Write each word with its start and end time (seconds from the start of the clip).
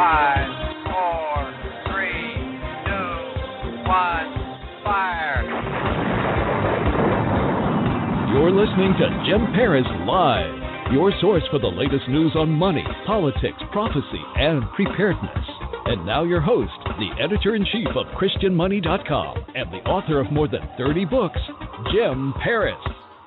Five, 0.00 0.48
four, 0.88 1.44
three, 1.92 2.32
two, 2.88 3.12
one, 3.84 4.32
fire. 4.82 5.44
You're 8.32 8.50
listening 8.50 8.94
to 8.96 9.24
Jim 9.28 9.52
Paris 9.52 9.84
Live, 10.06 10.94
your 10.94 11.12
source 11.20 11.42
for 11.50 11.58
the 11.58 11.66
latest 11.66 12.08
news 12.08 12.32
on 12.34 12.48
money, 12.48 12.86
politics, 13.06 13.58
prophecy, 13.72 14.24
and 14.36 14.62
preparedness. 14.74 15.46
And 15.84 16.06
now, 16.06 16.24
your 16.24 16.40
host, 16.40 16.72
the 16.98 17.22
editor 17.22 17.54
in 17.54 17.66
chief 17.66 17.88
of 17.94 18.06
ChristianMoney.com 18.18 19.44
and 19.54 19.70
the 19.70 19.84
author 19.86 20.18
of 20.18 20.32
more 20.32 20.48
than 20.48 20.66
30 20.78 21.04
books, 21.04 21.40
Jim 21.92 22.32
Paris. 22.42 22.80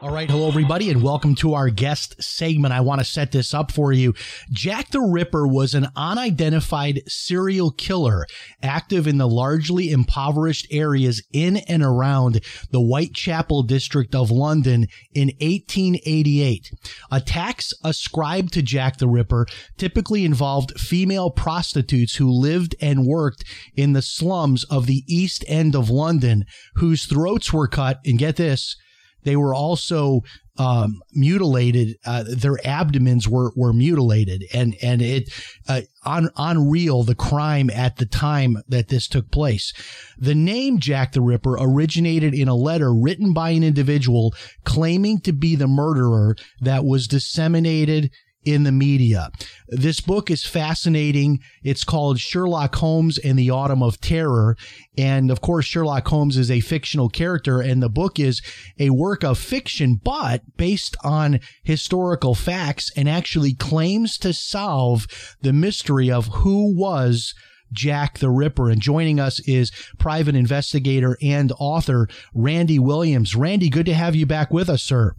All 0.03 0.11
right. 0.11 0.29
Hello, 0.29 0.49
everybody, 0.49 0.89
and 0.89 1.01
welcome 1.01 1.33
to 1.35 1.53
our 1.53 1.69
guest 1.69 2.21
segment. 2.21 2.73
I 2.73 2.81
want 2.81 2.99
to 2.99 3.05
set 3.05 3.31
this 3.31 3.53
up 3.53 3.71
for 3.71 3.93
you. 3.93 4.13
Jack 4.51 4.89
the 4.89 4.99
Ripper 4.99 5.47
was 5.47 5.73
an 5.73 5.87
unidentified 5.95 7.03
serial 7.07 7.71
killer 7.71 8.25
active 8.61 9.07
in 9.07 9.17
the 9.17 9.29
largely 9.29 9.91
impoverished 9.91 10.67
areas 10.71 11.23
in 11.31 11.55
and 11.55 11.81
around 11.81 12.41
the 12.71 12.81
Whitechapel 12.81 13.63
district 13.63 14.13
of 14.13 14.29
London 14.29 14.87
in 15.13 15.29
1888. 15.39 16.73
Attacks 17.09 17.73
ascribed 17.81 18.51
to 18.55 18.61
Jack 18.61 18.97
the 18.97 19.07
Ripper 19.07 19.47
typically 19.77 20.25
involved 20.25 20.77
female 20.77 21.31
prostitutes 21.31 22.17
who 22.17 22.29
lived 22.29 22.75
and 22.81 23.05
worked 23.05 23.45
in 23.73 23.93
the 23.93 24.01
slums 24.01 24.65
of 24.65 24.85
the 24.85 25.05
East 25.07 25.45
End 25.47 25.77
of 25.77 25.89
London, 25.89 26.43
whose 26.75 27.05
throats 27.05 27.53
were 27.53 27.69
cut, 27.69 28.01
and 28.05 28.19
get 28.19 28.35
this, 28.35 28.75
they 29.23 29.35
were 29.35 29.53
also 29.53 30.21
um, 30.57 31.01
mutilated. 31.11 31.97
Uh, 32.05 32.23
their 32.27 32.57
abdomens 32.65 33.27
were 33.27 33.51
were 33.55 33.73
mutilated, 33.73 34.45
and 34.53 34.75
and 34.81 35.01
it 35.01 35.33
uh, 35.67 35.81
on 36.05 36.29
unreal 36.37 37.03
the 37.03 37.15
crime 37.15 37.69
at 37.69 37.97
the 37.97 38.05
time 38.05 38.57
that 38.67 38.89
this 38.89 39.07
took 39.07 39.31
place. 39.31 39.73
The 40.17 40.35
name 40.35 40.79
Jack 40.79 41.13
the 41.13 41.21
Ripper 41.21 41.57
originated 41.59 42.33
in 42.33 42.47
a 42.47 42.55
letter 42.55 42.93
written 42.93 43.33
by 43.33 43.51
an 43.51 43.63
individual 43.63 44.33
claiming 44.63 45.19
to 45.21 45.33
be 45.33 45.55
the 45.55 45.67
murderer 45.67 46.35
that 46.61 46.85
was 46.85 47.07
disseminated 47.07 48.11
in 48.45 48.63
the 48.63 48.71
media. 48.71 49.29
This 49.67 50.01
book 50.01 50.29
is 50.29 50.45
fascinating. 50.45 51.39
It's 51.63 51.83
called 51.83 52.19
Sherlock 52.19 52.75
Holmes 52.75 53.17
and 53.17 53.37
the 53.37 53.49
Autumn 53.49 53.81
of 53.81 53.99
Terror. 53.99 54.57
And 54.97 55.31
of 55.31 55.41
course, 55.41 55.65
Sherlock 55.65 56.07
Holmes 56.07 56.37
is 56.37 56.51
a 56.51 56.59
fictional 56.59 57.09
character 57.09 57.61
and 57.61 57.81
the 57.81 57.89
book 57.89 58.19
is 58.19 58.41
a 58.79 58.91
work 58.91 59.23
of 59.23 59.37
fiction, 59.37 59.99
but 60.03 60.41
based 60.57 60.95
on 61.03 61.39
historical 61.63 62.35
facts 62.35 62.91
and 62.95 63.09
actually 63.09 63.53
claims 63.53 64.17
to 64.19 64.33
solve 64.33 65.07
the 65.41 65.53
mystery 65.53 66.11
of 66.11 66.27
who 66.27 66.75
was 66.75 67.33
Jack 67.71 68.19
the 68.19 68.29
Ripper. 68.29 68.69
And 68.69 68.81
joining 68.81 69.19
us 69.19 69.39
is 69.47 69.71
private 69.97 70.35
investigator 70.35 71.17
and 71.21 71.51
author 71.59 72.07
Randy 72.33 72.79
Williams. 72.79 73.35
Randy, 73.35 73.69
good 73.69 73.87
to 73.87 73.93
have 73.93 74.15
you 74.15 74.25
back 74.25 74.51
with 74.51 74.69
us, 74.69 74.83
sir. 74.83 75.15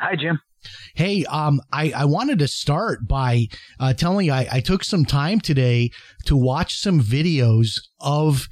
Hi, 0.00 0.14
Jim. 0.14 0.38
Hey, 0.94 1.24
um, 1.26 1.60
I, 1.72 1.92
I 1.94 2.04
wanted 2.04 2.38
to 2.40 2.48
start 2.48 3.06
by 3.06 3.46
uh, 3.78 3.94
telling 3.94 4.26
you 4.26 4.32
I, 4.32 4.48
I 4.50 4.60
took 4.60 4.84
some 4.84 5.04
time 5.04 5.40
today 5.40 5.90
to 6.26 6.36
watch 6.36 6.76
some 6.76 7.00
videos 7.00 7.80
of 8.00 8.48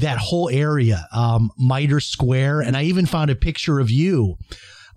that 0.00 0.18
whole 0.18 0.48
area, 0.48 1.06
um, 1.12 1.50
Mitre 1.56 2.00
Square, 2.00 2.62
and 2.62 2.76
I 2.76 2.82
even 2.84 3.06
found 3.06 3.30
a 3.30 3.36
picture 3.36 3.78
of 3.78 3.90
you 3.90 4.36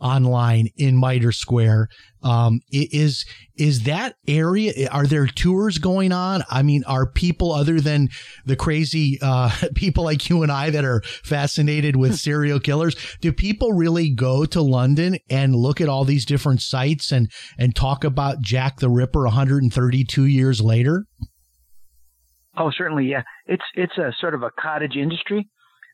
online 0.02 0.68
in 0.76 1.00
Mitre 1.00 1.32
Square. 1.32 1.88
Um, 2.24 2.60
is 2.72 3.26
is 3.56 3.84
that 3.84 4.16
area? 4.28 4.90
Are 4.90 5.06
there 5.06 5.28
tours 5.28 5.78
going 5.78 6.12
on? 6.12 6.44
I 6.50 6.64
mean, 6.64 6.84
are 6.86 7.10
people 7.12 7.52
other 7.52 7.80
than 7.80 8.10
the 8.46 8.56
crazy 8.56 9.20
uh, 9.22 9.52
people 9.76 10.04
like 10.04 10.30
you 10.30 10.44
and 10.44 10.52
I 10.52 10.70
that 10.72 10.84
are 10.84 11.02
fascinated 11.24 11.96
with 11.96 12.16
serial 12.20 12.60
killers? 12.60 12.96
Do 13.22 13.32
people 13.32 13.74
really 13.74 14.10
go 14.10 14.46
to 14.46 14.62
London 14.62 15.18
and 15.30 15.56
look 15.56 15.80
at 15.80 15.90
all 15.90 16.04
these 16.04 16.26
different 16.26 16.62
sites 16.62 17.12
and 17.12 17.32
and 17.58 17.76
talk 17.76 18.04
about 18.04 18.42
Jack 18.42 18.80
the 18.80 18.90
Ripper 18.90 19.24
132 19.24 20.26
years 20.26 20.62
later? 20.62 21.06
Oh, 22.58 22.72
certainly, 22.76 23.06
yeah. 23.06 23.24
It's 23.46 23.64
it's 23.76 23.98
a 23.98 24.12
sort 24.20 24.34
of 24.34 24.44
a 24.44 24.52
cottage 24.60 24.96
industry. 24.96 25.48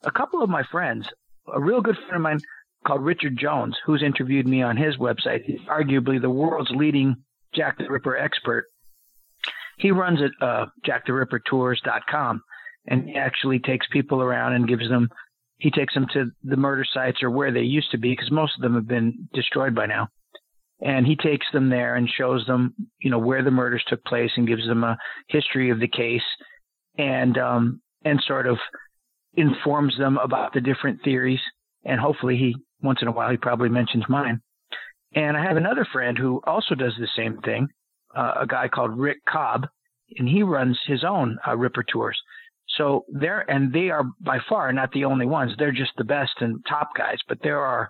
A 0.03 0.11
couple 0.11 0.41
of 0.41 0.49
my 0.49 0.63
friends, 0.71 1.07
a 1.53 1.61
real 1.61 1.81
good 1.81 1.95
friend 2.07 2.15
of 2.15 2.21
mine 2.21 2.39
called 2.87 3.03
Richard 3.03 3.37
Jones, 3.37 3.75
who's 3.85 4.01
interviewed 4.01 4.47
me 4.47 4.63
on 4.63 4.77
his 4.77 4.95
website. 4.95 5.43
Arguably 5.67 6.21
the 6.21 6.29
world's 6.29 6.71
leading 6.71 7.17
Jack 7.53 7.77
the 7.77 7.89
Ripper 7.89 8.15
expert. 8.15 8.65
He 9.77 9.91
runs 9.91 10.19
at 10.21 10.31
uh, 10.45 10.67
JackTheRipperTours.com, 10.87 12.41
and 12.87 13.09
he 13.09 13.15
actually 13.15 13.59
takes 13.59 13.85
people 13.91 14.21
around 14.21 14.53
and 14.53 14.67
gives 14.67 14.87
them. 14.89 15.09
He 15.59 15.71
takes 15.71 15.93
them 15.93 16.07
to 16.13 16.31
the 16.43 16.55
murder 16.55 16.85
sites 16.91 17.23
or 17.23 17.29
where 17.29 17.51
they 17.51 17.61
used 17.61 17.91
to 17.91 17.97
be, 17.97 18.11
because 18.11 18.31
most 18.31 18.53
of 18.55 18.61
them 18.61 18.75
have 18.75 18.87
been 18.87 19.27
destroyed 19.33 19.75
by 19.75 19.87
now. 19.87 20.07
And 20.79 21.05
he 21.05 21.15
takes 21.15 21.47
them 21.51 21.69
there 21.69 21.95
and 21.95 22.07
shows 22.07 22.45
them, 22.45 22.75
you 22.99 23.09
know, 23.09 23.17
where 23.17 23.43
the 23.43 23.51
murders 23.51 23.83
took 23.87 24.03
place 24.05 24.29
and 24.37 24.47
gives 24.47 24.65
them 24.67 24.83
a 24.83 24.97
history 25.27 25.71
of 25.71 25.79
the 25.79 25.87
case, 25.87 26.21
and 26.97 27.37
um, 27.37 27.81
and 28.05 28.21
sort 28.25 28.47
of 28.47 28.57
informs 29.33 29.97
them 29.97 30.17
about 30.17 30.53
the 30.53 30.61
different 30.61 31.03
theories. 31.03 31.41
And 31.83 31.99
hopefully, 31.99 32.37
he 32.37 32.55
once 32.81 32.99
in 33.01 33.07
a 33.07 33.11
while 33.11 33.29
he 33.31 33.37
probably 33.37 33.69
mentions 33.69 34.03
mine. 34.09 34.41
And 35.15 35.37
I 35.37 35.43
have 35.43 35.57
another 35.57 35.85
friend 35.91 36.17
who 36.17 36.41
also 36.45 36.75
does 36.75 36.93
the 36.99 37.07
same 37.15 37.39
thing, 37.41 37.69
uh, 38.15 38.33
a 38.41 38.47
guy 38.47 38.67
called 38.67 38.97
Rick 38.97 39.17
Cobb, 39.27 39.67
and 40.17 40.27
he 40.27 40.43
runs 40.43 40.79
his 40.85 41.03
own 41.03 41.37
uh, 41.47 41.55
Ripper 41.55 41.83
tours. 41.83 42.17
So 42.77 43.05
they're 43.09 43.49
and 43.49 43.73
they 43.73 43.89
are 43.89 44.03
by 44.21 44.39
far 44.47 44.71
not 44.73 44.91
the 44.91 45.05
only 45.05 45.25
ones. 45.25 45.53
They're 45.57 45.71
just 45.71 45.93
the 45.97 46.03
best 46.03 46.33
and 46.39 46.63
top 46.67 46.89
guys, 46.97 47.17
but 47.27 47.39
there 47.41 47.59
are 47.59 47.89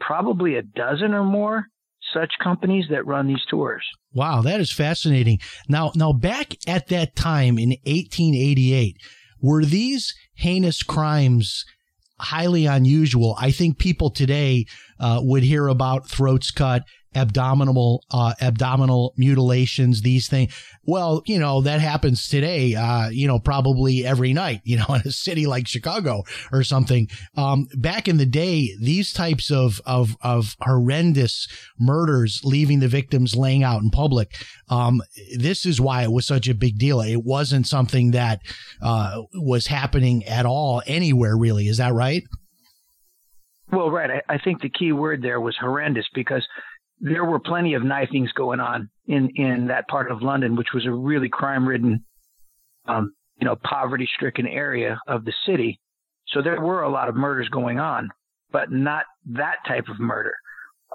probably 0.00 0.56
a 0.56 0.62
dozen 0.62 1.14
or 1.14 1.24
more 1.24 1.66
such 2.12 2.32
companies 2.42 2.86
that 2.90 3.06
run 3.06 3.26
these 3.26 3.44
tours. 3.50 3.84
Wow, 4.12 4.42
that 4.42 4.60
is 4.60 4.72
fascinating. 4.72 5.40
Now, 5.68 5.92
now 5.94 6.12
back 6.12 6.54
at 6.66 6.88
that 6.88 7.16
time 7.16 7.58
in 7.58 7.70
1888, 7.84 8.96
were 9.40 9.64
these 9.64 10.14
heinous 10.34 10.82
crimes 10.82 11.64
highly 12.18 12.66
unusual. 12.66 13.36
I 13.38 13.50
think 13.50 13.78
people 13.78 14.10
today 14.10 14.66
uh, 15.00 15.20
would 15.22 15.42
hear 15.42 15.68
about 15.68 16.08
throats 16.08 16.50
cut, 16.50 16.82
abdominal 17.16 18.04
uh, 18.10 18.34
abdominal 18.40 19.14
mutilations, 19.16 20.02
these 20.02 20.28
things. 20.28 20.54
Well, 20.84 21.22
you 21.26 21.38
know 21.38 21.62
that 21.62 21.80
happens 21.80 22.28
today. 22.28 22.74
Uh, 22.74 23.08
you 23.08 23.26
know, 23.26 23.38
probably 23.38 24.04
every 24.04 24.32
night. 24.32 24.60
You 24.64 24.76
know, 24.78 24.86
in 24.94 25.00
a 25.04 25.10
city 25.10 25.46
like 25.46 25.66
Chicago 25.66 26.22
or 26.52 26.62
something. 26.62 27.08
Um, 27.36 27.66
back 27.74 28.06
in 28.06 28.18
the 28.18 28.26
day, 28.26 28.76
these 28.80 29.12
types 29.12 29.50
of 29.50 29.80
of 29.86 30.16
of 30.20 30.56
horrendous 30.60 31.48
murders, 31.78 32.42
leaving 32.44 32.80
the 32.80 32.88
victims 32.88 33.34
laying 33.34 33.64
out 33.64 33.82
in 33.82 33.90
public. 33.90 34.36
Um, 34.68 35.02
this 35.36 35.64
is 35.64 35.80
why 35.80 36.02
it 36.02 36.12
was 36.12 36.26
such 36.26 36.48
a 36.48 36.54
big 36.54 36.78
deal. 36.78 37.00
It 37.00 37.24
wasn't 37.24 37.66
something 37.66 38.10
that 38.12 38.40
uh, 38.82 39.22
was 39.34 39.66
happening 39.66 40.24
at 40.24 40.44
all 40.44 40.82
anywhere. 40.86 41.36
Really, 41.36 41.66
is 41.66 41.78
that 41.78 41.94
right? 41.94 42.22
Well, 43.72 43.90
right. 43.90 44.22
I, 44.28 44.34
I 44.34 44.38
think 44.38 44.62
the 44.62 44.70
key 44.70 44.92
word 44.92 45.22
there 45.22 45.40
was 45.40 45.56
horrendous 45.60 46.06
because 46.14 46.46
there 47.00 47.24
were 47.24 47.40
plenty 47.40 47.74
of 47.74 47.84
knifings 47.84 48.32
going 48.32 48.60
on 48.60 48.88
in 49.06 49.30
in 49.34 49.66
that 49.68 49.88
part 49.88 50.10
of 50.10 50.22
London, 50.22 50.56
which 50.56 50.72
was 50.72 50.86
a 50.86 50.90
really 50.90 51.28
crime 51.28 51.68
ridden, 51.68 52.04
um, 52.86 53.12
you 53.40 53.44
know, 53.44 53.56
poverty 53.56 54.08
stricken 54.14 54.46
area 54.46 54.98
of 55.06 55.24
the 55.24 55.32
city. 55.46 55.80
So 56.28 56.42
there 56.42 56.60
were 56.60 56.82
a 56.82 56.90
lot 56.90 57.08
of 57.08 57.14
murders 57.14 57.48
going 57.48 57.78
on, 57.78 58.10
but 58.50 58.70
not 58.70 59.04
that 59.26 59.56
type 59.66 59.88
of 59.88 60.00
murder. 60.00 60.34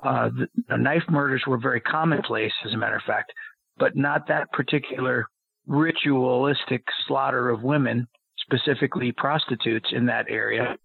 Uh, 0.03 0.29
the, 0.29 0.47
the 0.67 0.77
knife 0.77 1.03
murders 1.09 1.43
were 1.45 1.59
very 1.59 1.79
commonplace, 1.81 2.53
as 2.65 2.73
a 2.73 2.77
matter 2.77 2.95
of 2.95 3.03
fact, 3.03 3.31
but 3.77 3.95
not 3.95 4.27
that 4.27 4.51
particular 4.51 5.25
ritualistic 5.67 6.83
slaughter 7.07 7.49
of 7.49 7.61
women, 7.61 8.07
specifically 8.39 9.11
prostitutes 9.11 9.89
in 9.91 10.07
that 10.07 10.25
area. 10.29 10.75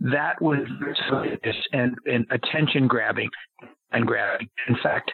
That 0.00 0.40
was 0.40 0.58
and, 1.72 1.96
and 2.04 2.26
attention 2.30 2.86
grabbing 2.86 3.30
and 3.92 4.06
gravity. 4.06 4.50
In 4.68 4.76
fact, 4.82 5.12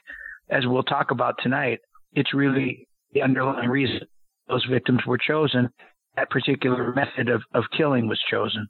as 0.50 0.64
we'll 0.66 0.82
talk 0.82 1.10
about 1.10 1.36
tonight, 1.42 1.78
it's 2.14 2.34
really 2.34 2.88
the 3.12 3.22
underlying 3.22 3.68
reason 3.68 4.00
those 4.48 4.64
victims 4.70 5.00
were 5.06 5.18
chosen. 5.18 5.68
That 6.16 6.30
particular 6.30 6.92
method 6.94 7.28
of, 7.28 7.42
of 7.54 7.64
killing 7.76 8.08
was 8.08 8.20
chosen. 8.30 8.66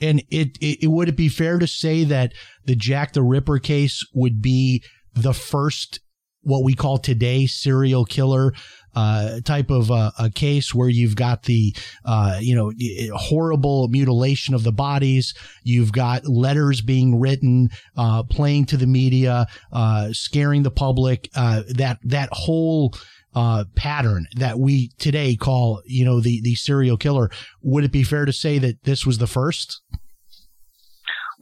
And 0.00 0.20
it, 0.30 0.58
it, 0.60 0.84
it 0.84 0.86
would 0.88 1.08
it 1.08 1.16
be 1.16 1.28
fair 1.28 1.58
to 1.58 1.66
say 1.66 2.04
that 2.04 2.32
the 2.64 2.76
Jack 2.76 3.12
the 3.12 3.22
Ripper 3.22 3.58
case 3.58 4.06
would 4.14 4.42
be 4.42 4.84
the 5.14 5.32
first 5.32 6.00
what 6.46 6.64
we 6.64 6.74
call 6.74 6.98
today 6.98 7.46
serial 7.46 8.04
killer 8.04 8.52
uh, 8.96 9.40
type 9.42 9.70
of 9.70 9.90
uh, 9.90 10.10
a 10.18 10.30
case 10.30 10.74
where 10.74 10.88
you've 10.88 11.14
got 11.14 11.42
the 11.42 11.76
uh, 12.04 12.38
you 12.40 12.56
know 12.56 12.72
horrible 13.14 13.88
mutilation 13.88 14.54
of 14.54 14.64
the 14.64 14.72
bodies. 14.72 15.34
You've 15.62 15.92
got 15.92 16.26
letters 16.26 16.80
being 16.80 17.20
written, 17.20 17.68
uh, 17.96 18.22
playing 18.22 18.66
to 18.66 18.78
the 18.78 18.86
media, 18.86 19.46
uh, 19.70 20.08
scaring 20.12 20.62
the 20.62 20.70
public. 20.70 21.28
Uh, 21.36 21.62
that 21.68 21.98
that 22.04 22.30
whole 22.32 22.94
pattern 23.74 24.26
that 24.36 24.58
we 24.58 24.88
today 24.98 25.36
call 25.36 25.82
you 25.84 26.06
know 26.06 26.20
the 26.20 26.40
the 26.42 26.54
serial 26.54 26.96
killer. 26.96 27.30
Would 27.62 27.84
it 27.84 27.92
be 27.92 28.02
fair 28.02 28.24
to 28.24 28.32
say 28.32 28.58
that 28.58 28.84
this 28.84 29.04
was 29.04 29.18
the 29.18 29.26
first? 29.26 29.82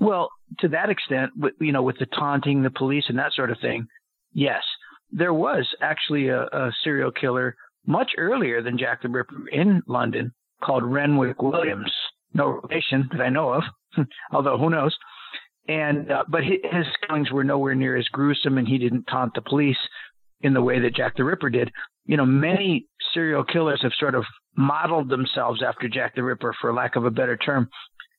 Well, 0.01 0.31
to 0.59 0.69
that 0.69 0.91
extent, 0.91 1.31
you 1.61 1.71
know, 1.71 1.83
with 1.83 1.99
the 2.01 2.07
taunting 2.07 2.65
the 2.65 2.71
police 2.71 3.05
and 3.09 3.19
that 3.21 3.33
sort 3.33 3.53
of 3.53 3.59
thing, 3.61 3.87
yes 4.33 4.65
there 5.15 5.33
was 5.33 5.67
actually 5.81 6.29
a, 6.29 6.43
a 6.43 6.73
serial 6.83 7.13
killer 7.13 7.57
much 7.87 8.11
earlier 8.19 8.63
than 8.63 8.79
Jack 8.79 9.03
the 9.03 9.09
Ripper 9.09 9.49
in 9.51 9.83
London 9.87 10.33
called 10.63 10.83
Renwick 10.85 11.41
Williams. 11.41 11.93
No 12.33 12.61
relation 12.63 13.09
that 13.13 13.21
I 13.21 13.29
know 13.29 13.53
of, 13.53 13.63
although 14.33 14.59
who 14.59 14.71
knows. 14.71 14.97
And 15.69 16.11
uh, 16.11 16.25
but 16.29 16.43
his 16.43 16.87
killings 17.07 17.31
were 17.31 17.45
nowhere 17.45 17.75
near 17.75 17.97
as 17.97 18.07
gruesome, 18.09 18.59
and 18.59 18.69
he 18.69 18.77
didn't 18.77 19.05
taunt 19.05 19.33
the 19.35 19.41
police 19.41 19.79
in 20.41 20.53
the 20.53 20.61
way 20.61 20.81
that 20.81 20.95
Jack 20.95 21.17
the 21.17 21.25
Ripper 21.25 21.49
did. 21.49 21.71
You 22.05 22.19
know, 22.19 22.27
many 22.27 22.87
serial 23.15 23.45
killers 23.45 23.81
have 23.83 23.93
sort 23.99 24.15
of 24.15 24.25
modeled 24.57 25.09
themselves 25.09 25.63
after 25.67 25.89
Jack 25.89 26.17
the 26.17 26.23
Ripper, 26.23 26.55
for 26.61 26.75
lack 26.75 26.97
of 26.97 27.07
a 27.07 27.11
better 27.11 27.37
term. 27.37 27.71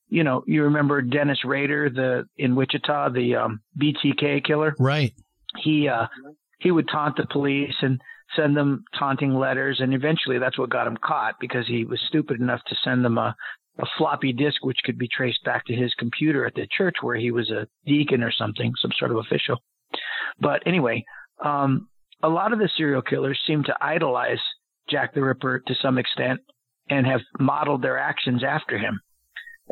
You 0.08 0.24
know, 0.24 0.42
you 0.46 0.64
remember 0.64 1.02
Dennis 1.02 1.44
Rader, 1.44 1.90
the 1.90 2.24
in 2.36 2.56
Wichita, 2.56 3.10
the 3.10 3.36
um, 3.36 3.60
BTK 3.80 4.44
killer, 4.44 4.74
right? 4.80 5.12
He 5.62 5.88
uh, 5.88 6.06
he 6.58 6.70
would 6.70 6.88
taunt 6.88 7.16
the 7.16 7.26
police 7.30 7.74
and 7.82 8.00
send 8.34 8.56
them 8.56 8.84
taunting 8.98 9.34
letters. 9.34 9.78
And 9.80 9.94
eventually 9.94 10.38
that's 10.38 10.58
what 10.58 10.70
got 10.70 10.86
him 10.86 10.96
caught 11.02 11.34
because 11.40 11.66
he 11.66 11.84
was 11.84 12.00
stupid 12.08 12.40
enough 12.40 12.60
to 12.68 12.76
send 12.82 13.04
them 13.04 13.18
a, 13.18 13.36
a 13.78 13.86
floppy 13.98 14.32
disk, 14.32 14.64
which 14.64 14.78
could 14.84 14.98
be 14.98 15.08
traced 15.08 15.44
back 15.44 15.64
to 15.66 15.74
his 15.74 15.94
computer 15.94 16.46
at 16.46 16.54
the 16.54 16.66
church 16.76 16.96
where 17.02 17.16
he 17.16 17.30
was 17.30 17.50
a 17.50 17.68
deacon 17.86 18.22
or 18.22 18.32
something, 18.32 18.72
some 18.80 18.92
sort 18.98 19.10
of 19.10 19.18
official. 19.18 19.58
But 20.40 20.62
anyway, 20.66 21.04
um, 21.44 21.88
a 22.22 22.28
lot 22.28 22.52
of 22.52 22.58
the 22.58 22.70
serial 22.76 23.02
killers 23.02 23.40
seem 23.46 23.62
to 23.64 23.76
idolize 23.80 24.40
Jack 24.88 25.14
the 25.14 25.22
Ripper 25.22 25.62
to 25.66 25.74
some 25.80 25.98
extent 25.98 26.40
and 26.88 27.06
have 27.06 27.20
modeled 27.38 27.82
their 27.82 27.98
actions 27.98 28.42
after 28.44 28.78
him. 28.78 29.00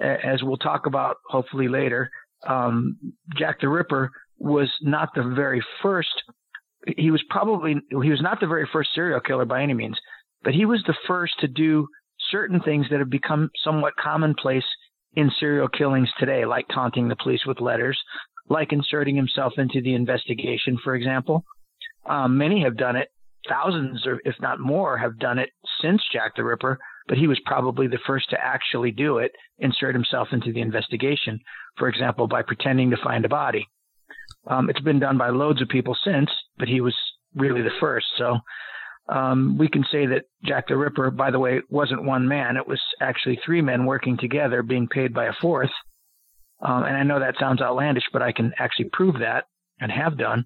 As 0.00 0.42
we'll 0.42 0.56
talk 0.56 0.86
about 0.86 1.16
hopefully 1.28 1.69
later, 1.69 2.10
um, 2.46 2.98
Jack 3.38 3.60
the 3.60 3.69
Ripper 3.69 4.10
was 4.38 4.69
not 4.82 5.10
the 5.14 5.22
very 5.22 5.64
first 5.82 6.22
he 6.96 7.10
was 7.10 7.22
probably 7.31 7.76
he 7.90 8.10
was 8.10 8.22
not 8.22 8.40
the 8.40 8.46
very 8.46 8.69
first 8.72 8.90
serial 8.94 9.20
killer 9.20 9.44
by 9.44 9.62
any 9.62 9.75
means, 9.75 9.98
but 10.42 10.54
he 10.54 10.64
was 10.64 10.82
the 10.86 10.96
first 11.06 11.34
to 11.40 11.48
do 11.48 11.86
certain 12.31 12.60
things 12.60 12.86
that 12.90 12.98
have 12.98 13.10
become 13.10 13.50
somewhat 13.62 13.94
commonplace 13.96 14.64
in 15.14 15.31
serial 15.38 15.69
killings 15.69 16.08
today, 16.19 16.44
like 16.44 16.66
taunting 16.69 17.08
the 17.08 17.16
police 17.16 17.46
with 17.46 17.60
letters, 17.60 17.98
like 18.48 18.72
inserting 18.72 19.16
himself 19.16 19.52
into 19.58 19.81
the 19.81 19.94
investigation, 19.94 20.78
for 20.82 20.94
example. 20.94 21.44
Um, 22.06 22.36
many 22.36 22.62
have 22.62 22.76
done 22.76 22.96
it. 22.96 23.08
Thousands, 23.48 24.06
or 24.06 24.20
if 24.25 24.34
not 24.40 24.58
more, 24.58 24.96
have 24.96 25.19
done 25.19 25.38
it 25.38 25.50
since 25.82 26.02
Jack 26.12 26.34
the 26.34 26.44
Ripper, 26.44 26.78
but 27.08 27.19
he 27.19 27.26
was 27.26 27.38
probably 27.44 27.86
the 27.86 27.98
first 28.06 28.31
to 28.31 28.42
actually 28.42 28.90
do 28.90 29.19
it, 29.19 29.32
insert 29.58 29.94
himself 29.94 30.28
into 30.32 30.52
the 30.52 30.62
investigation, 30.62 31.38
for 31.76 31.88
example, 31.88 32.26
by 32.26 32.40
pretending 32.42 32.90
to 32.90 32.96
find 33.02 33.25
a 33.25 33.28
body. 33.28 33.66
Um, 34.46 34.68
it's 34.70 34.80
been 34.80 35.00
done 35.00 35.18
by 35.18 35.30
loads 35.30 35.62
of 35.62 35.68
people 35.68 35.96
since, 36.04 36.30
but 36.58 36.68
he 36.68 36.80
was 36.80 36.94
really 37.34 37.62
the 37.62 37.70
first. 37.80 38.06
So 38.18 38.38
um, 39.08 39.58
we 39.58 39.68
can 39.68 39.84
say 39.90 40.06
that 40.06 40.24
Jack 40.44 40.68
the 40.68 40.76
Ripper, 40.76 41.10
by 41.10 41.30
the 41.30 41.38
way, 41.38 41.60
wasn't 41.68 42.04
one 42.04 42.26
man. 42.28 42.56
It 42.56 42.66
was 42.66 42.80
actually 43.00 43.38
three 43.44 43.60
men 43.60 43.86
working 43.86 44.16
together, 44.16 44.62
being 44.62 44.88
paid 44.88 45.12
by 45.12 45.26
a 45.26 45.32
fourth. 45.40 45.70
Um, 46.60 46.84
and 46.84 46.96
I 46.96 47.02
know 47.02 47.20
that 47.20 47.34
sounds 47.38 47.60
outlandish, 47.60 48.04
but 48.12 48.22
I 48.22 48.32
can 48.32 48.52
actually 48.58 48.88
prove 48.92 49.18
that 49.20 49.44
and 49.80 49.90
have 49.90 50.16
done. 50.16 50.44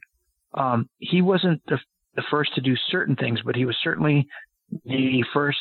Um, 0.54 0.88
he 0.98 1.22
wasn't 1.22 1.62
the, 1.66 1.78
the, 2.16 2.22
first 2.30 2.54
to 2.54 2.60
do 2.60 2.74
certain 2.90 3.14
things, 3.14 3.40
but 3.44 3.54
he 3.54 3.66
was 3.66 3.76
certainly 3.82 4.26
the 4.84 5.24
first 5.34 5.58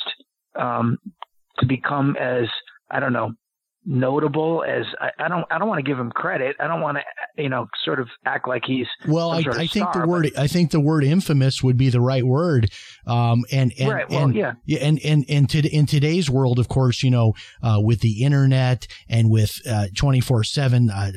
um, 0.55 0.97
to 1.59 1.65
become 1.65 2.15
as 2.19 2.45
I 2.89 2.99
don't 2.99 3.13
know 3.13 3.33
notable 3.89 4.66
as 4.68 4.86
I, 5.00 5.12
I, 5.18 5.28
don't 5.30 5.45
I 5.50 5.57
don't 5.57 5.69
want 5.69 5.80
to 5.80 5.89
give 5.89 5.98
him 5.98 6.12
credit. 6.12 6.57
I 6.60 6.68
don't 6.68 6.81
want 6.81 6.98
to 6.98 7.42
you 7.42 7.50
know 7.50 7.68
sort 7.86 8.00
of 8.00 8.10
act 8.25 8.48
like 8.48 8.63
he's 8.66 8.86
well. 9.07 9.31
I, 9.31 9.38
I 9.38 9.68
think 9.68 9.89
star, 9.89 10.01
the 10.01 10.07
word 10.07 10.30
I 10.38 10.48
think 10.48 10.72
the 10.72 10.81
word 10.81 11.06
infamous 11.06 11.63
would 11.63 11.78
be 11.78 11.89
the 11.89 12.01
right 12.01 12.25
word. 12.25 12.69
Um, 13.07 13.45
and 13.51 13.74
and 13.80 13.89
right, 13.89 14.10
well, 14.10 14.25
and, 14.25 14.36
yeah, 14.36 14.54
and 14.81 15.00
and 15.04 15.25
and 15.30 15.50
to, 15.51 15.68
in 15.68 15.86
today's 15.86 16.30
world, 16.30 16.60
of 16.60 16.68
course, 16.68 17.01
you 17.01 17.10
know, 17.10 17.34
uh, 17.63 17.80
with 17.81 18.01
the 18.01 18.24
internet 18.24 18.88
and 19.07 19.30
with 19.30 19.62
uh, 19.68 19.88
twenty 19.95 20.19
four 20.19 20.44
seven 20.44 20.89
uh, 20.89 21.12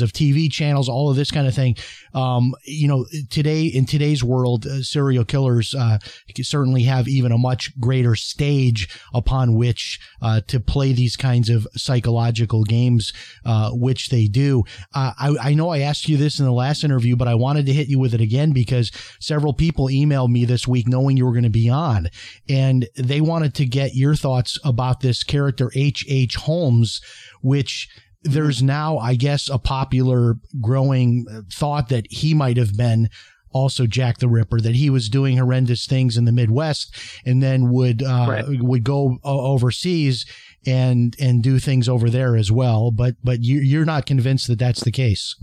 of 0.00 0.12
TV 0.12 0.50
channels, 0.50 0.88
all 0.88 1.10
of 1.10 1.16
this 1.16 1.30
kind 1.30 1.46
of 1.46 1.54
thing. 1.54 1.76
Um, 2.14 2.54
you 2.64 2.88
know, 2.88 3.06
today 3.28 3.66
in 3.66 3.84
today's 3.84 4.24
world, 4.24 4.66
uh, 4.66 4.82
serial 4.82 5.24
killers 5.24 5.74
uh, 5.74 5.98
certainly 6.40 6.84
have 6.84 7.08
even 7.08 7.32
a 7.32 7.38
much 7.38 7.78
greater 7.78 8.14
stage 8.14 8.88
upon 9.12 9.54
which 9.54 10.00
uh, 10.22 10.40
to 10.46 10.58
play 10.60 10.92
these 10.92 11.16
kinds 11.16 11.50
of 11.50 11.66
psychological 11.90 12.62
games, 12.62 13.12
uh, 13.44 13.70
which 13.72 14.10
they 14.10 14.28
do. 14.28 14.62
Uh, 14.94 15.12
I, 15.18 15.36
I 15.48 15.54
know 15.54 15.70
I 15.70 15.80
asked 15.80 16.08
you 16.08 16.16
this 16.16 16.38
in 16.38 16.44
the 16.44 16.52
last 16.52 16.84
interview, 16.84 17.16
but 17.16 17.26
I 17.26 17.34
wanted 17.34 17.66
to 17.66 17.72
hit 17.72 17.88
you 17.88 17.98
with 17.98 18.14
it 18.14 18.20
again 18.20 18.52
because 18.52 18.92
several 19.18 19.52
people 19.52 19.86
emailed 19.86 20.28
me 20.28 20.44
this 20.44 20.68
week 20.68 20.86
knowing 20.86 21.16
you 21.16 21.26
were 21.26 21.32
going 21.32 21.42
to 21.42 21.50
be 21.50 21.68
on, 21.68 22.08
and 22.48 22.88
they 22.96 23.20
wanted 23.20 23.56
to 23.56 23.66
get 23.66 23.96
your 23.96 24.14
thoughts 24.14 24.56
about 24.64 25.00
this 25.00 25.24
character 25.24 25.72
H. 25.74 26.04
H. 26.08 26.36
Holmes, 26.36 27.00
which 27.42 27.88
there's 28.22 28.62
now, 28.62 28.98
I 28.98 29.16
guess, 29.16 29.48
a 29.48 29.58
popular 29.58 30.36
growing 30.60 31.26
thought 31.52 31.88
that 31.88 32.06
he 32.08 32.34
might 32.34 32.56
have 32.56 32.76
been 32.76 33.08
also 33.52 33.86
Jack 33.86 34.18
the 34.18 34.28
Ripper, 34.28 34.60
that 34.60 34.74
he 34.76 34.90
was 34.90 35.08
doing 35.08 35.38
horrendous 35.38 35.86
things 35.86 36.16
in 36.16 36.24
the 36.24 36.32
Midwest 36.32 36.94
and 37.26 37.42
then 37.42 37.70
would 37.72 38.02
uh, 38.02 38.26
right. 38.28 38.44
would 38.62 38.84
go 38.84 39.18
overseas 39.24 40.24
and 40.66 41.16
and 41.18 41.42
do 41.42 41.58
things 41.58 41.88
over 41.88 42.10
there 42.10 42.36
as 42.36 42.50
well. 42.50 42.90
But 42.90 43.16
but 43.22 43.42
you, 43.42 43.60
you're 43.60 43.84
not 43.84 44.06
convinced 44.06 44.46
that 44.48 44.58
that's 44.58 44.84
the 44.84 44.92
case. 44.92 45.34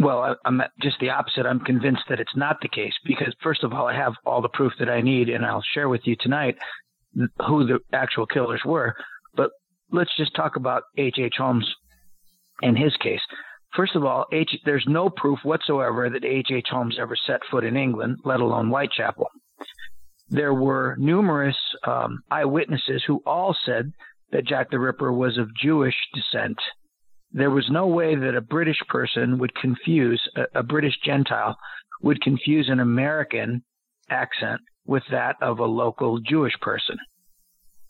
Well, 0.00 0.36
I'm 0.44 0.62
just 0.80 1.00
the 1.00 1.10
opposite. 1.10 1.44
I'm 1.44 1.60
convinced 1.60 2.02
that 2.08 2.20
it's 2.20 2.36
not 2.36 2.58
the 2.62 2.68
case 2.68 2.92
because, 3.04 3.34
first 3.42 3.64
of 3.64 3.72
all, 3.72 3.88
I 3.88 3.94
have 3.94 4.12
all 4.24 4.40
the 4.40 4.48
proof 4.48 4.72
that 4.78 4.88
I 4.88 5.00
need, 5.00 5.28
and 5.28 5.44
I'll 5.44 5.64
share 5.74 5.88
with 5.88 6.02
you 6.04 6.14
tonight 6.20 6.56
who 7.46 7.66
the 7.66 7.80
actual 7.92 8.24
killers 8.24 8.62
were. 8.64 8.94
But 9.34 9.50
let's 9.90 10.16
just 10.16 10.36
talk 10.36 10.54
about 10.54 10.84
H. 10.96 11.16
H. 11.18 11.34
Holmes 11.36 11.68
and 12.62 12.78
his 12.78 12.96
case. 13.02 13.20
First 13.74 13.96
of 13.96 14.04
all, 14.04 14.26
H, 14.32 14.50
there's 14.64 14.84
no 14.86 15.10
proof 15.10 15.40
whatsoever 15.42 16.08
that 16.08 16.24
H. 16.24 16.48
H. 16.52 16.68
Holmes 16.70 16.96
ever 17.00 17.16
set 17.26 17.40
foot 17.50 17.64
in 17.64 17.76
England, 17.76 18.18
let 18.24 18.38
alone 18.38 18.68
Whitechapel 18.68 19.28
there 20.30 20.54
were 20.54 20.96
numerous 20.98 21.56
um, 21.86 22.20
eyewitnesses 22.30 23.02
who 23.06 23.22
all 23.24 23.56
said 23.64 23.92
that 24.32 24.46
Jack 24.46 24.70
the 24.70 24.78
Ripper 24.78 25.12
was 25.12 25.38
of 25.38 25.54
Jewish 25.56 25.94
descent. 26.14 26.58
There 27.32 27.50
was 27.50 27.68
no 27.70 27.86
way 27.86 28.14
that 28.14 28.34
a 28.34 28.40
British 28.40 28.80
person 28.88 29.38
would 29.38 29.54
confuse, 29.54 30.22
a, 30.36 30.60
a 30.60 30.62
British 30.62 30.94
Gentile 31.04 31.56
would 32.02 32.20
confuse 32.20 32.68
an 32.68 32.80
American 32.80 33.62
accent 34.10 34.60
with 34.86 35.02
that 35.10 35.36
of 35.42 35.58
a 35.58 35.64
local 35.64 36.20
Jewish 36.20 36.54
person. 36.60 36.96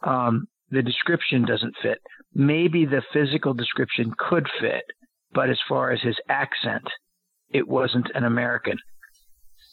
Um, 0.02 0.46
the 0.70 0.82
description 0.82 1.44
doesn't 1.44 1.74
fit. 1.82 1.98
Maybe 2.34 2.84
the 2.84 3.02
physical 3.12 3.54
description 3.54 4.12
could 4.16 4.46
fit, 4.60 4.84
but 5.32 5.50
as 5.50 5.58
far 5.68 5.90
as 5.90 6.00
his 6.02 6.16
accent, 6.28 6.84
it 7.50 7.66
wasn't 7.66 8.10
an 8.14 8.24
American. 8.24 8.76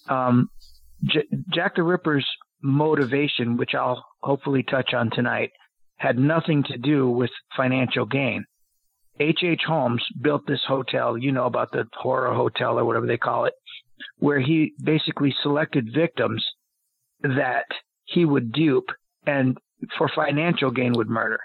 Um, 0.08 0.50
J- 1.04 1.28
Jack 1.54 1.76
the 1.76 1.84
Ripper's 1.84 2.28
motivation, 2.66 3.58
which 3.58 3.76
I'll 3.76 4.04
hopefully 4.24 4.64
touch 4.64 4.94
on 4.94 5.12
tonight, 5.12 5.52
had 5.98 6.18
nothing 6.18 6.64
to 6.64 6.78
do 6.78 7.10
with 7.10 7.30
financial 7.56 8.06
gain. 8.06 8.46
H.H. 9.20 9.44
H. 9.44 9.62
Holmes 9.66 10.04
built 10.22 10.46
this 10.46 10.64
hotel, 10.68 11.18
you 11.18 11.32
know 11.32 11.46
about 11.46 11.72
the 11.72 11.86
horror 11.94 12.34
hotel 12.34 12.78
or 12.78 12.84
whatever 12.84 13.06
they 13.06 13.18
call 13.18 13.46
it, 13.46 13.54
where 14.18 14.42
he 14.42 14.74
basically 14.84 15.34
selected 15.42 15.94
victims 15.94 16.44
that 17.22 17.66
he 18.04 18.26
would 18.26 18.52
dupe 18.52 18.90
and 19.26 19.58
for 19.98 20.10
financial 20.14 20.72
gain 20.72 20.94
would 20.94 21.10
murder. 21.10 21.40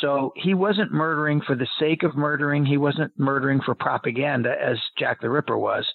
So 0.00 0.32
he 0.36 0.54
wasn't 0.54 0.92
murdering 0.92 1.40
for 1.40 1.54
the 1.54 1.68
sake 1.78 2.02
of 2.02 2.16
murdering. 2.16 2.64
He 2.64 2.76
wasn't 2.76 3.12
murdering 3.18 3.60
for 3.60 3.74
propaganda 3.74 4.54
as 4.60 4.78
Jack 4.98 5.20
the 5.20 5.30
Ripper 5.30 5.58
was. 5.58 5.86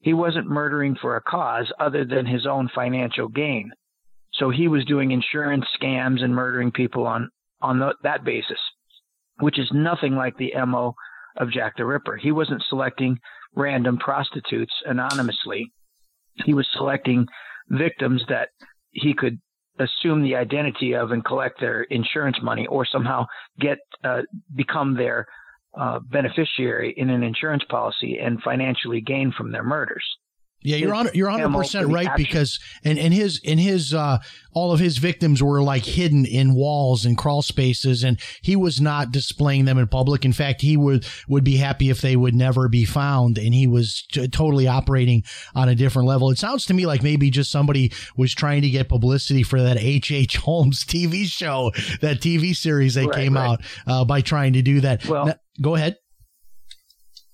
He 0.00 0.12
wasn't 0.12 0.46
murdering 0.46 0.96
for 1.00 1.16
a 1.16 1.22
cause 1.22 1.72
other 1.80 2.04
than 2.04 2.26
his 2.26 2.46
own 2.46 2.68
financial 2.74 3.28
gain. 3.28 3.72
So 4.38 4.50
he 4.50 4.68
was 4.68 4.84
doing 4.84 5.12
insurance 5.12 5.64
scams 5.80 6.22
and 6.22 6.34
murdering 6.34 6.72
people 6.72 7.06
on 7.06 7.30
on 7.62 7.78
the, 7.78 7.94
that 8.02 8.24
basis, 8.24 8.58
which 9.40 9.58
is 9.58 9.70
nothing 9.72 10.16
like 10.16 10.36
the 10.36 10.52
MO 10.66 10.94
of 11.38 11.50
Jack 11.50 11.76
the 11.76 11.86
Ripper. 11.86 12.16
He 12.16 12.30
wasn't 12.30 12.62
selecting 12.68 13.18
random 13.54 13.96
prostitutes 13.96 14.72
anonymously. 14.84 15.72
He 16.44 16.52
was 16.52 16.68
selecting 16.72 17.26
victims 17.70 18.22
that 18.28 18.48
he 18.90 19.14
could 19.14 19.38
assume 19.78 20.22
the 20.22 20.36
identity 20.36 20.94
of 20.94 21.10
and 21.10 21.24
collect 21.24 21.60
their 21.60 21.82
insurance 21.84 22.36
money 22.42 22.66
or 22.66 22.84
somehow 22.84 23.26
get 23.58 23.78
uh, 24.04 24.22
become 24.54 24.96
their 24.96 25.26
uh, 25.76 25.98
beneficiary 25.98 26.94
in 26.96 27.10
an 27.10 27.22
insurance 27.22 27.64
policy 27.68 28.18
and 28.18 28.40
financially 28.42 29.00
gain 29.00 29.32
from 29.36 29.50
their 29.50 29.64
murders. 29.64 30.04
Yeah, 30.64 30.78
you're 30.78 30.94
on 30.94 31.10
you're 31.12 31.30
100 31.30 31.56
percent 31.56 31.88
right 31.88 32.06
action. 32.06 32.24
because 32.24 32.58
and 32.84 32.98
and 32.98 33.12
his 33.12 33.38
and 33.44 33.60
his 33.60 33.92
uh 33.92 34.18
all 34.54 34.72
of 34.72 34.80
his 34.80 34.96
victims 34.96 35.42
were 35.42 35.62
like 35.62 35.84
hidden 35.84 36.24
in 36.24 36.54
walls 36.54 37.04
and 37.04 37.18
crawl 37.18 37.42
spaces 37.42 38.02
and 38.02 38.18
he 38.40 38.56
was 38.56 38.80
not 38.80 39.12
displaying 39.12 39.66
them 39.66 39.76
in 39.76 39.86
public. 39.86 40.24
In 40.24 40.32
fact, 40.32 40.62
he 40.62 40.78
would 40.78 41.06
would 41.28 41.44
be 41.44 41.56
happy 41.56 41.90
if 41.90 42.00
they 42.00 42.16
would 42.16 42.34
never 42.34 42.68
be 42.70 42.86
found 42.86 43.36
and 43.36 43.52
he 43.52 43.66
was 43.66 44.06
t- 44.10 44.26
totally 44.26 44.66
operating 44.66 45.22
on 45.54 45.68
a 45.68 45.74
different 45.74 46.08
level. 46.08 46.30
It 46.30 46.38
sounds 46.38 46.64
to 46.66 46.74
me 46.74 46.86
like 46.86 47.02
maybe 47.02 47.28
just 47.28 47.50
somebody 47.50 47.92
was 48.16 48.34
trying 48.34 48.62
to 48.62 48.70
get 48.70 48.88
publicity 48.88 49.42
for 49.42 49.60
that 49.60 49.76
H. 49.76 50.10
H. 50.10 50.38
Holmes 50.38 50.82
TV 50.84 51.26
show, 51.26 51.72
that 52.00 52.20
TV 52.20 52.56
series 52.56 52.94
that 52.94 53.06
right, 53.06 53.14
came 53.14 53.34
right. 53.34 53.50
out 53.50 53.60
uh, 53.86 54.04
by 54.06 54.22
trying 54.22 54.54
to 54.54 54.62
do 54.62 54.80
that. 54.80 55.06
Well, 55.06 55.26
now, 55.26 55.34
go 55.60 55.74
ahead. 55.74 55.98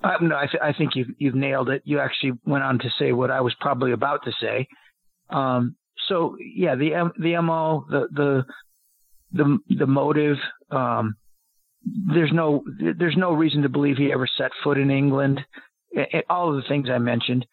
Uh, 0.03 0.17
no, 0.23 0.37
I, 0.37 0.47
th- 0.47 0.63
I, 0.63 0.73
think 0.73 0.93
you've 0.95 1.09
you've 1.19 1.35
nailed 1.35 1.69
it. 1.69 1.83
You 1.85 1.99
actually 2.01 2.33
went 2.47 2.65
on 2.65 2.79
to 2.79 2.89
say 2.99 3.13
what 3.13 3.31
I 3.31 3.43
was 3.43 3.55
probably 3.61 3.93
about 3.93 4.25
to 4.25 4.33
say. 4.41 4.67
Um, 5.29 5.77
so 6.09 6.37
yeah, 6.41 6.75
the 6.75 7.11
the 7.19 7.41
mo 7.43 7.85
the 7.89 8.09
the 8.11 8.45
the 9.33 9.59
the 9.69 9.87
motive. 9.87 10.37
Um, 10.71 11.17
there's 11.85 12.33
no 12.33 12.63
there's 12.99 13.17
no 13.17 13.33
reason 13.33 13.63
to 13.63 13.69
believe 13.69 13.97
he 13.97 14.13
ever 14.13 14.27
set 14.27 14.51
foot 14.65 14.79
in 14.79 14.91
England. 14.91 15.41
It, 15.91 16.09
it, 16.13 16.25
all 16.31 16.49
of 16.51 16.57
the 16.57 16.69
things 16.69 16.89
I 16.89 16.99
mentioned, 16.99 17.45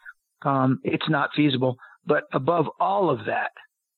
um, 0.43 0.79
it's 0.83 1.09
not 1.09 1.31
feasible. 1.35 1.77
But 2.05 2.23
above 2.31 2.67
all 2.79 3.09
of 3.09 3.25
that, 3.25 3.51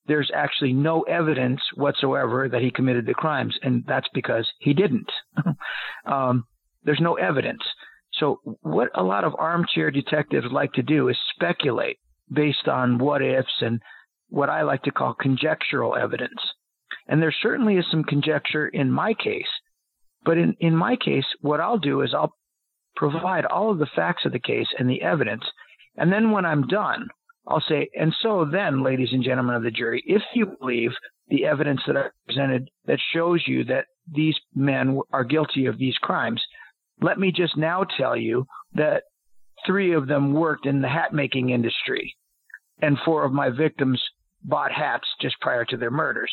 there's 0.07 0.31
actually 0.33 0.73
no 0.73 1.03
evidence 1.03 1.61
whatsoever 1.75 2.49
that 2.49 2.61
he 2.61 2.71
committed 2.71 3.05
the 3.05 3.13
crimes, 3.13 3.55
and 3.61 3.83
that's 3.87 4.07
because 4.13 4.47
he 4.59 4.73
didn't. 4.73 5.11
um, 6.05 6.45
there's 6.83 7.01
no 7.01 7.15
evidence. 7.15 7.61
So, 8.19 8.41
what 8.61 8.89
a 8.95 9.03
lot 9.03 9.23
of 9.23 9.35
armchair 9.37 9.91
detectives 9.91 10.47
like 10.51 10.73
to 10.73 10.83
do 10.83 11.09
is 11.09 11.17
speculate 11.35 11.97
based 12.31 12.67
on 12.67 12.97
what 12.97 13.21
ifs 13.21 13.61
and 13.61 13.81
what 14.27 14.49
I 14.49 14.63
like 14.63 14.83
to 14.83 14.91
call 14.91 15.13
conjectural 15.13 15.95
evidence. 15.95 16.39
And 17.07 17.21
there 17.21 17.33
certainly 17.41 17.77
is 17.77 17.85
some 17.89 18.03
conjecture 18.03 18.67
in 18.67 18.91
my 18.91 19.13
case. 19.13 19.47
But 20.23 20.37
in, 20.37 20.55
in 20.59 20.75
my 20.75 20.95
case, 20.95 21.25
what 21.41 21.59
I'll 21.59 21.79
do 21.79 22.01
is 22.01 22.13
I'll 22.13 22.33
provide 22.95 23.45
all 23.45 23.71
of 23.71 23.79
the 23.79 23.89
facts 23.95 24.25
of 24.25 24.31
the 24.31 24.39
case 24.39 24.67
and 24.77 24.89
the 24.89 25.01
evidence. 25.01 25.43
And 25.95 26.11
then 26.11 26.31
when 26.31 26.45
I'm 26.45 26.67
done, 26.67 27.07
I'll 27.47 27.63
say, 27.67 27.89
and 27.95 28.13
so 28.21 28.45
then, 28.45 28.83
ladies 28.83 29.09
and 29.11 29.23
gentlemen 29.23 29.55
of 29.55 29.63
the 29.63 29.71
jury, 29.71 30.03
if 30.05 30.21
you 30.35 30.45
believe 30.59 30.91
the 31.29 31.45
evidence 31.45 31.81
that 31.87 31.97
I 31.97 32.09
presented 32.27 32.69
that 32.85 32.99
shows 33.13 33.43
you 33.47 33.63
that 33.65 33.85
these 34.13 34.35
men 34.53 34.99
are 35.11 35.23
guilty 35.23 35.65
of 35.65 35.77
these 35.77 35.95
crimes, 36.01 36.41
let 37.01 37.19
me 37.19 37.31
just 37.31 37.57
now 37.57 37.85
tell 37.97 38.15
you 38.15 38.45
that 38.73 39.03
three 39.65 39.93
of 39.93 40.07
them 40.07 40.33
worked 40.33 40.65
in 40.65 40.81
the 40.81 40.89
hat 40.89 41.13
making 41.13 41.49
industry, 41.49 42.15
and 42.81 42.97
four 43.03 43.23
of 43.23 43.31
my 43.31 43.49
victims 43.49 44.01
bought 44.43 44.71
hats 44.71 45.07
just 45.21 45.39
prior 45.41 45.65
to 45.65 45.77
their 45.77 45.91
murders. 45.91 46.31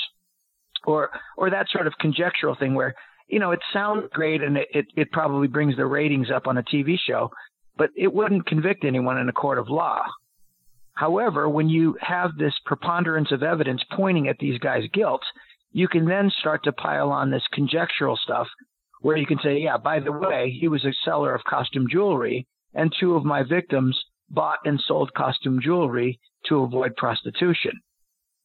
Or, 0.85 1.11
or 1.37 1.50
that 1.50 1.66
sort 1.70 1.87
of 1.87 1.94
conjectural 2.00 2.54
thing 2.54 2.75
where, 2.75 2.94
you 3.28 3.40
know, 3.40 3.50
it 3.50 3.61
sounds 3.73 4.04
great 4.12 4.42
and 4.42 4.56
it, 4.56 4.68
it, 4.73 4.87
it 4.96 5.11
probably 5.11 5.49
brings 5.49 5.76
the 5.76 5.87
ratings 5.87 6.30
up 6.30 6.46
on 6.46 6.58
a 6.58 6.62
TV 6.62 6.96
show, 7.04 7.30
but 7.76 7.90
it 7.96 8.12
wouldn't 8.12 8.46
convict 8.46 8.85
anyone 8.85 9.18
in 9.18 9.28
a 9.28 9.32
court 9.32 9.58
of 9.58 9.68
law. 9.68 10.04
However, 10.94 11.49
when 11.49 11.68
you 11.68 11.96
have 12.00 12.37
this 12.38 12.54
preponderance 12.64 13.32
of 13.32 13.42
evidence 13.42 13.82
pointing 13.94 14.28
at 14.28 14.38
these 14.38 14.58
guys' 14.58 14.85
guilt, 14.92 15.23
you 15.73 15.88
can 15.88 16.06
then 16.06 16.30
start 16.40 16.64
to 16.64 16.73
pile 16.73 17.11
on 17.11 17.30
this 17.30 17.44
conjectural 17.52 18.16
stuff 18.16 18.46
where 19.00 19.16
you 19.16 19.26
can 19.26 19.38
say, 19.42 19.58
yeah, 19.58 19.76
by 19.76 20.00
the 20.00 20.12
way, 20.12 20.56
he 20.58 20.68
was 20.68 20.84
a 20.84 20.92
seller 21.04 21.34
of 21.34 21.44
costume 21.44 21.86
jewelry, 21.90 22.46
and 22.74 22.92
two 22.98 23.14
of 23.14 23.24
my 23.24 23.42
victims 23.42 23.98
bought 24.28 24.58
and 24.64 24.80
sold 24.86 25.12
costume 25.14 25.60
jewelry 25.62 26.18
to 26.46 26.62
avoid 26.62 26.96
prostitution. 26.96 27.72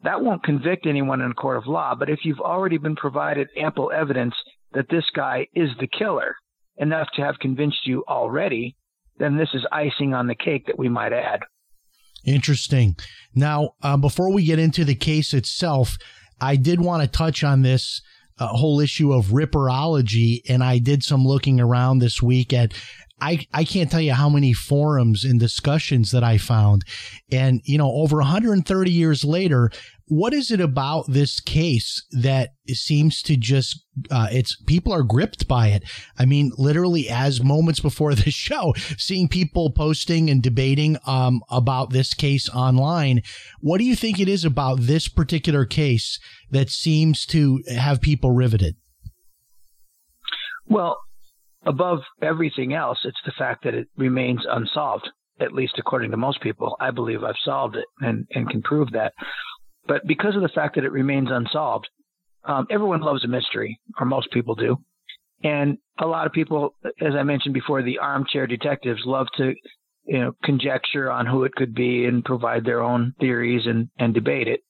That 0.03 0.21
won't 0.21 0.43
convict 0.43 0.85
anyone 0.85 1.21
in 1.21 1.31
a 1.31 1.35
court 1.35 1.57
of 1.57 1.67
law, 1.67 1.95
but 1.95 2.09
if 2.09 2.19
you've 2.23 2.39
already 2.39 2.77
been 2.77 2.95
provided 2.95 3.49
ample 3.57 3.91
evidence 3.91 4.33
that 4.73 4.89
this 4.89 5.05
guy 5.15 5.47
is 5.53 5.69
the 5.79 5.87
killer, 5.87 6.35
enough 6.77 7.07
to 7.15 7.21
have 7.21 7.39
convinced 7.39 7.85
you 7.85 8.03
already, 8.07 8.75
then 9.19 9.37
this 9.37 9.49
is 9.53 9.65
icing 9.71 10.13
on 10.13 10.27
the 10.27 10.35
cake 10.35 10.65
that 10.65 10.79
we 10.79 10.89
might 10.89 11.13
add. 11.13 11.41
Interesting. 12.25 12.95
Now, 13.35 13.71
uh, 13.83 13.97
before 13.97 14.31
we 14.31 14.43
get 14.43 14.59
into 14.59 14.85
the 14.85 14.95
case 14.95 15.33
itself, 15.33 15.97
I 16.39 16.55
did 16.55 16.81
want 16.81 17.03
to 17.03 17.07
touch 17.07 17.43
on 17.43 17.61
this 17.61 18.01
uh, 18.39 18.47
whole 18.47 18.79
issue 18.79 19.13
of 19.13 19.27
ripperology, 19.27 20.41
and 20.49 20.63
I 20.63 20.79
did 20.79 21.03
some 21.03 21.25
looking 21.25 21.59
around 21.59 21.99
this 21.99 22.21
week 22.21 22.53
at 22.53 22.73
I, 23.21 23.45
I 23.53 23.63
can't 23.63 23.89
tell 23.91 24.01
you 24.01 24.13
how 24.13 24.29
many 24.29 24.51
forums 24.51 25.23
and 25.23 25.39
discussions 25.39 26.09
that 26.11 26.23
I 26.23 26.39
found. 26.39 26.83
And, 27.31 27.61
you 27.65 27.77
know, 27.77 27.91
over 27.91 28.17
130 28.17 28.91
years 28.91 29.23
later, 29.23 29.69
what 30.11 30.33
is 30.33 30.51
it 30.51 30.59
about 30.59 31.05
this 31.07 31.39
case 31.39 32.05
that 32.11 32.49
seems 32.67 33.21
to 33.21 33.37
just 33.37 33.85
uh, 34.09 34.27
it's 34.29 34.61
people 34.63 34.91
are 34.91 35.03
gripped 35.03 35.47
by 35.47 35.69
it. 35.69 35.83
I 36.19 36.25
mean 36.25 36.51
literally 36.57 37.07
as 37.07 37.41
moments 37.41 37.79
before 37.79 38.13
the 38.15 38.29
show 38.29 38.73
seeing 38.97 39.29
people 39.29 39.71
posting 39.71 40.29
and 40.29 40.43
debating 40.43 40.97
um, 41.07 41.39
about 41.49 41.91
this 41.91 42.13
case 42.13 42.49
online. 42.49 43.21
What 43.61 43.77
do 43.77 43.85
you 43.85 43.95
think 43.95 44.19
it 44.19 44.27
is 44.27 44.43
about 44.43 44.81
this 44.81 45.07
particular 45.07 45.63
case 45.63 46.19
that 46.49 46.69
seems 46.69 47.25
to 47.27 47.63
have 47.73 48.01
people 48.01 48.31
riveted? 48.31 48.75
Well 50.67 50.97
above 51.65 51.99
everything 52.21 52.73
else 52.73 52.97
it's 53.05 53.21
the 53.25 53.31
fact 53.37 53.63
that 53.63 53.75
it 53.75 53.87
remains 53.95 54.41
unsolved 54.49 55.07
at 55.39 55.53
least 55.53 55.73
according 55.79 56.11
to 56.11 56.17
most 56.17 56.41
people. 56.41 56.75
I 56.81 56.91
believe 56.91 57.23
i've 57.23 57.35
solved 57.45 57.77
it 57.77 57.85
and, 58.01 58.27
and 58.31 58.49
can 58.49 58.61
prove 58.61 58.91
that 58.91 59.13
but 59.91 60.07
because 60.07 60.37
of 60.37 60.41
the 60.41 60.47
fact 60.47 60.75
that 60.75 60.85
it 60.85 60.91
remains 60.93 61.27
unsolved, 61.29 61.89
um, 62.45 62.65
everyone 62.71 63.01
loves 63.01 63.25
a 63.25 63.27
mystery, 63.27 63.77
or 63.99 64.05
most 64.05 64.31
people 64.31 64.55
do. 64.55 64.77
And 65.43 65.79
a 65.99 66.07
lot 66.07 66.25
of 66.25 66.31
people, 66.31 66.75
as 67.01 67.13
I 67.13 67.23
mentioned 67.23 67.53
before, 67.53 67.83
the 67.83 67.97
armchair 67.97 68.47
detectives 68.47 69.01
love 69.05 69.27
to, 69.35 69.53
you 70.05 70.19
know, 70.19 70.31
conjecture 70.45 71.11
on 71.11 71.25
who 71.25 71.43
it 71.43 71.53
could 71.55 71.75
be 71.75 72.05
and 72.05 72.23
provide 72.23 72.63
their 72.63 72.81
own 72.81 73.13
theories 73.19 73.63
and, 73.65 73.89
and 73.99 74.13
debate 74.13 74.47
it. 74.47 74.61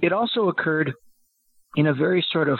It 0.00 0.12
also 0.12 0.48
occurred 0.48 0.92
in 1.76 1.86
a 1.86 1.94
very 1.94 2.26
sort 2.32 2.48
of 2.48 2.58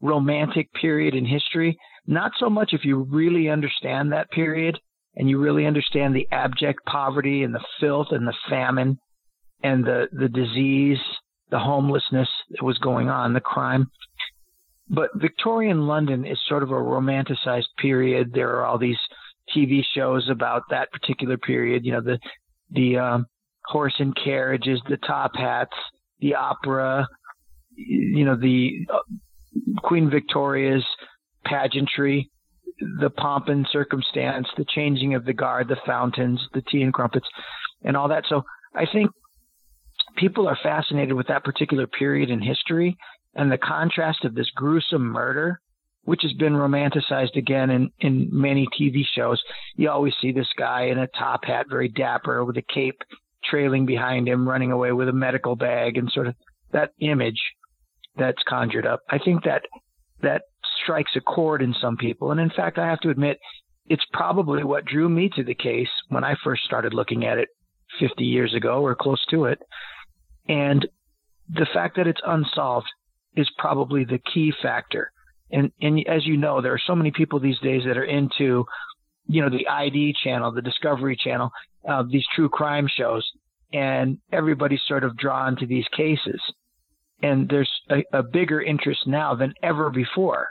romantic 0.00 0.72
period 0.72 1.14
in 1.14 1.26
history. 1.26 1.76
Not 2.06 2.32
so 2.40 2.48
much 2.48 2.70
if 2.72 2.86
you 2.86 2.96
really 2.96 3.50
understand 3.50 4.12
that 4.12 4.30
period 4.30 4.78
and 5.16 5.28
you 5.28 5.38
really 5.38 5.66
understand 5.66 6.16
the 6.16 6.28
abject 6.32 6.80
poverty 6.86 7.42
and 7.42 7.54
the 7.54 7.66
filth 7.78 8.08
and 8.10 8.26
the 8.26 8.36
famine 8.48 8.96
and 9.62 9.84
the, 9.84 10.08
the 10.12 10.28
disease, 10.28 10.98
the 11.50 11.58
homelessness 11.58 12.28
that 12.50 12.62
was 12.62 12.78
going 12.78 13.08
on, 13.08 13.32
the 13.32 13.40
crime. 13.40 13.86
But 14.88 15.10
Victorian 15.14 15.86
London 15.86 16.26
is 16.26 16.38
sort 16.48 16.62
of 16.62 16.70
a 16.70 16.74
romanticized 16.74 17.68
period. 17.78 18.32
There 18.32 18.56
are 18.56 18.64
all 18.64 18.78
these 18.78 18.98
TV 19.56 19.82
shows 19.94 20.28
about 20.28 20.62
that 20.70 20.90
particular 20.90 21.38
period. 21.38 21.84
You 21.84 21.92
know, 21.92 22.00
the 22.00 22.18
the 22.72 22.98
um, 22.98 23.26
horse 23.66 23.94
and 23.98 24.16
carriages, 24.16 24.80
the 24.88 24.96
top 24.96 25.32
hats, 25.34 25.76
the 26.20 26.34
opera. 26.34 27.06
You 27.76 28.24
know, 28.24 28.36
the 28.36 28.86
uh, 28.92 28.98
Queen 29.82 30.10
Victoria's 30.10 30.84
pageantry, 31.44 32.30
the 33.00 33.10
pomp 33.10 33.48
and 33.48 33.66
circumstance, 33.70 34.48
the 34.56 34.66
changing 34.74 35.14
of 35.14 35.24
the 35.24 35.32
guard, 35.32 35.68
the 35.68 35.76
fountains, 35.86 36.40
the 36.52 36.62
tea 36.62 36.82
and 36.82 36.92
crumpets, 36.92 37.28
and 37.84 37.96
all 37.96 38.08
that. 38.08 38.24
So 38.28 38.42
I 38.74 38.86
think 38.92 39.10
people 40.16 40.48
are 40.48 40.58
fascinated 40.62 41.14
with 41.14 41.28
that 41.28 41.44
particular 41.44 41.86
period 41.86 42.30
in 42.30 42.40
history 42.40 42.96
and 43.34 43.50
the 43.50 43.58
contrast 43.58 44.24
of 44.24 44.34
this 44.34 44.50
gruesome 44.54 45.02
murder, 45.04 45.60
which 46.02 46.22
has 46.22 46.32
been 46.32 46.54
romanticized 46.54 47.36
again 47.36 47.70
in, 47.70 47.90
in 48.00 48.28
many 48.32 48.66
TV 48.78 49.02
shows. 49.14 49.40
You 49.76 49.90
always 49.90 50.14
see 50.20 50.32
this 50.32 50.48
guy 50.58 50.86
in 50.86 50.98
a 50.98 51.06
top 51.06 51.44
hat, 51.44 51.66
very 51.68 51.88
dapper, 51.88 52.44
with 52.44 52.56
a 52.56 52.64
cape 52.74 53.00
trailing 53.44 53.86
behind 53.86 54.28
him, 54.28 54.48
running 54.48 54.72
away 54.72 54.92
with 54.92 55.08
a 55.08 55.12
medical 55.12 55.56
bag, 55.56 55.96
and 55.96 56.10
sort 56.10 56.26
of 56.26 56.34
that 56.72 56.90
image 57.00 57.40
that's 58.16 58.42
conjured 58.48 58.86
up. 58.86 59.00
I 59.08 59.18
think 59.18 59.44
that 59.44 59.62
that 60.22 60.42
strikes 60.82 61.12
a 61.16 61.20
chord 61.20 61.62
in 61.62 61.74
some 61.80 61.96
people. 61.96 62.30
And 62.30 62.40
in 62.40 62.50
fact, 62.50 62.78
I 62.78 62.88
have 62.88 63.00
to 63.00 63.10
admit, 63.10 63.38
it's 63.86 64.04
probably 64.12 64.64
what 64.64 64.84
drew 64.84 65.08
me 65.08 65.30
to 65.36 65.44
the 65.44 65.54
case 65.54 65.88
when 66.08 66.24
I 66.24 66.34
first 66.44 66.62
started 66.64 66.94
looking 66.94 67.24
at 67.24 67.38
it 67.38 67.48
50 67.98 68.24
years 68.24 68.54
ago 68.54 68.82
or 68.82 68.94
close 68.94 69.24
to 69.30 69.46
it. 69.46 69.58
And 70.50 70.86
the 71.48 71.66
fact 71.72 71.96
that 71.96 72.08
it's 72.08 72.20
unsolved 72.26 72.88
is 73.36 73.48
probably 73.56 74.04
the 74.04 74.18
key 74.18 74.52
factor. 74.60 75.12
And, 75.52 75.70
and 75.80 76.04
as 76.08 76.26
you 76.26 76.36
know, 76.36 76.60
there 76.60 76.72
are 76.72 76.80
so 76.84 76.96
many 76.96 77.12
people 77.12 77.38
these 77.38 77.58
days 77.60 77.82
that 77.86 77.96
are 77.96 78.04
into, 78.04 78.64
you 79.28 79.42
know, 79.42 79.48
the 79.48 79.68
ID 79.68 80.16
channel, 80.24 80.50
the 80.50 80.60
Discovery 80.60 81.16
channel, 81.16 81.50
uh, 81.88 82.02
these 82.10 82.24
true 82.34 82.48
crime 82.48 82.88
shows, 82.88 83.24
and 83.72 84.18
everybody's 84.32 84.82
sort 84.88 85.04
of 85.04 85.16
drawn 85.16 85.56
to 85.56 85.66
these 85.66 85.86
cases. 85.96 86.40
And 87.22 87.48
there's 87.48 87.70
a, 87.88 88.02
a 88.18 88.22
bigger 88.24 88.60
interest 88.60 89.06
now 89.06 89.36
than 89.36 89.54
ever 89.62 89.88
before 89.90 90.48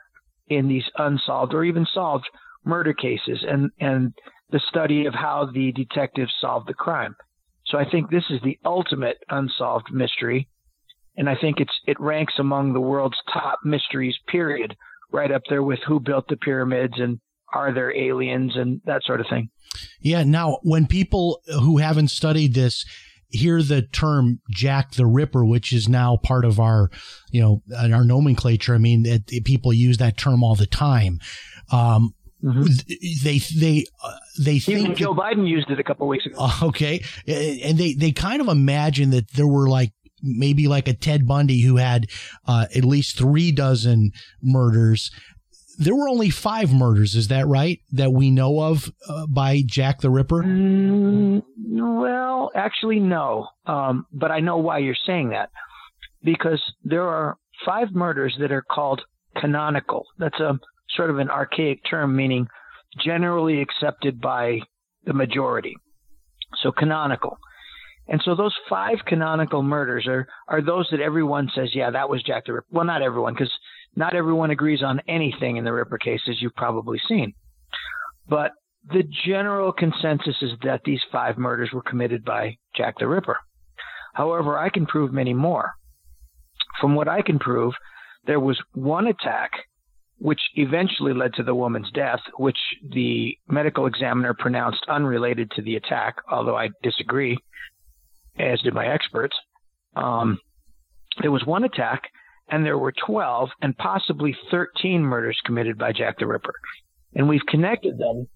in 0.48 0.70
these 0.70 0.90
unsolved 0.98 1.54
or 1.54 1.66
even 1.66 1.86
solved 1.94 2.26
murder 2.64 2.94
cases 2.94 3.44
and, 3.46 3.70
and 3.82 4.14
the 4.50 4.62
study 4.70 5.08
of 5.08 5.14
how 5.14 5.50
the 5.54 5.74
detectives 5.74 6.32
solved 6.40 6.70
the 6.70 6.74
crime. 6.74 7.16
So 7.70 7.78
I 7.78 7.90
think 7.90 8.10
this 8.10 8.26
is 8.30 8.42
the 8.44 8.58
ultimate 8.66 9.18
unsolved 9.30 9.88
mystery. 9.92 10.50
And 11.16 11.30
I 11.30 11.36
think 11.40 11.60
it's, 11.60 11.74
it 11.86 12.00
ranks 12.00 12.34
among 12.40 12.74
the 12.74 12.80
world's 12.80 13.18
top 13.32 13.60
mysteries, 13.64 14.16
period, 14.28 14.76
right 15.12 15.32
up 15.32 15.44
there 15.50 15.64
with 15.64 15.80
who 15.88 16.00
built 16.00 16.28
the 16.28 16.38
pyramids 16.38 16.94
and 16.98 17.20
are 17.54 17.74
there 17.74 17.96
aliens 17.96 18.54
and 18.56 18.82
that 18.86 19.04
sort 19.04 19.20
of 19.20 19.28
thing. 19.30 19.50
Yeah. 20.02 20.24
Now, 20.24 20.60
when 20.64 20.88
people 20.88 21.42
who 21.48 21.78
haven't 21.78 22.10
studied 22.10 22.54
this 22.54 22.86
hear 23.32 23.62
the 23.62 23.84
term 23.84 24.40
Jack 24.50 24.94
the 24.94 25.06
Ripper, 25.06 25.46
which 25.46 25.72
is 25.72 25.88
now 25.88 26.18
part 26.18 26.46
of 26.46 26.60
our, 26.60 26.90
you 27.32 27.42
know, 27.42 27.62
our 27.76 28.04
nomenclature, 28.04 28.74
I 28.74 28.80
mean, 28.80 29.06
it, 29.06 29.24
it, 29.28 29.46
people 29.46 29.72
use 29.74 29.98
that 29.98 30.18
term 30.18 30.44
all 30.44 30.56
the 30.56 30.66
time. 30.66 31.20
Um, 31.72 32.14
Mm-hmm. 32.44 33.24
They 33.24 33.38
they 33.38 33.86
uh, 34.04 34.16
they 34.40 34.60
think 34.60 34.80
Even 34.80 34.96
Joe 34.96 35.14
Biden 35.14 35.48
used 35.48 35.70
it 35.70 35.80
a 35.80 35.84
couple 35.84 36.08
weeks 36.08 36.26
ago. 36.26 36.50
Okay, 36.62 37.04
and 37.28 37.78
they 37.78 37.94
they 37.94 38.12
kind 38.12 38.42
of 38.42 38.48
imagine 38.48 39.10
that 39.12 39.32
there 39.32 39.48
were 39.48 39.68
like 39.68 39.92
maybe 40.22 40.68
like 40.68 40.88
a 40.88 40.94
Ted 40.94 41.28
Bundy 41.28 41.62
who 41.62 41.78
had 41.78 42.08
uh, 42.48 42.66
at 42.76 42.86
least 42.86 43.18
three 43.18 43.52
dozen 43.52 44.12
murders. 44.42 45.12
There 45.78 45.96
were 45.96 46.10
only 46.10 46.30
five 46.30 46.74
murders, 46.74 47.16
is 47.16 47.30
that 47.30 47.48
right? 47.48 47.80
That 47.94 48.12
we 48.12 48.32
know 48.32 48.60
of 48.60 48.92
uh, 49.08 49.28
by 49.28 49.64
Jack 49.66 50.02
the 50.02 50.10
Ripper. 50.10 50.44
Mm, 50.44 51.42
well, 51.56 52.52
actually, 52.54 53.00
no. 53.00 53.48
Um, 53.66 54.06
but 54.12 54.32
I 54.32 54.42
know 54.42 54.58
why 54.58 54.80
you're 54.80 54.96
saying 55.06 55.30
that 55.30 55.50
because 56.24 56.62
there 56.84 57.08
are 57.08 57.38
five 57.66 57.94
murders 57.94 58.36
that 58.40 58.52
are 58.52 58.62
called 58.62 59.02
canonical. 59.38 60.06
That's 60.18 60.40
a 60.40 60.60
sort 60.96 61.10
of 61.10 61.20
an 61.20 61.30
archaic 61.30 61.82
term 61.90 62.16
meaning 62.16 62.48
generally 63.04 63.62
accepted 63.62 64.20
by 64.20 64.60
the 65.06 65.14
majority. 65.14 65.76
So 66.62 66.72
canonical. 66.72 67.38
And 68.08 68.22
so 68.26 68.36
those 68.36 68.56
five 68.68 68.98
canonical 69.06 69.62
murders 69.62 70.08
are, 70.08 70.28
are 70.48 70.62
those 70.64 70.88
that 70.92 71.00
everyone 71.00 71.50
says, 71.54 71.70
yeah, 71.76 71.92
that 71.92 72.10
was 72.10 72.24
Jack 72.24 72.46
the 72.46 72.54
Ripper. 72.54 72.68
Well, 72.72 72.86
not 72.86 73.04
everyone, 73.04 73.34
because 73.34 73.54
not 73.96 74.16
everyone 74.16 74.50
agrees 74.50 74.82
on 74.82 75.02
anything 75.08 75.58
in 75.58 75.64
the 75.64 75.74
Ripper 75.74 76.00
case, 76.00 76.22
as 76.28 76.42
you've 76.42 76.56
probably 76.56 77.00
seen. 77.08 77.34
But 78.28 78.52
the 78.92 79.04
general 79.28 79.72
consensus 79.72 80.36
is 80.42 80.52
that 80.64 80.82
these 80.86 81.02
five 81.12 81.38
murders 81.38 81.70
were 81.72 81.84
committed 81.84 82.26
by 82.26 82.58
Jack 82.76 82.96
the 82.98 83.08
Ripper. 83.08 83.38
However, 84.14 84.58
I 84.58 84.70
can 84.70 84.88
prove 84.88 85.14
many 85.14 85.36
more. 85.36 85.74
From 86.82 86.96
what 86.96 87.08
I 87.08 87.22
can 87.22 87.38
prove, 87.38 87.74
there 88.26 88.40
was 88.40 88.60
one 88.74 89.06
attack 89.06 89.52
which 90.20 90.40
eventually 90.56 91.14
led 91.14 91.34
to 91.34 91.44
the 91.44 91.56
woman's 91.56 91.90
death, 91.92 92.20
which 92.38 92.58
the 92.92 93.38
medical 93.48 93.86
examiner 93.86 94.34
pronounced 94.34 94.86
unrelated 94.88 95.50
to 95.52 95.62
the 95.62 95.76
attack, 95.76 96.16
although 96.30 96.58
I 96.58 96.70
disagree, 96.84 97.38
as 98.38 98.62
did 98.62 98.74
my 98.74 98.86
experts. 98.86 99.36
Um, 99.96 100.40
there 101.22 101.32
was 101.32 101.46
one 101.46 101.64
attack, 101.64 102.04
and 102.50 102.66
there 102.66 102.78
were 102.78 102.94
12 103.06 103.50
and 103.62 103.78
possibly 103.78 104.36
13 104.52 105.02
murders 105.02 105.40
committed 105.46 105.78
by 105.78 105.94
Jack 105.94 106.20
the 106.20 106.28
Ripper. 106.28 106.54
And 107.16 107.28
we've 107.28 107.46
connected 107.48 107.98
them 107.98 108.28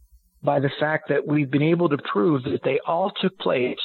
by 0.41 0.60
the 0.60 0.72
fact 0.80 1.10
that 1.10 1.28
we've 1.28 1.52
been 1.52 1.62
able 1.62 1.89
to 1.89 1.98
prove 1.98 2.43
that 2.43 2.63
they 2.63 2.80
all 2.86 3.12
took 3.22 3.38
place 3.39 3.78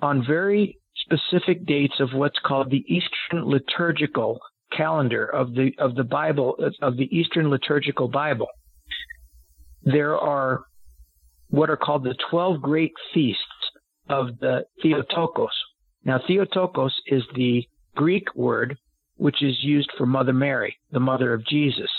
on 0.00 0.24
very 0.26 0.78
specific 0.96 1.64
dates 1.66 2.00
of 2.00 2.10
what's 2.12 2.38
called 2.44 2.70
the 2.70 2.84
Eastern 2.88 3.48
liturgical 3.48 4.40
calendar 4.76 5.24
of 5.24 5.54
the 5.54 5.72
of 5.78 5.94
the 5.94 6.04
Bible 6.04 6.56
of 6.82 6.96
the 6.96 7.08
Eastern 7.16 7.50
liturgical 7.50 8.08
Bible, 8.08 8.48
there 9.82 10.16
are 10.16 10.64
what 11.50 11.70
are 11.70 11.76
called 11.76 12.04
the 12.04 12.16
twelve 12.30 12.60
great 12.60 12.92
feasts 13.14 13.42
of 14.08 14.38
the 14.38 14.64
Theotokos. 14.82 15.50
Now, 16.04 16.20
Theotokos 16.26 16.94
is 17.06 17.22
the 17.34 17.64
Greek 17.94 18.34
word 18.34 18.78
which 19.16 19.42
is 19.42 19.56
used 19.62 19.90
for 19.98 20.06
Mother 20.06 20.32
Mary, 20.32 20.76
the 20.92 21.00
mother 21.00 21.34
of 21.34 21.44
Jesus. 21.44 21.90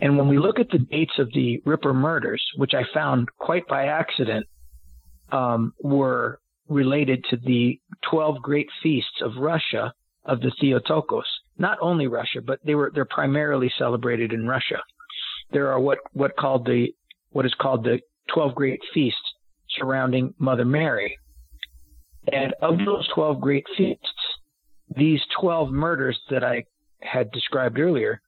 And 0.00 0.16
when 0.16 0.28
we 0.28 0.38
look 0.38 0.60
at 0.60 0.70
the 0.70 0.78
dates 0.78 1.18
of 1.18 1.32
the 1.32 1.60
Ripper 1.66 1.92
murders, 1.92 2.42
which 2.56 2.72
I 2.74 2.84
found 2.94 3.28
quite 3.38 3.66
by 3.66 3.86
accident, 3.86 4.46
um, 5.32 5.72
were 5.80 6.38
related 6.68 7.24
to 7.30 7.36
the 7.36 7.80
12 8.08 8.40
great 8.40 8.68
feasts 8.82 9.20
of 9.20 9.32
Russia 9.36 9.92
of 10.28 10.40
the 10.40 10.52
Theotokos. 10.60 11.26
Not 11.58 11.78
only 11.80 12.06
Russia, 12.06 12.40
but 12.44 12.60
they 12.64 12.74
were 12.74 12.92
they're 12.94 13.04
primarily 13.04 13.72
celebrated 13.78 14.32
in 14.32 14.46
Russia. 14.46 14.80
There 15.50 15.72
are 15.72 15.80
what 15.80 15.98
what 16.12 16.36
called 16.36 16.66
the 16.66 16.88
what 17.30 17.46
is 17.46 17.54
called 17.60 17.84
the 17.84 18.00
twelve 18.32 18.54
great 18.54 18.80
feasts 18.94 19.18
surrounding 19.70 20.34
Mother 20.38 20.64
Mary. 20.64 21.18
And 22.30 22.54
of 22.62 22.78
those 22.78 23.08
twelve 23.14 23.40
great 23.40 23.66
feasts, 23.76 24.06
these 24.94 25.20
twelve 25.40 25.70
murders 25.70 26.18
that 26.30 26.44
I 26.44 26.64
had 27.00 27.32
described 27.32 27.78
earlier 27.78 28.20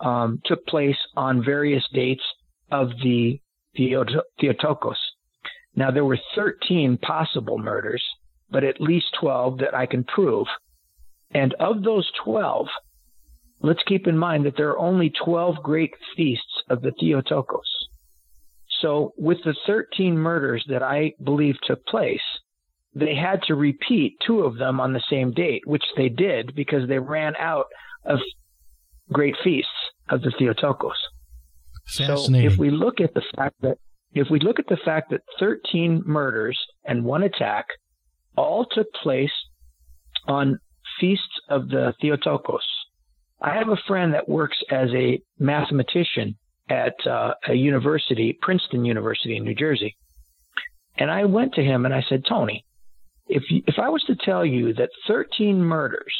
um, 0.00 0.40
took 0.44 0.66
place 0.66 0.96
on 1.16 1.44
various 1.44 1.84
dates 1.92 2.22
of 2.70 2.88
the 3.02 3.40
Theotokos. 3.76 4.98
Now 5.76 5.90
there 5.90 6.04
were 6.04 6.18
13 6.36 6.98
possible 6.98 7.58
murders, 7.58 8.02
but 8.50 8.64
at 8.64 8.80
least 8.80 9.06
12 9.20 9.58
that 9.58 9.74
I 9.74 9.86
can 9.86 10.04
prove. 10.04 10.46
And 11.30 11.54
of 11.54 11.82
those 11.82 12.10
12, 12.24 12.66
let's 13.60 13.82
keep 13.86 14.06
in 14.06 14.16
mind 14.16 14.46
that 14.46 14.56
there 14.56 14.70
are 14.70 14.78
only 14.78 15.12
12 15.24 15.56
great 15.62 15.94
feasts 16.16 16.62
of 16.70 16.82
the 16.82 16.92
Theotokos. 17.00 17.88
So 18.80 19.12
with 19.16 19.38
the 19.44 19.54
13 19.66 20.16
murders 20.16 20.64
that 20.68 20.82
I 20.82 21.12
believe 21.22 21.56
took 21.66 21.84
place, 21.86 22.20
they 22.94 23.14
had 23.14 23.42
to 23.44 23.54
repeat 23.54 24.16
two 24.24 24.40
of 24.40 24.56
them 24.56 24.80
on 24.80 24.92
the 24.92 25.02
same 25.10 25.32
date, 25.32 25.62
which 25.66 25.84
they 25.96 26.08
did 26.08 26.54
because 26.54 26.88
they 26.88 26.98
ran 26.98 27.34
out 27.36 27.66
of 28.04 28.18
great 29.12 29.34
feasts 29.42 29.70
of 30.08 30.22
the 30.22 30.32
Theotokos. 30.38 30.96
Fascinating. 31.86 32.48
So 32.48 32.52
if 32.52 32.58
we 32.58 32.70
look 32.70 33.00
at 33.00 33.14
the 33.14 33.22
fact 33.36 33.56
that 33.62 33.78
if 34.12 34.28
we 34.30 34.38
look 34.38 34.58
at 34.58 34.68
the 34.68 34.78
fact 34.84 35.10
that 35.10 35.22
13 35.40 36.02
murders 36.06 36.58
and 36.84 37.04
one 37.04 37.24
attack 37.24 37.66
all 38.36 38.64
took 38.64 38.86
place 39.02 39.32
on 40.28 40.58
feasts 41.00 41.40
of 41.48 41.68
the 41.68 41.94
Theotokos. 42.00 42.64
I 43.40 43.54
have 43.54 43.68
a 43.68 43.76
friend 43.86 44.14
that 44.14 44.28
works 44.28 44.56
as 44.70 44.88
a 44.94 45.20
mathematician 45.38 46.36
at 46.70 46.94
uh, 47.06 47.34
a 47.48 47.54
university, 47.54 48.38
Princeton 48.40 48.84
University 48.84 49.36
in 49.36 49.44
New 49.44 49.54
Jersey. 49.54 49.96
And 50.96 51.10
I 51.10 51.24
went 51.24 51.54
to 51.54 51.62
him 51.62 51.84
and 51.84 51.94
I 51.94 52.02
said, 52.08 52.24
Tony, 52.28 52.64
if 53.26 53.42
you, 53.50 53.62
if 53.66 53.78
I 53.78 53.88
was 53.88 54.02
to 54.04 54.16
tell 54.16 54.44
you 54.44 54.72
that 54.74 54.90
13 55.08 55.60
murders 55.60 56.14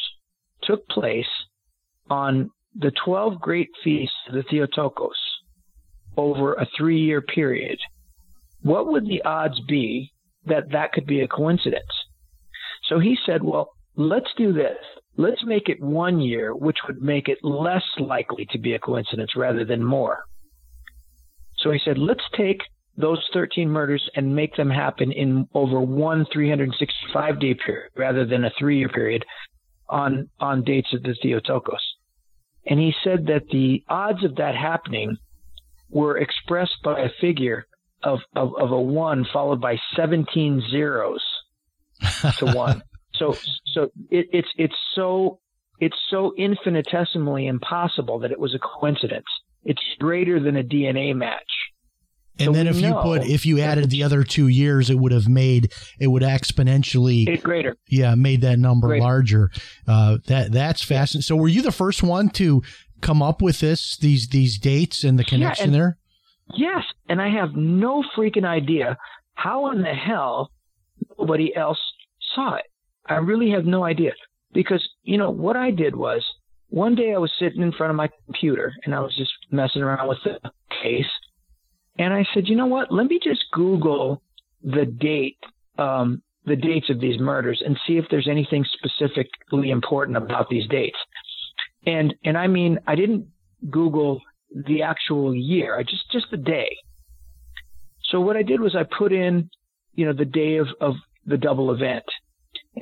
took 0.62 0.86
place 0.88 1.26
on 2.10 2.50
the 2.74 2.92
12 3.04 3.40
great 3.40 3.70
feasts 3.82 4.16
of 4.28 4.34
the 4.34 4.42
Theotokos 4.50 5.16
over 6.16 6.54
a 6.54 6.66
three 6.76 7.00
year 7.00 7.22
period, 7.22 7.78
what 8.62 8.86
would 8.88 9.06
the 9.06 9.22
odds 9.22 9.60
be 9.68 10.12
that 10.46 10.70
that 10.72 10.92
could 10.92 11.06
be 11.06 11.20
a 11.20 11.28
coincidence? 11.28 11.84
So 12.88 12.98
he 12.98 13.16
said, 13.24 13.42
well, 13.42 13.70
let's 13.96 14.30
do 14.36 14.52
this. 14.52 14.78
Let's 15.16 15.44
make 15.44 15.68
it 15.68 15.80
one 15.80 16.20
year, 16.20 16.54
which 16.54 16.78
would 16.86 17.00
make 17.00 17.28
it 17.28 17.38
less 17.42 17.84
likely 17.98 18.46
to 18.50 18.58
be 18.58 18.74
a 18.74 18.78
coincidence 18.78 19.36
rather 19.36 19.64
than 19.64 19.84
more. 19.84 20.24
So 21.58 21.70
he 21.70 21.80
said, 21.84 21.98
let's 21.98 22.24
take 22.36 22.62
those 22.96 23.24
13 23.32 23.68
murders 23.68 24.08
and 24.14 24.34
make 24.34 24.56
them 24.56 24.70
happen 24.70 25.12
in 25.12 25.48
over 25.54 25.80
one 25.80 26.26
365 26.32 27.40
day 27.40 27.54
period 27.54 27.90
rather 27.96 28.24
than 28.24 28.44
a 28.44 28.52
three 28.58 28.78
year 28.78 28.88
period 28.88 29.24
on, 29.88 30.28
on 30.40 30.64
dates 30.64 30.92
of 30.92 31.02
the 31.02 31.14
Theotokos. 31.22 31.80
And 32.66 32.80
he 32.80 32.94
said 33.04 33.26
that 33.26 33.48
the 33.50 33.84
odds 33.88 34.24
of 34.24 34.36
that 34.36 34.56
happening 34.56 35.16
were 35.90 36.18
expressed 36.18 36.76
by 36.82 37.00
a 37.00 37.10
figure 37.20 37.66
of, 38.02 38.20
of, 38.34 38.52
of 38.58 38.72
a 38.72 38.80
one 38.80 39.26
followed 39.32 39.60
by 39.60 39.76
17 39.96 40.62
zeros 40.70 41.22
to 42.38 42.46
one. 42.46 42.82
So 43.18 43.36
so 43.72 43.90
it, 44.10 44.26
it's 44.32 44.48
it's 44.56 44.74
so 44.94 45.38
it's 45.80 45.96
so 46.10 46.32
infinitesimally 46.36 47.46
impossible 47.46 48.18
that 48.20 48.30
it 48.32 48.38
was 48.38 48.54
a 48.54 48.58
coincidence. 48.58 49.26
It's 49.64 49.82
greater 49.98 50.40
than 50.40 50.56
a 50.56 50.62
DNA 50.62 51.14
match. 51.14 51.42
And 52.38 52.46
So 52.46 52.52
then 52.52 52.66
if 52.66 52.76
you 52.80 52.92
put 52.94 53.22
if 53.24 53.46
you 53.46 53.60
added 53.60 53.90
the 53.90 54.02
other 54.02 54.24
two 54.24 54.48
years, 54.48 54.90
it 54.90 54.98
would 54.98 55.12
have 55.12 55.28
made 55.28 55.72
it 56.00 56.08
would 56.08 56.22
exponentially 56.22 57.28
It's 57.28 57.42
greater. 57.42 57.76
yeah 57.88 58.14
made 58.16 58.40
that 58.42 58.58
number 58.58 58.88
Great. 58.88 59.02
larger. 59.02 59.50
Uh, 59.86 60.18
that 60.26 60.50
that's 60.52 60.82
fascinating. 60.82 61.22
So 61.22 61.36
were 61.36 61.48
you 61.48 61.62
the 61.62 61.72
first 61.72 62.02
one 62.02 62.28
to 62.30 62.62
come 63.00 63.22
up 63.22 63.40
with 63.40 63.60
this 63.60 63.96
these 63.98 64.28
these 64.28 64.58
dates 64.58 65.04
and 65.04 65.18
the 65.18 65.24
connection 65.24 65.66
and- 65.66 65.74
there? 65.74 65.98
Yes, 66.54 66.82
and 67.08 67.22
I 67.22 67.30
have 67.30 67.54
no 67.54 68.04
freaking 68.14 68.44
idea 68.44 68.98
how 69.34 69.70
in 69.70 69.80
the 69.80 69.94
hell 69.94 70.50
nobody 71.18 71.54
else 71.56 71.78
saw 72.34 72.56
it. 72.56 72.64
I 73.06 73.16
really 73.16 73.50
have 73.50 73.64
no 73.64 73.84
idea 73.84 74.12
because 74.52 74.86
you 75.02 75.18
know 75.18 75.30
what 75.30 75.56
I 75.56 75.70
did 75.70 75.94
was 75.94 76.24
one 76.68 76.94
day 76.94 77.12
I 77.14 77.18
was 77.18 77.32
sitting 77.38 77.62
in 77.62 77.72
front 77.72 77.90
of 77.90 77.96
my 77.96 78.08
computer 78.24 78.72
and 78.84 78.94
I 78.94 79.00
was 79.00 79.14
just 79.16 79.32
messing 79.50 79.82
around 79.82 80.08
with 80.08 80.18
the 80.24 80.38
case, 80.82 81.10
and 81.98 82.12
I 82.12 82.24
said, 82.34 82.48
you 82.48 82.56
know 82.56 82.66
what? 82.66 82.92
Let 82.92 83.06
me 83.06 83.20
just 83.22 83.44
Google 83.52 84.22
the 84.62 84.86
date, 84.86 85.38
um, 85.78 86.22
the 86.46 86.56
dates 86.56 86.90
of 86.90 87.00
these 87.00 87.20
murders, 87.20 87.62
and 87.64 87.78
see 87.86 87.96
if 87.98 88.06
there's 88.10 88.28
anything 88.28 88.64
specifically 88.72 89.70
important 89.70 90.16
about 90.16 90.48
these 90.48 90.66
dates. 90.68 90.98
And 91.86 92.14
and 92.24 92.36
I 92.38 92.46
mean, 92.46 92.78
I 92.86 92.94
didn't 92.94 93.28
Google 93.70 94.20
the 94.54 94.82
actual 94.82 95.34
year. 95.34 95.78
I 95.78 95.82
just 95.82 96.10
just 96.10 96.26
the 96.30 96.36
day. 96.36 96.76
So 98.10 98.20
what 98.20 98.36
I 98.36 98.42
did 98.42 98.60
was 98.60 98.76
I 98.76 98.84
put 98.84 99.12
in, 99.12 99.50
you 99.94 100.06
know, 100.06 100.12
the 100.12 100.24
day 100.24 100.56
of, 100.56 100.68
of 100.80 100.94
the 101.26 101.36
double 101.36 101.72
event, 101.72 102.04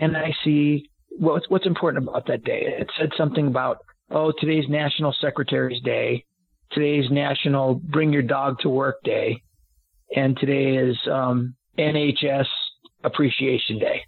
and 0.00 0.16
I 0.16 0.33
see 0.44 0.88
what's 1.18 1.48
what's 1.48 1.66
important 1.66 2.07
about 2.09 2.26
that 2.26 2.44
day. 2.44 2.62
It 2.78 2.90
said 2.98 3.11
something 3.16 3.46
about 3.46 3.78
oh 4.11 4.33
today's 4.38 4.68
National 4.68 5.14
Secretary's 5.20 5.83
Day, 5.83 6.24
today's 6.72 7.11
National 7.11 7.74
Bring 7.74 8.12
Your 8.12 8.22
Dog 8.22 8.59
to 8.61 8.68
Work 8.68 8.96
Day, 9.05 9.42
and 10.14 10.37
today 10.37 10.76
is 10.76 10.96
um, 11.11 11.55
NHS 11.78 12.46
Appreciation 13.05 13.78
Day, 13.78 14.02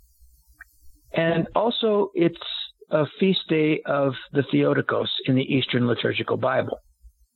and 1.12 1.48
also 1.54 2.10
it's 2.14 2.38
a 2.90 3.06
feast 3.18 3.40
day 3.48 3.80
of 3.86 4.12
the 4.32 4.44
Theotokos 4.50 5.10
in 5.26 5.34
the 5.34 5.42
Eastern 5.42 5.86
Liturgical 5.86 6.36
Bible. 6.36 6.78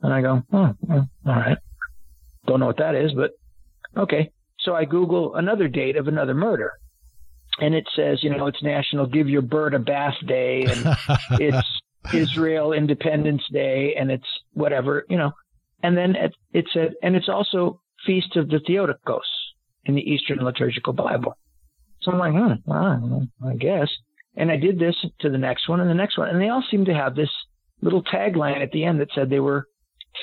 And 0.03 0.13
I 0.13 0.21
go, 0.21 0.43
oh, 0.53 0.75
oh, 0.91 1.07
all 1.27 1.35
right. 1.35 1.59
Don't 2.47 2.61
know 2.61 2.67
what 2.67 2.79
that 2.79 2.95
is, 2.95 3.13
but 3.13 3.33
okay. 3.97 4.31
So 4.61 4.75
I 4.75 4.85
Google 4.85 5.35
another 5.35 5.69
date 5.69 5.97
of 5.97 6.09
another 6.09 6.35
murder. 6.35 6.73
And 7.61 7.75
it 7.75 7.89
says, 7.97 8.23
you 8.23 8.31
know, 8.31 8.47
it's 8.47 8.63
National 8.63 9.07
Give 9.07 9.29
Your 9.29 9.43
Bird 9.43 9.75
a 9.75 9.79
Bath 9.79 10.15
Day 10.27 10.65
and 10.65 10.97
it's 11.41 11.67
Israel 12.15 12.73
Independence 12.73 13.43
Day 13.53 13.95
and 13.99 14.11
it's 14.11 14.27
whatever, 14.53 15.05
you 15.09 15.17
know. 15.17 15.33
And 15.83 15.97
then 15.97 16.17
it, 16.17 16.35
it 16.53 16.67
said, 16.73 16.95
and 17.03 17.17
it's 17.17 17.29
also 17.29 17.81
Feast 18.07 18.37
of 18.37 18.49
the 18.49 18.61
Theotokos 18.61 19.23
in 19.85 19.95
the 19.95 20.03
Eastern 20.03 20.39
Liturgical 20.39 20.93
Bible. 20.93 21.37
So 22.03 22.13
I'm 22.13 22.19
like, 22.19 22.33
hmm, 22.33 22.71
well, 22.71 23.27
I 23.45 23.55
guess. 23.55 23.89
And 24.37 24.51
I 24.53 24.57
did 24.57 24.79
this 24.79 24.95
to 25.21 25.31
the 25.31 25.39
next 25.39 25.69
one 25.69 25.81
and 25.81 25.91
the 25.91 25.95
next 25.95 26.17
one. 26.17 26.29
And 26.29 26.41
they 26.41 26.49
all 26.49 26.65
seem 26.71 26.85
to 26.85 26.95
have 26.95 27.17
this 27.17 27.31
little 27.81 28.05
tagline 28.05 28.63
at 28.63 28.71
the 28.71 28.85
end 28.85 29.01
that 29.01 29.09
said 29.15 29.31
they 29.31 29.41
were 29.41 29.67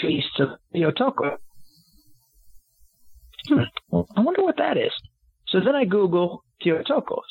feasts 0.02 0.40
of 0.40 0.50
Theotokos. 0.72 1.40
Hmm. 3.50 3.62
Well, 3.90 4.08
I 4.16 4.22
wonder 4.22 4.44
what 4.44 4.58
that 4.58 4.78
is. 4.78 4.92
So 5.50 5.60
then 5.60 5.76
I 5.76 5.86
Google 5.86 6.45
Theotokos, 6.64 7.24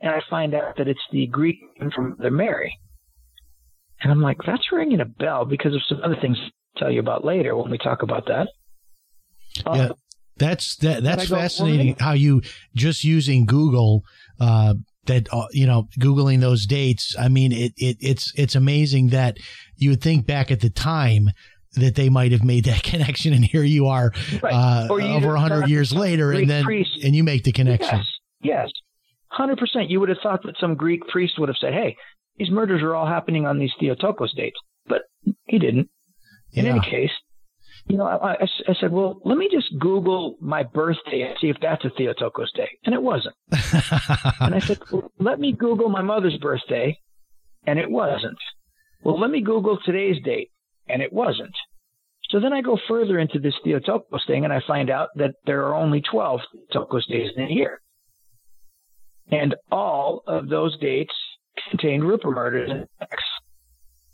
and 0.00 0.10
I 0.12 0.20
find 0.30 0.54
out 0.54 0.76
that 0.76 0.88
it's 0.88 1.00
the 1.12 1.26
Greek 1.26 1.56
name 1.80 1.90
from 1.90 2.10
Mother 2.10 2.30
Mary. 2.30 2.72
And 4.00 4.12
I'm 4.12 4.22
like, 4.22 4.38
that's 4.46 4.70
ringing 4.70 5.00
a 5.00 5.04
bell 5.04 5.44
because 5.44 5.74
of 5.74 5.80
some 5.88 6.00
other 6.04 6.16
things 6.20 6.38
I'll 6.40 6.80
tell 6.80 6.90
you 6.92 7.00
about 7.00 7.24
later 7.24 7.56
when 7.56 7.70
we 7.70 7.78
talk 7.78 8.02
about 8.02 8.26
that. 8.26 8.48
Uh, 9.66 9.74
Yeah. 9.74 9.88
That's 10.36 10.76
that. 10.76 11.02
That's 11.02 11.24
I 11.24 11.26
go, 11.26 11.32
well, 11.34 11.42
fascinating. 11.42 11.96
How 11.98 12.12
you 12.12 12.42
just 12.76 13.02
using 13.02 13.44
Google, 13.44 14.02
uh, 14.38 14.74
that 15.06 15.26
uh, 15.32 15.48
you 15.50 15.66
know, 15.66 15.88
googling 15.98 16.38
those 16.40 16.64
dates. 16.64 17.16
I 17.18 17.26
mean, 17.26 17.50
it, 17.50 17.72
it 17.76 17.96
it's 18.00 18.32
it's 18.36 18.54
amazing 18.54 19.08
that 19.08 19.38
you 19.74 19.90
would 19.90 20.00
think 20.00 20.26
back 20.28 20.52
at 20.52 20.60
the 20.60 20.70
time 20.70 21.30
that 21.74 21.96
they 21.96 22.08
might 22.08 22.30
have 22.30 22.44
made 22.44 22.66
that 22.66 22.82
connection, 22.84 23.32
and 23.32 23.44
here 23.44 23.64
you 23.64 23.88
are, 23.88 24.12
Right. 24.40 24.52
uh, 24.54 24.86
over 24.88 25.34
a 25.34 25.40
hundred 25.40 25.68
years 25.68 25.92
later, 25.92 26.30
and 26.30 26.48
then 26.48 26.62
priest- 26.62 27.00
and 27.02 27.16
you 27.16 27.24
make 27.24 27.42
the 27.42 27.50
connection. 27.50 27.98
Yes, 27.98 28.06
yes, 28.42 28.70
hundred 29.28 29.58
percent. 29.58 29.90
You 29.90 30.00
would 30.00 30.08
have 30.08 30.18
thought 30.22 30.42
that 30.44 30.56
some 30.58 30.74
Greek 30.74 31.06
priest 31.08 31.38
would 31.38 31.48
have 31.48 31.56
said, 31.60 31.72
"Hey, 31.72 31.96
these 32.36 32.50
murders 32.50 32.82
are 32.82 32.94
all 32.94 33.06
happening 33.06 33.46
on 33.46 33.58
these 33.58 33.72
Theotokos 33.78 34.32
dates," 34.34 34.58
but 34.86 35.02
he 35.46 35.58
didn't. 35.58 35.88
In 36.54 36.64
Yeah. 36.64 36.72
any 36.72 36.80
case, 36.80 37.10
you 37.88 37.96
know, 37.98 38.06
I, 38.06 38.34
I, 38.42 38.46
I 38.68 38.74
said, 38.80 38.90
"Well, 38.92 39.20
let 39.24 39.36
me 39.38 39.48
just 39.52 39.78
Google 39.78 40.36
my 40.40 40.62
birthday 40.62 41.22
and 41.22 41.36
see 41.40 41.48
if 41.48 41.56
that's 41.60 41.84
a 41.84 41.90
Theotokos 41.90 42.52
day," 42.52 42.70
and 42.84 42.94
it 42.94 43.02
wasn't. 43.02 43.34
And 44.40 44.54
I 44.54 44.60
said, 44.60 44.78
well, 44.90 45.10
"Let 45.18 45.38
me 45.40 45.52
Google 45.52 45.88
my 45.88 46.02
mother's 46.02 46.38
birthday," 46.38 46.98
and 47.66 47.78
it 47.78 47.90
wasn't. 47.90 48.38
Well, 49.04 49.18
let 49.20 49.30
me 49.30 49.40
Google 49.42 49.78
today's 49.84 50.22
date, 50.24 50.50
and 50.88 51.02
it 51.02 51.12
wasn't. 51.12 51.54
So 52.30 52.40
then 52.40 52.52
I 52.52 52.60
go 52.60 52.78
further 52.88 53.18
into 53.18 53.38
this 53.38 53.54
Theotokos 53.64 54.24
thing, 54.26 54.44
and 54.44 54.52
I 54.52 54.60
find 54.66 54.90
out 54.90 55.08
that 55.16 55.34
there 55.46 55.66
are 55.66 55.74
only 55.74 56.00
12 56.02 56.40
Theotokos 56.72 57.06
days 57.06 57.30
in 57.36 57.44
a 57.44 57.50
year. 57.50 57.80
And 59.30 59.54
all 59.70 60.22
of 60.26 60.48
those 60.48 60.78
dates 60.78 61.14
contained 61.70 62.04
Ripper 62.04 62.30
murders 62.30 62.70
and 62.70 62.86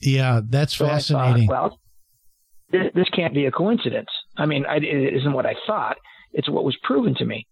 yeah, 0.01 0.41
that's 0.47 0.77
So 0.77 0.85
I 0.85 0.89
thought, 0.89 0.95
fascinating. 0.95 1.49
well, 1.49 1.79
this, 2.71 2.87
this 2.95 3.09
can't 3.11 3.33
be 3.33 3.47
a 3.47 3.51
coincidence. 3.51 4.09
I 4.37 4.47
mean, 4.47 4.67
I, 4.67 4.77
it 4.77 5.15
isn't 5.15 5.33
what 5.33 5.47
I 5.47 5.55
thought. 5.67 5.97
It's 6.33 6.51
what 6.51 6.65
was 6.65 6.77
proven 6.83 7.15
to 7.17 7.25
me. 7.25 7.47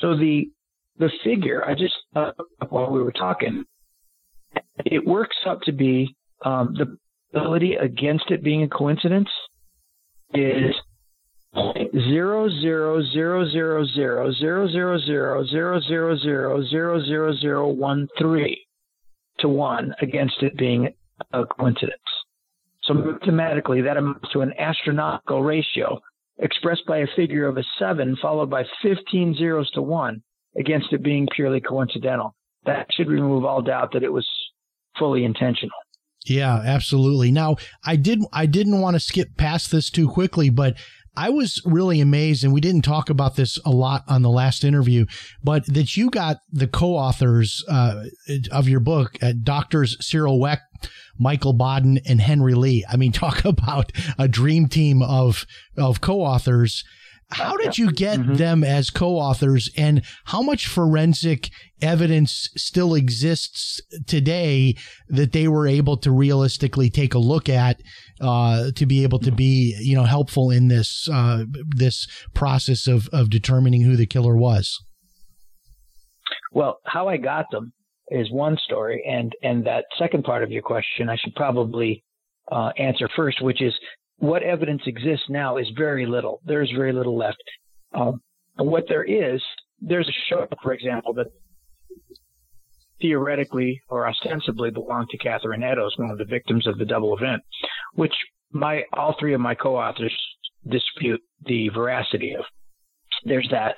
So 0.00 0.16
the 0.16 0.50
the 0.98 1.10
figure, 1.24 1.64
I 1.64 1.74
just 1.74 1.94
uh, 2.14 2.32
while 2.68 2.90
we 2.90 3.02
were 3.02 3.12
talking, 3.12 3.64
it 4.84 5.06
works 5.06 5.36
out 5.46 5.62
to 5.64 5.72
be 5.72 6.14
um, 6.44 6.74
the 6.74 6.96
ability 7.36 7.74
against 7.74 8.30
it 8.30 8.42
being 8.42 8.62
a 8.62 8.68
coincidence 8.68 9.28
is 10.32 10.74
zero 11.56 12.48
zero 12.60 13.02
zero 13.12 13.44
zero 13.50 13.84
zero 13.86 14.32
zero 14.32 14.32
zero 14.32 14.98
zero 14.98 14.98
zero 14.98 15.78
zero 15.78 16.16
zero 16.16 16.62
zero 16.68 17.00
zero 17.00 17.36
zero 17.36 17.68
one 17.68 18.08
three 18.18 18.66
to 19.38 19.48
one 19.48 19.94
against 20.02 20.42
it 20.42 20.56
being 20.56 20.88
a 21.32 21.44
coincidence. 21.46 21.96
So 22.82 22.94
mathematically, 22.94 23.82
that 23.82 23.96
amounts 23.96 24.30
to 24.32 24.42
an 24.42 24.52
astronomical 24.58 25.42
ratio 25.42 26.00
expressed 26.38 26.84
by 26.86 26.98
a 26.98 27.06
figure 27.16 27.46
of 27.46 27.56
a 27.56 27.64
seven 27.78 28.16
followed 28.20 28.50
by 28.50 28.64
15 28.82 29.34
zeros 29.36 29.70
to 29.72 29.82
one 29.82 30.22
against 30.58 30.92
it 30.92 31.02
being 31.02 31.26
purely 31.34 31.60
coincidental. 31.60 32.34
That 32.66 32.86
should 32.92 33.08
remove 33.08 33.44
all 33.44 33.62
doubt 33.62 33.92
that 33.92 34.02
it 34.02 34.12
was 34.12 34.28
fully 34.98 35.24
intentional. 35.24 35.76
Yeah, 36.26 36.60
absolutely. 36.64 37.30
Now, 37.30 37.56
I 37.84 37.96
did 37.96 38.22
I 38.32 38.46
didn't 38.46 38.80
want 38.80 38.94
to 38.94 39.00
skip 39.00 39.36
past 39.36 39.70
this 39.70 39.90
too 39.90 40.08
quickly, 40.08 40.50
but 40.50 40.76
I 41.16 41.30
was 41.30 41.62
really 41.64 42.00
amazed, 42.00 42.44
and 42.44 42.52
we 42.52 42.60
didn't 42.60 42.82
talk 42.82 43.08
about 43.08 43.36
this 43.36 43.58
a 43.64 43.70
lot 43.70 44.04
on 44.06 44.22
the 44.22 44.30
last 44.30 44.64
interview, 44.64 45.06
but 45.42 45.64
that 45.66 45.96
you 45.96 46.10
got 46.10 46.38
the 46.52 46.66
co-authors 46.66 47.64
uh, 47.68 48.04
of 48.52 48.68
your 48.68 48.80
book, 48.80 49.16
uh, 49.22 49.32
doctors 49.42 49.96
Cyril 50.06 50.38
Wecht, 50.38 50.90
Michael 51.18 51.54
Baden, 51.54 52.00
and 52.06 52.20
Henry 52.20 52.54
Lee. 52.54 52.84
I 52.88 52.96
mean, 52.96 53.12
talk 53.26 53.44
about 53.44 53.92
a 54.18 54.28
dream 54.28 54.68
team 54.68 55.02
of 55.02 55.46
of 55.76 56.00
co-authors. 56.00 56.84
How 57.30 57.56
did 57.56 57.76
you 57.76 57.90
get 57.90 58.20
Mhm. 58.20 58.36
them 58.36 58.62
as 58.62 58.88
co-authors, 58.88 59.68
and 59.76 60.02
how 60.26 60.42
much 60.42 60.68
forensic 60.68 61.50
evidence 61.82 62.48
still 62.56 62.94
exists 62.94 63.80
today 64.06 64.74
that 65.08 65.32
they 65.32 65.48
were 65.48 65.66
able 65.66 65.96
to 65.98 66.12
realistically 66.12 66.88
take 66.88 67.14
a 67.14 67.18
look 67.18 67.48
at 67.48 67.80
uh, 68.20 68.70
to 68.76 68.86
be 68.86 69.02
able 69.02 69.18
to 69.18 69.32
be 69.32 69.76
you 69.80 69.94
know 69.96 70.04
helpful 70.04 70.50
in 70.50 70.68
this 70.68 71.08
uh, 71.12 71.44
this 71.76 72.06
process 72.32 72.86
of 72.86 73.08
of 73.12 73.28
determining 73.28 73.82
who 73.82 73.96
the 73.96 74.06
killer 74.06 74.36
was. 74.36 74.78
Well, 76.52 76.78
how 76.86 77.08
I 77.08 77.16
got 77.16 77.50
them 77.50 77.72
is 78.08 78.30
one 78.30 78.56
story, 78.64 79.02
and 79.06 79.32
and 79.42 79.66
that 79.66 79.84
second 79.98 80.22
part 80.22 80.42
of 80.44 80.50
your 80.52 80.62
question 80.62 81.08
I 81.08 81.16
should 81.16 81.34
probably 81.34 82.04
uh, 82.52 82.70
answer 82.78 83.08
first, 83.16 83.42
which 83.42 83.60
is 83.60 83.74
what 84.18 84.42
evidence 84.42 84.82
exists 84.86 85.26
now 85.28 85.56
is 85.56 85.66
very 85.76 86.06
little. 86.06 86.40
There's 86.44 86.70
very 86.70 86.92
little 86.92 87.16
left. 87.16 87.42
Um, 87.92 88.20
what 88.56 88.84
there 88.88 89.04
is, 89.04 89.42
there's 89.80 90.08
a 90.08 90.18
show, 90.28 90.46
for 90.62 90.72
example, 90.72 91.12
that 91.14 91.26
theoretically 93.00 93.80
or 93.88 94.08
ostensibly 94.08 94.70
belonged 94.70 95.10
to 95.10 95.18
Catherine 95.18 95.62
Eddowes, 95.62 95.94
one 95.98 96.10
of 96.10 96.18
the 96.18 96.24
victims 96.24 96.66
of 96.66 96.78
the 96.78 96.86
double 96.86 97.16
event, 97.16 97.42
which 97.94 98.14
my 98.52 98.82
all 98.92 99.14
three 99.20 99.34
of 99.34 99.40
my 99.40 99.54
co-authors 99.54 100.16
dispute 100.68 101.20
the 101.44 101.68
veracity 101.68 102.34
of. 102.34 102.44
There's 103.24 103.48
that 103.50 103.76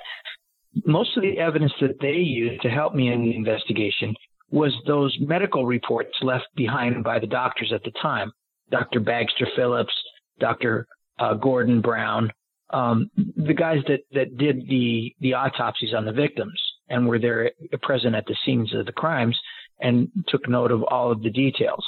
most 0.85 1.17
of 1.17 1.23
the 1.23 1.37
evidence 1.39 1.73
that 1.81 1.99
they 1.99 2.13
used 2.13 2.61
to 2.61 2.69
help 2.69 2.93
me 2.93 3.11
in 3.11 3.23
the 3.23 3.35
investigation 3.35 4.15
was 4.51 4.73
those 4.87 5.15
medical 5.19 5.65
reports 5.65 6.13
left 6.21 6.47
behind 6.55 7.03
by 7.03 7.19
the 7.19 7.27
doctors 7.27 7.71
at 7.73 7.83
the 7.83 7.91
time, 8.01 8.31
Dr. 8.71 8.99
Bagster 8.99 9.47
Phillips, 9.55 9.93
Dr. 10.39 10.87
Uh, 11.17 11.33
Gordon 11.35 11.81
Brown, 11.81 12.31
um, 12.71 13.09
the 13.35 13.53
guys 13.53 13.79
that, 13.87 14.01
that 14.13 14.37
did 14.37 14.67
the, 14.67 15.13
the 15.19 15.33
autopsies 15.33 15.93
on 15.93 16.05
the 16.05 16.11
victims 16.11 16.59
and 16.89 17.07
were 17.07 17.19
there 17.19 17.51
present 17.81 18.15
at 18.15 18.25
the 18.25 18.35
scenes 18.45 18.73
of 18.73 18.85
the 18.85 18.91
crimes 18.91 19.37
and 19.79 20.09
took 20.27 20.47
note 20.47 20.71
of 20.71 20.83
all 20.83 21.11
of 21.11 21.21
the 21.21 21.29
details. 21.29 21.85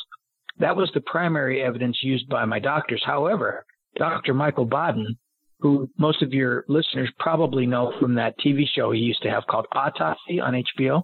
That 0.60 0.76
was 0.76 0.92
the 0.94 1.02
primary 1.02 1.62
evidence 1.62 2.00
used 2.02 2.30
by 2.30 2.46
my 2.46 2.60
doctors. 2.60 3.02
However, 3.06 3.66
Dr. 3.96 4.34
Michael 4.34 4.66
Baden, 4.66 5.18
who 5.60 5.90
most 5.98 6.22
of 6.22 6.34
your 6.34 6.66
listeners 6.68 7.10
probably 7.20 7.66
know 7.66 7.94
from 8.00 8.16
that 8.16 8.36
TV 8.40 8.64
show 8.74 8.92
he 8.92 9.00
used 9.00 9.22
to 9.24 9.30
have 9.30 9.46
called 9.48 9.68
Autopsy 9.74 10.40
on 10.40 10.64
HBO, 10.78 11.04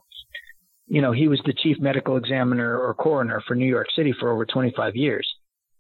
you 0.88 1.02
know, 1.02 1.12
he 1.12 1.28
was 1.28 1.42
the 1.46 1.54
chief 1.54 1.78
medical 1.80 2.18
examiner 2.18 2.80
or 2.80 2.94
coroner 2.94 3.44
for 3.48 3.56
New 3.56 3.66
York 3.66 3.88
City 3.96 4.14
for 4.18 4.32
over 4.32 4.46
25 4.46 4.96
years. 4.96 5.28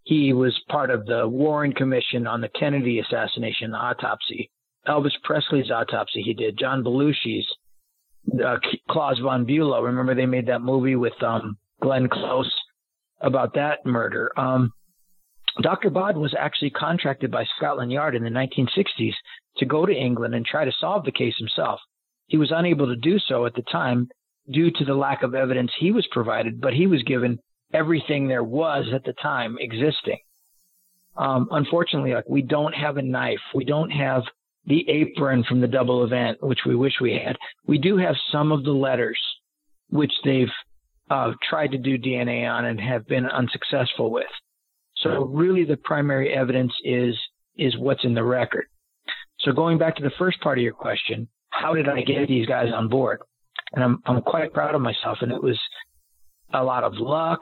He 0.07 0.31
was 0.31 0.57
part 0.69 0.89
of 0.89 1.05
the 1.05 1.27
Warren 1.27 1.73
Commission 1.73 2.27
on 2.27 2.39
the 2.39 2.47
Kennedy 2.47 2.99
assassination 2.99 3.73
autopsy, 3.73 4.49
Elvis 4.87 5.11
Presley's 5.21 5.69
autopsy 5.69 6.21
he 6.21 6.33
did, 6.33 6.57
John 6.57 6.81
Belushi's, 6.81 7.45
uh, 8.41 8.55
Klaus 8.89 9.19
von 9.19 9.45
Bülow. 9.45 9.83
Remember 9.83 10.15
they 10.15 10.25
made 10.25 10.47
that 10.47 10.61
movie 10.61 10.95
with 10.95 11.21
um, 11.21 11.57
Glenn 11.81 12.07
Close 12.07 12.49
about 13.19 13.55
that 13.55 13.85
murder. 13.85 14.31
Um, 14.39 14.71
Dr. 15.61 15.89
Bod 15.89 16.15
was 16.15 16.33
actually 16.39 16.69
contracted 16.69 17.29
by 17.29 17.43
Scotland 17.57 17.91
Yard 17.91 18.15
in 18.15 18.23
the 18.23 18.29
1960s 18.29 19.13
to 19.57 19.65
go 19.65 19.85
to 19.85 19.93
England 19.93 20.35
and 20.35 20.45
try 20.45 20.63
to 20.63 20.71
solve 20.79 21.03
the 21.03 21.11
case 21.11 21.35
himself. 21.37 21.81
He 22.27 22.37
was 22.37 22.53
unable 22.55 22.87
to 22.87 22.95
do 22.95 23.19
so 23.19 23.45
at 23.45 23.55
the 23.55 23.63
time 23.63 24.07
due 24.49 24.71
to 24.71 24.85
the 24.85 24.95
lack 24.95 25.21
of 25.21 25.35
evidence 25.35 25.71
he 25.77 25.91
was 25.91 26.07
provided, 26.11 26.61
but 26.61 26.73
he 26.73 26.87
was 26.87 27.03
given 27.03 27.39
everything 27.73 28.27
there 28.27 28.43
was 28.43 28.85
at 28.93 29.03
the 29.03 29.13
time 29.13 29.57
existing. 29.59 30.19
Um, 31.15 31.47
unfortunately, 31.51 32.13
like 32.13 32.29
we 32.29 32.41
don't 32.41 32.73
have 32.73 32.97
a 32.97 33.01
knife, 33.01 33.39
we 33.55 33.65
don't 33.65 33.89
have 33.89 34.23
the 34.65 34.87
apron 34.89 35.43
from 35.43 35.61
the 35.61 35.67
double 35.67 36.03
event, 36.03 36.37
which 36.41 36.59
we 36.65 36.75
wish 36.75 36.93
we 37.01 37.13
had. 37.13 37.37
We 37.65 37.77
do 37.77 37.97
have 37.97 38.15
some 38.31 38.51
of 38.51 38.63
the 38.63 38.71
letters, 38.71 39.19
which 39.89 40.11
they've 40.23 40.51
uh, 41.09 41.31
tried 41.49 41.71
to 41.71 41.77
do 41.77 41.97
DNA 41.97 42.49
on 42.49 42.65
and 42.65 42.79
have 42.79 43.07
been 43.07 43.25
unsuccessful 43.25 44.11
with. 44.11 44.27
So 44.97 45.25
really, 45.25 45.63
the 45.63 45.77
primary 45.77 46.33
evidence 46.33 46.73
is 46.83 47.15
is 47.57 47.75
what's 47.77 48.03
in 48.03 48.13
the 48.13 48.23
record. 48.23 48.65
So 49.39 49.51
going 49.51 49.77
back 49.77 49.95
to 49.95 50.03
the 50.03 50.11
first 50.19 50.39
part 50.41 50.57
of 50.57 50.63
your 50.63 50.73
question, 50.73 51.27
how 51.49 51.73
did 51.73 51.87
I 51.87 52.01
get 52.01 52.27
these 52.27 52.45
guys 52.45 52.69
on 52.75 52.89
board? 52.89 53.19
and 53.73 53.83
I'm 53.83 54.01
I'm 54.05 54.21
quite 54.21 54.53
proud 54.53 54.75
of 54.75 54.81
myself. 54.81 55.19
And 55.21 55.31
it 55.31 55.41
was 55.41 55.59
a 56.53 56.63
lot 56.63 56.83
of 56.83 56.93
luck. 56.95 57.41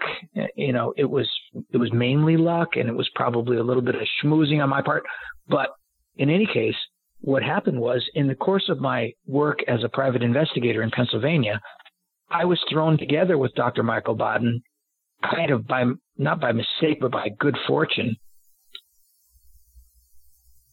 You 0.55 0.73
know, 0.73 0.93
it 0.97 1.09
was 1.09 1.29
it 1.71 1.77
was 1.77 1.91
mainly 1.93 2.37
luck, 2.37 2.69
and 2.75 2.89
it 2.89 2.95
was 2.95 3.09
probably 3.15 3.57
a 3.57 3.63
little 3.63 3.83
bit 3.83 3.95
of 3.95 4.01
schmoozing 4.23 4.61
on 4.61 4.69
my 4.69 4.81
part. 4.81 5.03
But 5.47 5.69
in 6.17 6.29
any 6.29 6.47
case, 6.51 6.75
what 7.21 7.43
happened 7.43 7.79
was 7.79 8.03
in 8.13 8.27
the 8.27 8.35
course 8.35 8.69
of 8.69 8.79
my 8.79 9.11
work 9.27 9.59
as 9.67 9.83
a 9.83 9.89
private 9.89 10.23
investigator 10.23 10.81
in 10.81 10.91
Pennsylvania, 10.91 11.59
I 12.29 12.45
was 12.45 12.59
thrown 12.69 12.97
together 12.97 13.37
with 13.37 13.53
Dr. 13.55 13.83
Michael 13.83 14.15
Baden, 14.15 14.61
kind 15.23 15.51
of 15.51 15.67
by 15.67 15.85
not 16.17 16.39
by 16.39 16.51
mistake, 16.51 16.99
but 16.99 17.11
by 17.11 17.29
good 17.39 17.57
fortune. 17.67 18.15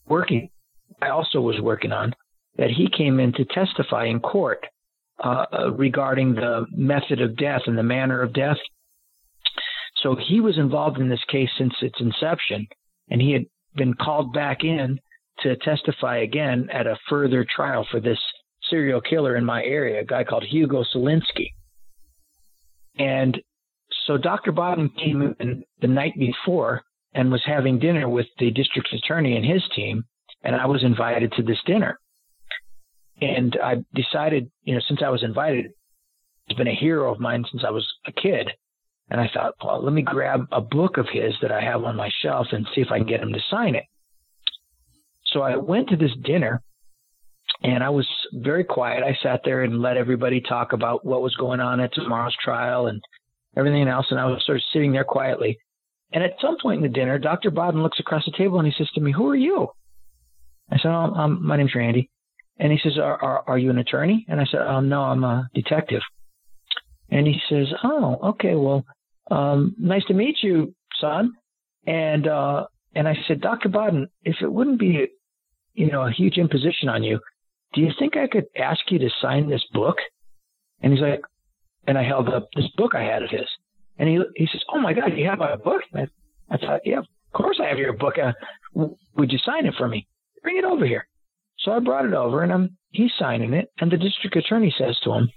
Working, 0.06 0.50
I 1.00 1.08
also 1.08 1.40
was 1.40 1.60
working 1.60 1.92
on 1.92 2.14
that 2.56 2.70
he 2.70 2.88
came 2.96 3.18
in 3.20 3.32
to 3.32 3.44
testify 3.44 4.06
in 4.06 4.20
court 4.20 4.66
uh, 5.22 5.70
regarding 5.76 6.34
the 6.34 6.66
method 6.72 7.20
of 7.20 7.36
death 7.36 7.62
and 7.66 7.78
the 7.78 7.82
manner 7.82 8.22
of 8.22 8.32
death. 8.32 8.56
So 10.02 10.16
he 10.16 10.40
was 10.40 10.58
involved 10.58 10.98
in 10.98 11.08
this 11.08 11.24
case 11.30 11.50
since 11.56 11.74
its 11.80 12.00
inception, 12.00 12.66
and 13.08 13.20
he 13.20 13.32
had 13.32 13.44
been 13.76 13.94
called 13.94 14.32
back 14.32 14.64
in 14.64 14.98
to 15.40 15.56
testify 15.56 16.18
again 16.18 16.68
at 16.72 16.86
a 16.86 16.98
further 17.08 17.44
trial 17.44 17.86
for 17.90 18.00
this 18.00 18.18
serial 18.68 19.00
killer 19.00 19.36
in 19.36 19.44
my 19.44 19.62
area, 19.62 20.00
a 20.00 20.04
guy 20.04 20.24
called 20.24 20.44
Hugo 20.44 20.84
Selenski. 20.94 21.52
And 22.98 23.40
so 24.06 24.16
Dr. 24.16 24.52
Baden 24.52 24.90
came 24.90 25.34
in 25.38 25.64
the 25.80 25.86
night 25.86 26.14
before 26.18 26.82
and 27.14 27.30
was 27.30 27.42
having 27.46 27.78
dinner 27.78 28.08
with 28.08 28.26
the 28.38 28.50
district 28.50 28.88
attorney 28.92 29.36
and 29.36 29.44
his 29.44 29.62
team, 29.74 30.04
and 30.42 30.56
I 30.56 30.66
was 30.66 30.82
invited 30.82 31.32
to 31.32 31.42
this 31.42 31.58
dinner. 31.66 31.98
And 33.22 33.56
I 33.62 33.76
decided, 33.94 34.50
you 34.64 34.74
know, 34.74 34.80
since 34.88 35.00
I 35.04 35.10
was 35.10 35.22
invited, 35.22 35.66
he's 36.46 36.58
been 36.58 36.66
a 36.66 36.74
hero 36.74 37.12
of 37.12 37.20
mine 37.20 37.44
since 37.50 37.62
I 37.64 37.70
was 37.70 37.88
a 38.04 38.10
kid. 38.10 38.50
And 39.10 39.20
I 39.20 39.30
thought, 39.32 39.54
well, 39.62 39.82
let 39.82 39.92
me 39.92 40.02
grab 40.02 40.46
a 40.50 40.60
book 40.60 40.96
of 40.96 41.06
his 41.12 41.32
that 41.40 41.52
I 41.52 41.60
have 41.60 41.84
on 41.84 41.94
my 41.94 42.10
shelf 42.20 42.48
and 42.50 42.66
see 42.74 42.80
if 42.80 42.90
I 42.90 42.98
can 42.98 43.06
get 43.06 43.20
him 43.20 43.32
to 43.32 43.38
sign 43.48 43.76
it. 43.76 43.84
So 45.26 45.40
I 45.42 45.56
went 45.56 45.88
to 45.90 45.96
this 45.96 46.10
dinner 46.24 46.62
and 47.62 47.84
I 47.84 47.90
was 47.90 48.08
very 48.32 48.64
quiet. 48.64 49.04
I 49.04 49.16
sat 49.22 49.42
there 49.44 49.62
and 49.62 49.80
let 49.80 49.96
everybody 49.96 50.40
talk 50.40 50.72
about 50.72 51.04
what 51.04 51.22
was 51.22 51.36
going 51.36 51.60
on 51.60 51.78
at 51.78 51.94
tomorrow's 51.94 52.36
trial 52.42 52.88
and 52.88 53.00
everything 53.56 53.86
else. 53.86 54.06
And 54.10 54.18
I 54.18 54.24
was 54.26 54.42
sort 54.44 54.56
of 54.56 54.64
sitting 54.72 54.92
there 54.92 55.04
quietly. 55.04 55.58
And 56.12 56.24
at 56.24 56.40
some 56.40 56.56
point 56.60 56.84
in 56.84 56.90
the 56.90 56.98
dinner, 56.98 57.20
Dr. 57.20 57.52
Baden 57.52 57.82
looks 57.82 58.00
across 58.00 58.24
the 58.24 58.36
table 58.36 58.58
and 58.58 58.66
he 58.66 58.74
says 58.76 58.90
to 58.94 59.00
me, 59.00 59.12
Who 59.12 59.28
are 59.28 59.36
you? 59.36 59.68
I 60.70 60.78
said, 60.78 60.88
oh, 60.88 61.14
um, 61.14 61.46
My 61.46 61.56
name's 61.56 61.74
Randy. 61.74 62.10
And 62.58 62.70
he 62.72 62.78
says, 62.82 62.98
are, 62.98 63.22
are, 63.22 63.44
are 63.46 63.58
you 63.58 63.70
an 63.70 63.78
attorney? 63.78 64.24
And 64.28 64.40
I 64.40 64.44
said, 64.50 64.60
um, 64.60 64.88
no, 64.88 65.02
I'm 65.02 65.24
a 65.24 65.48
detective. 65.54 66.02
And 67.10 67.26
he 67.26 67.36
says, 67.48 67.66
oh, 67.82 68.18
okay, 68.30 68.54
well, 68.54 68.84
um, 69.30 69.74
nice 69.78 70.04
to 70.06 70.14
meet 70.14 70.36
you, 70.42 70.74
son. 71.00 71.32
And, 71.86 72.26
uh, 72.26 72.66
and 72.94 73.08
I 73.08 73.14
said, 73.26 73.40
Dr. 73.40 73.68
Baden, 73.68 74.08
if 74.22 74.36
it 74.42 74.52
wouldn't 74.52 74.78
be, 74.78 75.08
you 75.74 75.90
know, 75.90 76.02
a 76.02 76.12
huge 76.12 76.36
imposition 76.36 76.88
on 76.88 77.02
you, 77.02 77.20
do 77.74 77.80
you 77.80 77.90
think 77.98 78.16
I 78.16 78.28
could 78.28 78.44
ask 78.56 78.80
you 78.90 78.98
to 78.98 79.08
sign 79.20 79.48
this 79.48 79.64
book? 79.72 79.96
And 80.82 80.92
he's 80.92 81.02
like, 81.02 81.22
and 81.86 81.98
I 81.98 82.04
held 82.04 82.28
up 82.28 82.48
this 82.54 82.68
book 82.76 82.94
I 82.94 83.02
had 83.02 83.22
of 83.22 83.30
his. 83.30 83.48
And 83.98 84.08
he, 84.08 84.20
he 84.36 84.48
says, 84.50 84.62
oh 84.72 84.80
my 84.80 84.92
God, 84.92 85.16
you 85.16 85.26
have 85.28 85.38
my 85.38 85.56
book? 85.56 85.82
I, 85.94 86.06
I 86.50 86.56
thought, 86.58 86.80
yeah, 86.84 86.98
of 86.98 87.06
course 87.32 87.58
I 87.62 87.68
have 87.68 87.78
your 87.78 87.92
book. 87.94 88.14
Uh, 88.18 88.32
would 89.16 89.32
you 89.32 89.38
sign 89.44 89.66
it 89.66 89.74
for 89.76 89.88
me? 89.88 90.06
Bring 90.42 90.58
it 90.58 90.64
over 90.64 90.86
here. 90.86 91.06
So 91.62 91.72
I 91.72 91.78
brought 91.78 92.04
it 92.04 92.14
over 92.14 92.42
and 92.42 92.52
I'm, 92.52 92.76
he's 92.90 93.12
signing 93.18 93.54
it. 93.54 93.70
And 93.78 93.90
the 93.90 93.96
district 93.96 94.36
attorney 94.36 94.74
says 94.76 94.98
to 95.04 95.12
him, 95.12 95.30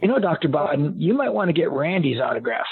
you 0.00 0.08
know, 0.08 0.18
Dr. 0.18 0.48
Baden, 0.48 1.00
you 1.00 1.14
might 1.14 1.32
want 1.32 1.48
to 1.48 1.54
get 1.54 1.70
Randy's 1.70 2.20
autograph 2.20 2.66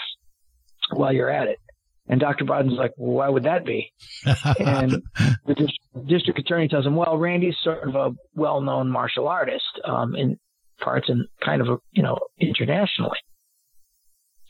while 0.90 1.12
you're 1.12 1.30
at 1.30 1.48
it. 1.48 1.58
And 2.06 2.20
Dr. 2.20 2.44
Baden's 2.44 2.76
like, 2.76 2.92
well, 2.98 3.16
why 3.16 3.28
would 3.28 3.44
that 3.44 3.64
be? 3.64 3.90
and 4.26 5.02
the 5.46 5.68
district 6.06 6.38
attorney 6.38 6.68
tells 6.68 6.84
him, 6.84 6.96
well, 6.96 7.16
Randy's 7.16 7.56
sort 7.62 7.88
of 7.88 7.94
a 7.94 8.10
well-known 8.34 8.90
martial 8.90 9.26
artist 9.26 9.64
um, 9.84 10.14
in 10.14 10.38
parts 10.80 11.08
and 11.08 11.26
kind 11.42 11.62
of, 11.62 11.68
a, 11.68 11.76
you 11.92 12.02
know, 12.02 12.18
internationally. 12.38 13.18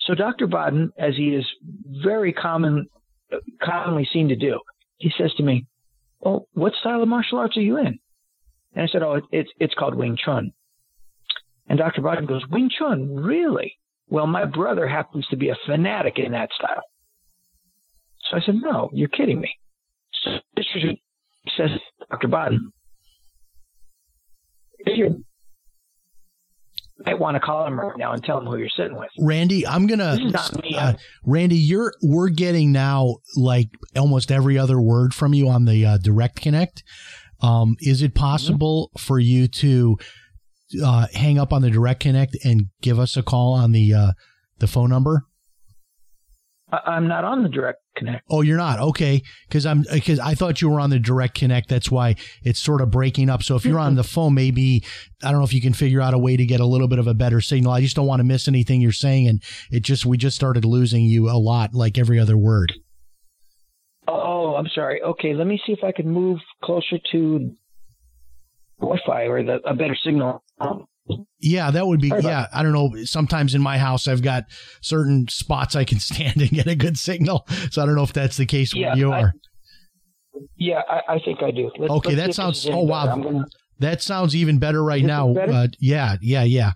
So 0.00 0.14
Dr. 0.14 0.48
Baden, 0.48 0.90
as 0.98 1.14
he 1.16 1.28
is 1.28 1.46
very 2.02 2.32
common, 2.32 2.88
commonly 3.62 4.08
seen 4.12 4.28
to 4.28 4.36
do, 4.36 4.58
he 4.96 5.12
says 5.16 5.32
to 5.36 5.42
me, 5.42 5.66
well, 6.20 6.48
what 6.54 6.72
style 6.80 7.02
of 7.02 7.08
martial 7.08 7.38
arts 7.38 7.56
are 7.56 7.62
you 7.62 7.78
in? 7.78 7.98
And 8.74 8.84
I 8.84 8.88
said, 8.90 9.02
oh, 9.02 9.20
it's, 9.30 9.50
it's 9.58 9.74
called 9.74 9.94
Wing 9.94 10.16
Chun. 10.22 10.52
And 11.68 11.78
Dr. 11.78 12.02
Baden 12.02 12.26
goes, 12.26 12.42
Wing 12.50 12.70
Chun, 12.76 13.14
really? 13.14 13.74
Well, 14.08 14.26
my 14.26 14.44
brother 14.44 14.86
happens 14.86 15.26
to 15.28 15.36
be 15.36 15.48
a 15.48 15.56
fanatic 15.66 16.18
in 16.18 16.32
that 16.32 16.50
style. 16.54 16.82
So 18.30 18.36
I 18.36 18.40
said, 18.44 18.56
no, 18.56 18.90
you're 18.92 19.08
kidding 19.08 19.40
me. 19.40 19.50
So 20.22 20.30
this 20.56 20.66
says, 21.56 21.70
Dr. 22.10 22.28
Baden, 22.28 22.72
you 24.86 25.24
might 27.04 27.18
want 27.18 27.34
to 27.34 27.40
call 27.40 27.66
him 27.66 27.78
right 27.78 27.96
now 27.96 28.12
and 28.12 28.22
tell 28.22 28.38
him 28.38 28.46
who 28.46 28.56
you're 28.56 28.68
sitting 28.76 28.96
with. 28.96 29.10
Randy, 29.18 29.66
I'm 29.66 29.86
gonna. 29.86 30.16
Uh, 30.76 30.94
Randy, 31.24 31.56
you're 31.56 31.92
we're 32.02 32.28
getting 32.28 32.72
now 32.72 33.16
like 33.36 33.68
almost 33.96 34.30
every 34.30 34.58
other 34.58 34.80
word 34.80 35.12
from 35.12 35.34
you 35.34 35.48
on 35.48 35.64
the 35.64 35.84
uh, 35.84 35.98
direct 35.98 36.40
connect. 36.40 36.82
Um, 37.44 37.76
is 37.80 38.02
it 38.02 38.14
possible 38.14 38.88
mm-hmm. 38.88 39.04
for 39.04 39.18
you 39.18 39.48
to 39.48 39.98
uh, 40.82 41.06
hang 41.12 41.38
up 41.38 41.52
on 41.52 41.62
the 41.62 41.70
direct 41.70 42.00
connect 42.00 42.36
and 42.44 42.66
give 42.80 42.98
us 42.98 43.16
a 43.16 43.22
call 43.22 43.52
on 43.54 43.72
the 43.72 43.92
uh, 43.92 44.12
the 44.58 44.66
phone 44.66 44.90
number? 44.90 45.26
I'm 46.72 47.06
not 47.06 47.24
on 47.24 47.42
the 47.42 47.48
direct 47.48 47.80
connect. 47.96 48.24
Oh, 48.30 48.40
you're 48.40 48.56
not 48.56 48.80
okay 48.80 49.22
because 49.46 49.66
I'm 49.66 49.84
because 49.92 50.18
I 50.18 50.34
thought 50.34 50.60
you 50.60 50.68
were 50.70 50.80
on 50.80 50.90
the 50.90 50.98
direct 50.98 51.34
connect. 51.34 51.68
That's 51.68 51.90
why 51.90 52.16
it's 52.42 52.58
sort 52.58 52.80
of 52.80 52.90
breaking 52.90 53.30
up. 53.30 53.42
So 53.42 53.54
if 53.54 53.64
you're 53.64 53.78
on 53.78 53.90
mm-hmm. 53.90 53.96
the 53.96 54.04
phone, 54.04 54.34
maybe 54.34 54.82
I 55.22 55.30
don't 55.30 55.40
know 55.40 55.44
if 55.44 55.52
you 55.52 55.60
can 55.60 55.74
figure 55.74 56.00
out 56.00 56.14
a 56.14 56.18
way 56.18 56.36
to 56.36 56.46
get 56.46 56.60
a 56.60 56.66
little 56.66 56.88
bit 56.88 56.98
of 56.98 57.06
a 57.06 57.14
better 57.14 57.40
signal. 57.40 57.72
I 57.72 57.80
just 57.80 57.94
don't 57.94 58.06
want 58.06 58.20
to 58.20 58.24
miss 58.24 58.48
anything 58.48 58.80
you're 58.80 58.92
saying, 58.92 59.28
and 59.28 59.42
it 59.70 59.84
just 59.84 60.06
we 60.06 60.16
just 60.16 60.36
started 60.36 60.64
losing 60.64 61.04
you 61.04 61.28
a 61.28 61.38
lot, 61.38 61.74
like 61.74 61.98
every 61.98 62.18
other 62.18 62.36
word. 62.36 62.72
Oh, 64.54 64.56
I'm 64.56 64.68
sorry. 64.74 65.02
Okay, 65.02 65.34
let 65.34 65.46
me 65.46 65.60
see 65.66 65.72
if 65.72 65.82
I 65.82 65.90
can 65.92 66.08
move 66.08 66.38
closer 66.62 66.98
to 67.12 67.50
Wi-Fi 68.80 69.22
or 69.26 69.42
the, 69.42 69.56
a 69.66 69.74
better 69.74 69.96
signal. 70.04 70.42
Yeah, 71.40 71.70
that 71.70 71.86
would 71.86 72.00
be. 72.00 72.08
Sorry 72.08 72.22
yeah, 72.24 72.46
I 72.52 72.62
don't 72.62 72.72
know. 72.72 73.04
Sometimes 73.04 73.54
in 73.54 73.60
my 73.62 73.78
house, 73.78 74.08
I've 74.08 74.22
got 74.22 74.44
certain 74.80 75.26
spots 75.28 75.76
I 75.76 75.84
can 75.84 75.98
stand 76.10 76.36
and 76.40 76.50
get 76.50 76.66
a 76.66 76.74
good 76.76 76.96
signal. 76.96 77.46
So 77.70 77.82
I 77.82 77.86
don't 77.86 77.94
know 77.96 78.02
if 78.04 78.12
that's 78.12 78.36
the 78.36 78.46
case 78.46 78.74
Yeah, 78.74 78.88
where 78.90 78.96
you 78.96 79.12
I- 79.12 79.22
are. 79.22 79.32
Yeah, 80.56 80.82
I, 80.88 81.14
I 81.14 81.18
think 81.24 81.42
I 81.42 81.50
do. 81.52 81.70
Let's, 81.78 81.92
Okay, 81.92 82.14
let's 82.16 82.26
that 82.28 82.34
sounds- 82.34 82.56
this 82.58 82.64
is 82.64 82.70
any 82.70 82.78
oh, 82.80 82.84
wow. 82.84 83.06
gonna, 83.16 83.44
That 83.78 84.02
sounds 84.02 84.34
even 84.34 84.58
better 84.58 84.82
right 84.82 85.04
now. 85.04 85.32
better? 85.32 85.52
Uh, 85.52 85.66
yeah, 85.78 86.16
yeah, 86.20 86.42
yeah, 86.44 86.72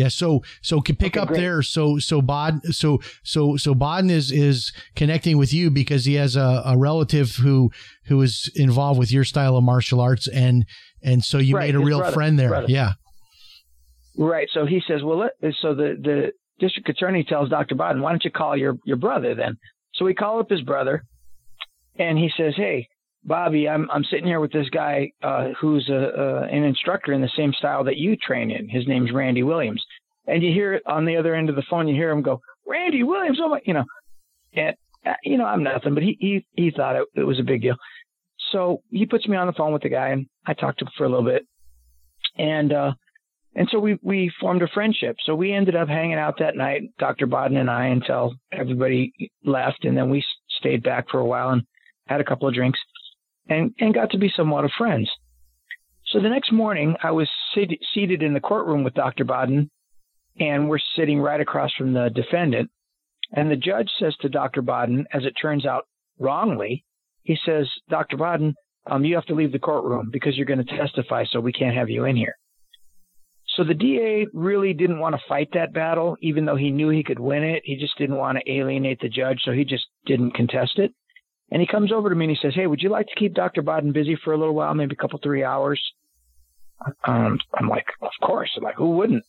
yeah. 0.00 0.08
So, 0.08 0.42
so 0.62 0.80
can 0.80 0.96
pick 0.96 1.12
Okay, 1.16 1.20
up 1.22 1.28
great. 1.28 1.40
there. 1.40 1.62
So, 1.62 1.98
so 1.98 2.20
Bod, 2.22 2.54
so, 2.74 2.98
so, 3.22 3.56
so 3.56 3.74
Baden 3.74 4.10
is 4.10 4.30
is 4.32 4.72
connecting 4.96 5.36
with 5.38 5.52
you 5.52 5.70
because 5.70 6.04
he 6.04 6.14
has 6.14 6.36
a, 6.36 6.62
a 6.64 6.74
relative 6.76 7.28
who 7.36 7.70
who 8.08 8.20
is 8.22 8.50
involved 8.56 8.98
with 8.98 9.10
your 9.12 9.24
style 9.24 9.56
of 9.56 9.64
martial 9.64 10.00
arts, 10.00 10.26
and 10.28 10.64
and 11.02 11.24
so 11.24 11.38
you 11.38 11.54
Right, 11.56 11.66
made 11.66 11.74
a 11.74 11.80
real 11.90 11.98
brother, 11.98 12.14
friend 12.14 12.38
there. 12.38 12.48
brother. 12.48 12.66
Yeah. 12.68 12.92
right. 14.16 14.48
So 14.52 14.66
he 14.66 14.80
says, 14.86 15.02
well, 15.02 15.18
let, 15.18 15.32
so 15.62 15.74
the 15.74 15.96
the 16.02 16.32
district 16.58 16.88
attorney 16.88 17.24
tells 17.24 17.48
Dr. 17.48 17.74
Baden, 17.74 18.02
why 18.02 18.10
don't 18.12 18.24
you 18.24 18.30
call 18.30 18.56
your 18.56 18.74
your 18.84 18.96
brother 18.96 19.34
then? 19.34 19.56
So 19.94 20.04
we 20.04 20.14
call 20.14 20.40
up 20.40 20.50
his 20.50 20.62
brother, 20.62 21.04
and 21.98 22.18
he 22.18 22.30
says, 22.36 22.54
hey. 22.56 22.88
Bobby, 23.24 23.68
I'm 23.68 23.90
I'm 23.90 24.04
sitting 24.04 24.26
here 24.26 24.40
with 24.40 24.52
this 24.52 24.68
guy 24.70 25.12
uh, 25.22 25.48
who's 25.60 25.88
a, 25.90 26.48
an 26.50 26.64
instructor 26.64 27.12
in 27.12 27.20
the 27.20 27.30
same 27.36 27.52
style 27.52 27.84
that 27.84 27.96
you 27.96 28.16
train 28.16 28.50
in. 28.50 28.68
His 28.68 28.86
name's 28.86 29.12
Randy 29.12 29.42
Williams, 29.42 29.84
and 30.26 30.42
you 30.42 30.52
hear 30.52 30.74
it 30.74 30.82
on 30.86 31.04
the 31.04 31.16
other 31.16 31.34
end 31.34 31.50
of 31.50 31.56
the 31.56 31.64
phone. 31.68 31.86
You 31.86 31.94
hear 31.94 32.10
him 32.10 32.22
go, 32.22 32.40
"Randy 32.66 33.02
Williams!" 33.02 33.38
Oh 33.42 33.50
my, 33.50 33.60
you 33.64 33.74
know, 33.74 33.84
and 34.54 34.74
uh, 35.04 35.14
you 35.22 35.36
know 35.36 35.44
I'm 35.44 35.62
nothing, 35.62 35.94
but 35.94 36.02
he 36.02 36.16
he 36.18 36.46
he 36.54 36.70
thought 36.70 36.96
it, 36.96 37.06
it 37.14 37.24
was 37.24 37.38
a 37.38 37.44
big 37.44 37.60
deal. 37.60 37.76
So 38.52 38.82
he 38.90 39.04
puts 39.06 39.28
me 39.28 39.36
on 39.36 39.46
the 39.46 39.52
phone 39.52 39.72
with 39.72 39.82
the 39.82 39.90
guy, 39.90 40.08
and 40.08 40.26
I 40.46 40.54
talked 40.54 40.78
to 40.78 40.86
him 40.86 40.92
for 40.96 41.04
a 41.04 41.08
little 41.08 41.24
bit, 41.24 41.46
and 42.38 42.72
uh, 42.72 42.92
and 43.54 43.68
so 43.70 43.78
we 43.78 43.98
we 44.02 44.32
formed 44.40 44.62
a 44.62 44.68
friendship. 44.68 45.16
So 45.24 45.34
we 45.34 45.52
ended 45.52 45.76
up 45.76 45.88
hanging 45.88 46.14
out 46.14 46.38
that 46.38 46.56
night, 46.56 46.82
Dr. 46.98 47.26
Baden 47.26 47.56
and 47.56 47.70
I, 47.70 47.86
until 47.86 48.34
everybody 48.50 49.12
left, 49.44 49.84
and 49.84 49.96
then 49.96 50.08
we 50.08 50.24
stayed 50.58 50.82
back 50.82 51.10
for 51.10 51.20
a 51.20 51.24
while 51.24 51.50
and 51.50 51.62
had 52.06 52.20
a 52.20 52.24
couple 52.24 52.48
of 52.48 52.54
drinks, 52.54 52.78
and 53.50 53.74
and 53.78 53.92
got 53.92 54.10
to 54.12 54.18
be 54.18 54.32
somewhat 54.34 54.64
of 54.64 54.70
friends. 54.78 55.10
So 56.06 56.20
the 56.20 56.30
next 56.30 56.52
morning, 56.52 56.96
I 57.02 57.10
was 57.10 57.28
sit- 57.54 57.78
seated 57.92 58.22
in 58.22 58.32
the 58.32 58.40
courtroom 58.40 58.82
with 58.82 58.94
Dr. 58.94 59.24
Baden, 59.24 59.70
and 60.38 60.68
we're 60.68 60.78
sitting 60.96 61.20
right 61.20 61.40
across 61.40 61.72
from 61.74 61.92
the 61.92 62.10
defendant. 62.14 62.70
And 63.32 63.50
the 63.50 63.56
judge 63.56 63.90
says 63.98 64.16
to 64.20 64.28
Dr. 64.28 64.62
Baden, 64.62 65.06
as 65.12 65.24
it 65.24 65.34
turns 65.40 65.66
out 65.66 65.86
wrongly, 66.18 66.84
he 67.22 67.36
says, 67.44 67.68
Dr. 67.88 68.16
Baden, 68.16 68.54
um, 68.86 69.04
you 69.04 69.14
have 69.14 69.26
to 69.26 69.34
leave 69.34 69.52
the 69.52 69.58
courtroom 69.58 70.08
because 70.12 70.36
you're 70.36 70.46
going 70.46 70.64
to 70.64 70.76
testify, 70.76 71.24
so 71.30 71.38
we 71.38 71.52
can't 71.52 71.76
have 71.76 71.90
you 71.90 72.06
in 72.06 72.16
here. 72.16 72.34
So 73.56 73.62
the 73.62 73.74
DA 73.74 74.26
really 74.32 74.72
didn't 74.72 75.00
want 75.00 75.14
to 75.14 75.22
fight 75.28 75.50
that 75.52 75.72
battle, 75.72 76.16
even 76.22 76.44
though 76.44 76.56
he 76.56 76.70
knew 76.70 76.88
he 76.88 77.04
could 77.04 77.20
win 77.20 77.44
it. 77.44 77.62
He 77.64 77.76
just 77.76 77.96
didn't 77.98 78.16
want 78.16 78.38
to 78.38 78.52
alienate 78.52 79.00
the 79.00 79.08
judge, 79.08 79.42
so 79.44 79.52
he 79.52 79.64
just 79.64 79.86
didn't 80.06 80.34
contest 80.34 80.78
it. 80.78 80.92
And 81.50 81.60
he 81.60 81.66
comes 81.66 81.92
over 81.92 82.08
to 82.08 82.14
me 82.14 82.26
and 82.26 82.36
he 82.36 82.38
says, 82.40 82.54
Hey, 82.54 82.66
would 82.66 82.82
you 82.82 82.90
like 82.90 83.06
to 83.06 83.14
keep 83.16 83.34
Dr. 83.34 83.62
Baden 83.62 83.92
busy 83.92 84.16
for 84.22 84.32
a 84.32 84.38
little 84.38 84.54
while, 84.54 84.74
maybe 84.74 84.94
a 84.94 85.02
couple, 85.02 85.18
three 85.22 85.44
hours? 85.44 85.80
Um, 87.04 87.38
I'm 87.54 87.68
like, 87.68 87.86
Of 88.00 88.12
course. 88.22 88.50
I'm 88.56 88.62
like, 88.62 88.76
Who 88.76 88.92
wouldn't? 88.92 89.24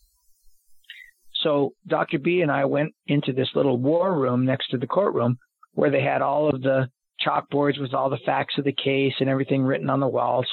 So 1.44 1.74
Dr. 1.88 2.20
B 2.20 2.42
and 2.42 2.52
I 2.52 2.66
went 2.66 2.94
into 3.08 3.34
this 3.34 3.50
little 3.56 3.78
war 3.78 4.16
room 4.16 4.46
next 4.46 4.70
to 4.70 4.78
the 4.78 4.88
courtroom 4.88 5.38
where 5.74 5.90
they 5.90 6.04
had 6.04 6.22
all 6.22 6.50
of 6.50 6.62
the 6.62 6.90
chalkboards 7.26 7.80
with 7.80 7.94
all 7.94 8.10
the 8.10 8.20
facts 8.26 8.58
of 8.58 8.66
the 8.66 8.74
case 8.74 9.14
and 9.20 9.30
everything 9.30 9.64
written 9.64 9.90
on 9.90 10.00
the 10.00 10.08
walls. 10.08 10.48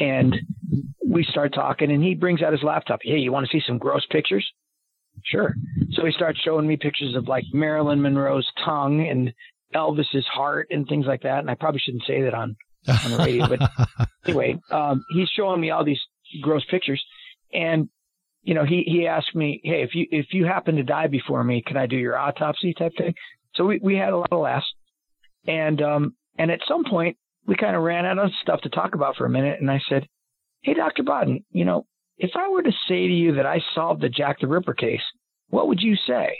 And 0.00 0.34
we 1.06 1.24
start 1.24 1.54
talking 1.54 1.90
and 1.90 2.02
he 2.02 2.14
brings 2.14 2.42
out 2.42 2.52
his 2.52 2.62
laptop. 2.62 3.00
Hey, 3.02 3.18
you 3.18 3.32
want 3.32 3.46
to 3.46 3.52
see 3.56 3.62
some 3.66 3.78
gross 3.78 4.04
pictures? 4.10 4.46
Sure. 5.24 5.54
So 5.92 6.04
he 6.04 6.12
starts 6.12 6.40
showing 6.40 6.66
me 6.66 6.76
pictures 6.76 7.14
of 7.14 7.28
like 7.28 7.44
Marilyn 7.52 8.02
Monroe's 8.02 8.46
tongue 8.64 9.06
and 9.08 9.32
Elvis's 9.74 10.26
heart 10.26 10.68
and 10.70 10.86
things 10.86 11.06
like 11.06 11.22
that. 11.22 11.40
And 11.40 11.50
I 11.50 11.54
probably 11.54 11.80
shouldn't 11.80 12.04
say 12.06 12.22
that 12.22 12.34
on, 12.34 12.56
on 12.88 13.10
the 13.10 13.18
radio, 13.18 13.48
but 13.48 14.08
anyway, 14.26 14.58
um, 14.70 15.04
he's 15.10 15.28
showing 15.28 15.60
me 15.60 15.70
all 15.70 15.84
these 15.84 16.00
gross 16.42 16.64
pictures. 16.70 17.02
And, 17.52 17.88
you 18.42 18.54
know, 18.54 18.64
he, 18.64 18.84
he 18.86 19.06
asked 19.06 19.34
me, 19.34 19.60
Hey, 19.64 19.82
if 19.82 19.94
you, 19.94 20.06
if 20.10 20.26
you 20.32 20.44
happen 20.44 20.76
to 20.76 20.82
die 20.82 21.08
before 21.08 21.42
me, 21.42 21.62
can 21.66 21.76
I 21.76 21.86
do 21.86 21.96
your 21.96 22.18
autopsy 22.18 22.74
type 22.74 22.92
thing? 22.96 23.14
So 23.54 23.64
we, 23.64 23.80
we 23.82 23.96
had 23.96 24.12
a 24.12 24.18
lot 24.18 24.32
of 24.32 24.40
laughs. 24.40 24.66
And, 25.46 25.80
um, 25.82 26.14
and 26.38 26.50
at 26.50 26.60
some 26.68 26.84
point 26.84 27.16
we 27.46 27.56
kind 27.56 27.76
of 27.76 27.82
ran 27.82 28.06
out 28.06 28.18
of 28.18 28.30
stuff 28.42 28.60
to 28.62 28.68
talk 28.68 28.94
about 28.94 29.16
for 29.16 29.26
a 29.26 29.30
minute. 29.30 29.60
And 29.60 29.70
I 29.70 29.80
said, 29.88 30.06
Hey, 30.62 30.74
Dr. 30.74 31.02
Baden, 31.02 31.44
you 31.52 31.64
know, 31.64 31.86
if 32.18 32.30
I 32.34 32.48
were 32.48 32.62
to 32.62 32.72
say 32.88 33.06
to 33.06 33.12
you 33.12 33.34
that 33.34 33.46
I 33.46 33.60
solved 33.74 34.00
the 34.00 34.08
Jack 34.08 34.40
the 34.40 34.48
Ripper 34.48 34.74
case, 34.74 35.02
what 35.48 35.68
would 35.68 35.80
you 35.80 35.96
say? 36.06 36.38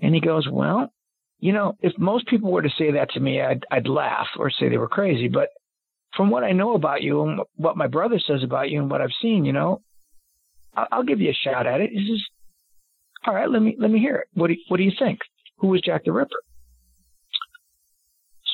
And 0.00 0.14
he 0.14 0.20
goes, 0.20 0.48
Well, 0.50 0.92
you 1.40 1.52
know, 1.52 1.76
if 1.80 1.92
most 1.98 2.26
people 2.26 2.50
were 2.50 2.62
to 2.62 2.70
say 2.76 2.92
that 2.92 3.10
to 3.10 3.20
me, 3.20 3.40
I'd, 3.40 3.64
I'd 3.70 3.88
laugh 3.88 4.26
or 4.38 4.50
say 4.50 4.68
they 4.68 4.76
were 4.76 4.88
crazy. 4.88 5.28
But 5.28 5.50
from 6.16 6.30
what 6.30 6.44
I 6.44 6.52
know 6.52 6.74
about 6.74 7.02
you 7.02 7.22
and 7.22 7.40
what 7.56 7.76
my 7.76 7.86
brother 7.86 8.18
says 8.18 8.42
about 8.42 8.70
you 8.70 8.80
and 8.80 8.90
what 8.90 9.00
I've 9.00 9.10
seen, 9.22 9.44
you 9.44 9.52
know, 9.52 9.82
I'll, 10.74 10.88
I'll 10.90 11.02
give 11.04 11.20
you 11.20 11.30
a 11.30 11.48
shot 11.48 11.66
at 11.66 11.80
it. 11.80 11.90
He 11.90 12.08
says, 12.08 12.22
All 13.26 13.34
right, 13.34 13.48
let 13.48 13.62
me 13.62 13.76
let 13.78 13.90
me 13.90 14.00
hear 14.00 14.16
it. 14.16 14.28
What 14.34 14.48
do 14.48 14.54
you, 14.54 14.60
what 14.68 14.78
do 14.78 14.82
you 14.82 14.92
think? 14.98 15.20
Who 15.58 15.68
was 15.68 15.80
Jack 15.80 16.04
the 16.04 16.12
Ripper? 16.12 16.42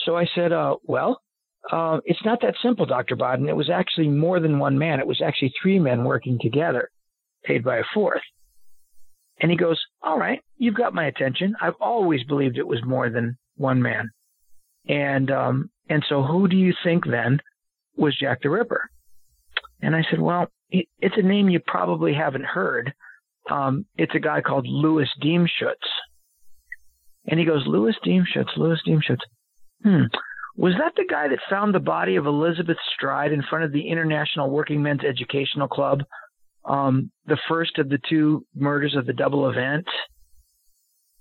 So 0.05 0.17
I 0.17 0.27
said, 0.35 0.53
uh, 0.53 0.77
Well, 0.85 1.23
uh, 1.73 2.01
it's 2.05 2.25
not 2.25 2.43
that 2.43 2.57
simple, 2.63 2.85
Dr. 2.85 3.17
Baden. 3.17 3.49
It 3.49 3.57
was 3.57 3.71
actually 3.71 4.09
more 4.09 4.41
than 4.41 4.59
one 4.59 4.79
man. 4.79 5.01
It 5.01 5.07
was 5.07 5.23
actually 5.25 5.55
three 5.61 5.79
men 5.79 6.05
working 6.05 6.39
together, 6.41 6.91
paid 7.45 7.65
by 7.65 7.79
a 7.79 7.85
fourth. 7.95 8.21
And 9.41 9.51
he 9.51 9.57
goes, 9.57 9.81
All 10.03 10.19
right, 10.19 10.41
you've 10.57 10.77
got 10.77 10.95
my 10.95 11.07
attention. 11.07 11.55
I've 11.61 11.81
always 11.81 12.23
believed 12.25 12.59
it 12.59 12.67
was 12.67 12.83
more 12.85 13.11
than 13.11 13.37
one 13.57 13.83
man. 13.83 14.11
And 14.89 15.31
um, 15.31 15.71
and 15.89 16.05
so 16.09 16.23
who 16.23 16.49
do 16.49 16.57
you 16.57 16.75
think 16.85 17.05
then 17.07 17.41
was 17.97 18.17
Jack 18.19 18.43
the 18.43 18.51
Ripper? 18.51 18.89
And 19.81 19.95
I 19.95 20.03
said, 20.11 20.21
Well, 20.21 20.49
it's 20.71 21.17
a 21.17 21.23
name 21.23 21.49
you 21.49 21.61
probably 21.61 22.15
haven't 22.15 22.45
heard. 22.45 22.93
Um, 23.51 23.85
it's 23.97 24.15
a 24.15 24.21
guy 24.21 24.41
called 24.41 24.67
Louis 24.67 25.09
Diemschutz. 25.23 25.75
And 27.27 27.39
he 27.39 27.47
goes, 27.47 27.65
Louis 27.67 27.95
Diemschutz, 28.05 28.57
Louis 28.57 28.81
Diemschutz. 28.87 29.21
Hmm. 29.83 30.05
Was 30.57 30.75
that 30.79 30.93
the 30.97 31.07
guy 31.09 31.29
that 31.29 31.41
found 31.51 31.75
the 31.75 31.81
body 31.81 32.17
of 32.17 32.27
Elizabeth 32.27 32.77
Stride 32.95 33.33
in 33.33 33.43
front 33.43 33.65
of 33.65 33.73
the 33.73 33.89
International 33.89 34.51
Working 34.51 34.83
Men's 34.83 35.05
Educational 35.05 35.69
Club? 35.69 36.03
Um, 36.65 37.11
the 37.27 37.39
first 37.49 37.79
of 37.79 37.89
the 37.89 37.99
two 38.09 38.47
murders 38.55 38.95
of 38.97 39.07
the 39.07 39.13
double 39.13 39.49
event? 39.51 39.87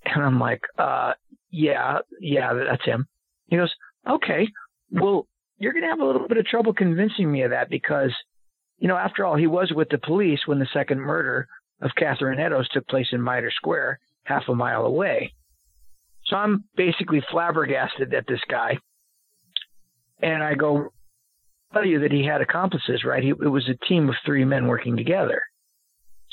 And 0.05 0.23
I'm 0.23 0.39
like, 0.39 0.61
uh, 0.77 1.13
yeah, 1.49 1.99
yeah, 2.19 2.53
that's 2.53 2.85
him. 2.85 3.07
He 3.47 3.57
goes, 3.57 3.73
okay, 4.09 4.47
well, 4.91 5.27
you're 5.57 5.73
going 5.73 5.83
to 5.83 5.89
have 5.89 5.99
a 5.99 6.05
little 6.05 6.27
bit 6.27 6.37
of 6.37 6.45
trouble 6.45 6.73
convincing 6.73 7.31
me 7.31 7.43
of 7.43 7.51
that 7.51 7.69
because, 7.69 8.11
you 8.79 8.87
know, 8.87 8.97
after 8.97 9.25
all, 9.25 9.35
he 9.35 9.47
was 9.47 9.71
with 9.73 9.89
the 9.89 9.97
police 9.97 10.39
when 10.45 10.59
the 10.59 10.67
second 10.73 10.99
murder 10.99 11.47
of 11.81 11.91
Catherine 11.97 12.39
Eddowes 12.39 12.69
took 12.69 12.87
place 12.87 13.07
in 13.11 13.21
Mitre 13.21 13.51
Square, 13.51 13.99
half 14.23 14.43
a 14.47 14.55
mile 14.55 14.85
away. 14.85 15.33
So 16.25 16.35
I'm 16.35 16.63
basically 16.75 17.21
flabbergasted 17.31 18.13
at 18.13 18.27
this 18.27 18.39
guy. 18.49 18.77
And 20.21 20.41
I 20.41 20.53
go, 20.55 20.92
tell 21.73 21.85
you 21.85 21.99
that 21.99 22.11
he 22.11 22.25
had 22.25 22.41
accomplices, 22.41 23.03
right? 23.03 23.23
He, 23.23 23.29
it 23.29 23.51
was 23.51 23.67
a 23.67 23.85
team 23.85 24.09
of 24.09 24.15
three 24.25 24.45
men 24.45 24.67
working 24.67 24.95
together. 24.95 25.41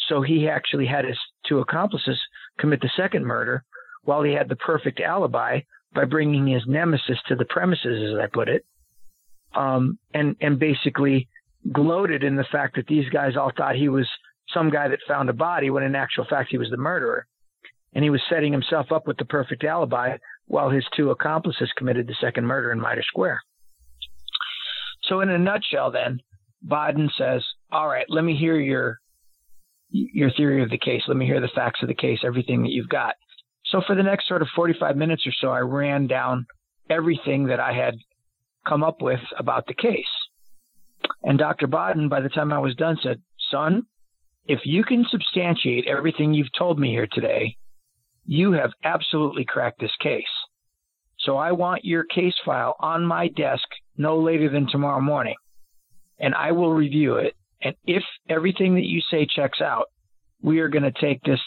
So 0.08 0.22
he 0.22 0.48
actually 0.48 0.86
had 0.86 1.04
his 1.04 1.18
two 1.48 1.58
accomplices 1.58 2.20
commit 2.58 2.80
the 2.80 2.90
second 2.96 3.24
murder 3.24 3.64
while 4.04 4.22
he 4.22 4.32
had 4.32 4.48
the 4.48 4.56
perfect 4.56 5.00
alibi 5.00 5.60
by 5.94 6.04
bringing 6.04 6.46
his 6.46 6.62
nemesis 6.66 7.18
to 7.28 7.36
the 7.36 7.44
premises, 7.44 8.12
as 8.12 8.18
I 8.18 8.26
put 8.26 8.48
it, 8.48 8.64
um, 9.54 9.98
and 10.14 10.36
and 10.40 10.58
basically 10.58 11.28
gloated 11.72 12.22
in 12.22 12.36
the 12.36 12.46
fact 12.50 12.76
that 12.76 12.86
these 12.86 13.08
guys 13.10 13.36
all 13.36 13.52
thought 13.56 13.76
he 13.76 13.88
was 13.88 14.08
some 14.52 14.70
guy 14.70 14.88
that 14.88 15.00
found 15.06 15.28
a 15.28 15.34
body 15.34 15.70
when 15.70 15.82
in 15.82 15.94
actual 15.94 16.24
fact 16.28 16.50
he 16.50 16.58
was 16.58 16.70
the 16.70 16.76
murderer, 16.76 17.26
and 17.94 18.02
he 18.04 18.10
was 18.10 18.22
setting 18.28 18.52
himself 18.52 18.92
up 18.92 19.06
with 19.06 19.16
the 19.18 19.24
perfect 19.24 19.64
alibi 19.64 20.16
while 20.46 20.70
his 20.70 20.84
two 20.96 21.10
accomplices 21.10 21.70
committed 21.76 22.06
the 22.06 22.16
second 22.20 22.44
murder 22.44 22.72
in 22.72 22.80
Mitre 22.80 23.02
Square. 23.02 23.40
So, 25.10 25.20
in 25.20 25.28
a 25.28 25.38
nutshell, 25.38 25.90
then 25.90 26.20
Baden 26.62 27.10
says, 27.18 27.44
"All 27.72 27.88
right, 27.88 28.06
let 28.08 28.22
me 28.24 28.36
hear 28.36 28.58
your 28.58 28.98
your 29.90 30.30
theory 30.30 30.62
of 30.62 30.70
the 30.70 30.78
case. 30.78 31.02
Let 31.08 31.16
me 31.16 31.26
hear 31.26 31.40
the 31.40 31.48
facts 31.48 31.82
of 31.82 31.88
the 31.88 31.94
case, 31.94 32.20
everything 32.22 32.62
that 32.62 32.70
you've 32.70 32.88
got." 32.88 33.16
So, 33.66 33.80
for 33.80 33.96
the 33.96 34.04
next 34.04 34.28
sort 34.28 34.40
of 34.40 34.48
45 34.54 34.96
minutes 34.96 35.26
or 35.26 35.32
so, 35.32 35.50
I 35.50 35.60
ran 35.60 36.06
down 36.06 36.46
everything 36.88 37.46
that 37.46 37.58
I 37.58 37.72
had 37.72 37.96
come 38.64 38.84
up 38.84 39.02
with 39.02 39.20
about 39.36 39.66
the 39.66 39.74
case. 39.74 40.14
And 41.24 41.38
Dr. 41.38 41.66
Baden, 41.66 42.08
by 42.08 42.20
the 42.20 42.28
time 42.28 42.52
I 42.52 42.58
was 42.60 42.76
done, 42.76 42.96
said, 43.02 43.20
"Son, 43.50 43.86
if 44.46 44.64
you 44.64 44.84
can 44.84 45.04
substantiate 45.06 45.88
everything 45.88 46.34
you've 46.34 46.52
told 46.52 46.78
me 46.78 46.90
here 46.90 47.08
today, 47.10 47.56
you 48.26 48.52
have 48.52 48.72
absolutely 48.84 49.44
cracked 49.44 49.80
this 49.80 49.96
case. 49.96 50.39
So 51.20 51.36
I 51.36 51.52
want 51.52 51.84
your 51.84 52.04
case 52.04 52.34
file 52.44 52.76
on 52.80 53.04
my 53.04 53.28
desk 53.28 53.66
no 53.96 54.18
later 54.18 54.48
than 54.48 54.66
tomorrow 54.68 55.00
morning, 55.00 55.36
and 56.18 56.34
I 56.34 56.52
will 56.52 56.72
review 56.72 57.16
it 57.16 57.34
And 57.62 57.74
if 57.84 58.02
everything 58.28 58.74
that 58.76 58.86
you 58.86 59.00
say 59.10 59.26
checks 59.26 59.60
out, 59.60 59.86
we 60.42 60.60
are 60.60 60.68
going 60.68 60.90
to 60.90 60.92
take 60.92 61.22
this 61.22 61.40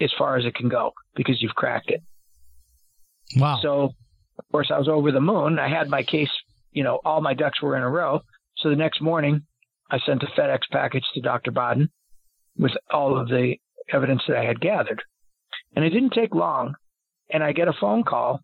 as 0.00 0.12
far 0.18 0.36
as 0.36 0.44
it 0.44 0.54
can 0.54 0.68
go 0.68 0.92
because 1.14 1.40
you've 1.40 1.54
cracked 1.54 1.90
it. 1.90 2.02
Wow. 3.36 3.58
So, 3.62 3.94
of 4.38 4.44
course, 4.52 4.70
I 4.72 4.78
was 4.78 4.88
over 4.88 5.10
the 5.10 5.20
moon. 5.20 5.58
I 5.58 5.68
had 5.68 5.88
my 5.88 6.02
case, 6.02 6.30
you 6.72 6.84
know, 6.84 7.00
all 7.04 7.22
my 7.22 7.34
ducks 7.34 7.62
were 7.62 7.76
in 7.76 7.82
a 7.82 7.88
row. 7.88 8.20
So 8.58 8.68
the 8.68 8.76
next 8.76 9.00
morning, 9.00 9.42
I 9.90 9.98
sent 10.04 10.22
a 10.22 10.26
FedEx 10.26 10.60
package 10.70 11.04
to 11.14 11.20
Dr. 11.20 11.50
Baden 11.50 11.88
with 12.58 12.72
all 12.90 13.18
of 13.18 13.28
the 13.28 13.56
evidence 13.90 14.22
that 14.28 14.36
I 14.36 14.44
had 14.44 14.60
gathered. 14.60 15.02
And 15.74 15.84
it 15.84 15.90
didn't 15.90 16.12
take 16.12 16.34
long. 16.34 16.74
And 17.30 17.42
I 17.42 17.52
get 17.52 17.68
a 17.68 17.72
phone 17.80 18.04
call 18.04 18.40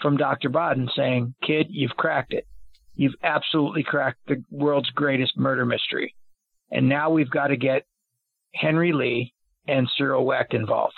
from 0.00 0.16
Dr. 0.16 0.48
Baden 0.48 0.88
saying, 0.94 1.34
Kid, 1.42 1.66
you've 1.70 1.96
cracked 1.96 2.32
it. 2.32 2.46
You've 2.94 3.14
absolutely 3.22 3.82
cracked 3.82 4.20
the 4.26 4.42
world's 4.50 4.90
greatest 4.90 5.36
murder 5.36 5.66
mystery. 5.66 6.14
And 6.70 6.88
now 6.88 7.10
we've 7.10 7.30
got 7.30 7.48
to 7.48 7.56
get 7.56 7.84
Henry 8.54 8.92
Lee 8.92 9.32
and 9.68 9.88
Cyril 9.96 10.24
Wecht 10.24 10.54
involved. 10.54 10.94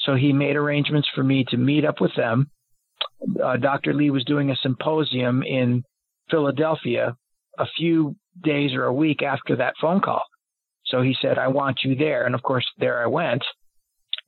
So 0.00 0.14
he 0.14 0.32
made 0.32 0.56
arrangements 0.56 1.08
for 1.14 1.22
me 1.22 1.44
to 1.48 1.56
meet 1.56 1.84
up 1.84 2.00
with 2.00 2.14
them. 2.16 2.50
Uh, 3.42 3.56
Dr. 3.56 3.94
Lee 3.94 4.10
was 4.10 4.24
doing 4.24 4.50
a 4.50 4.56
symposium 4.56 5.42
in 5.42 5.84
Philadelphia 6.30 7.16
a 7.58 7.66
few 7.76 8.16
days 8.42 8.72
or 8.74 8.84
a 8.84 8.92
week 8.92 9.22
after 9.22 9.56
that 9.56 9.74
phone 9.80 10.00
call. 10.00 10.22
So 10.86 11.02
he 11.02 11.14
said, 11.20 11.38
I 11.38 11.48
want 11.48 11.80
you 11.84 11.94
there. 11.94 12.24
And 12.24 12.34
of 12.34 12.42
course, 12.42 12.66
there 12.78 13.02
I 13.02 13.06
went 13.06 13.44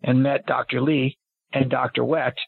and 0.02 0.22
met 0.22 0.46
Dr. 0.46 0.80
Lee 0.80 1.16
and 1.52 1.70
Dr. 1.70 2.04
Wecht, 2.04 2.40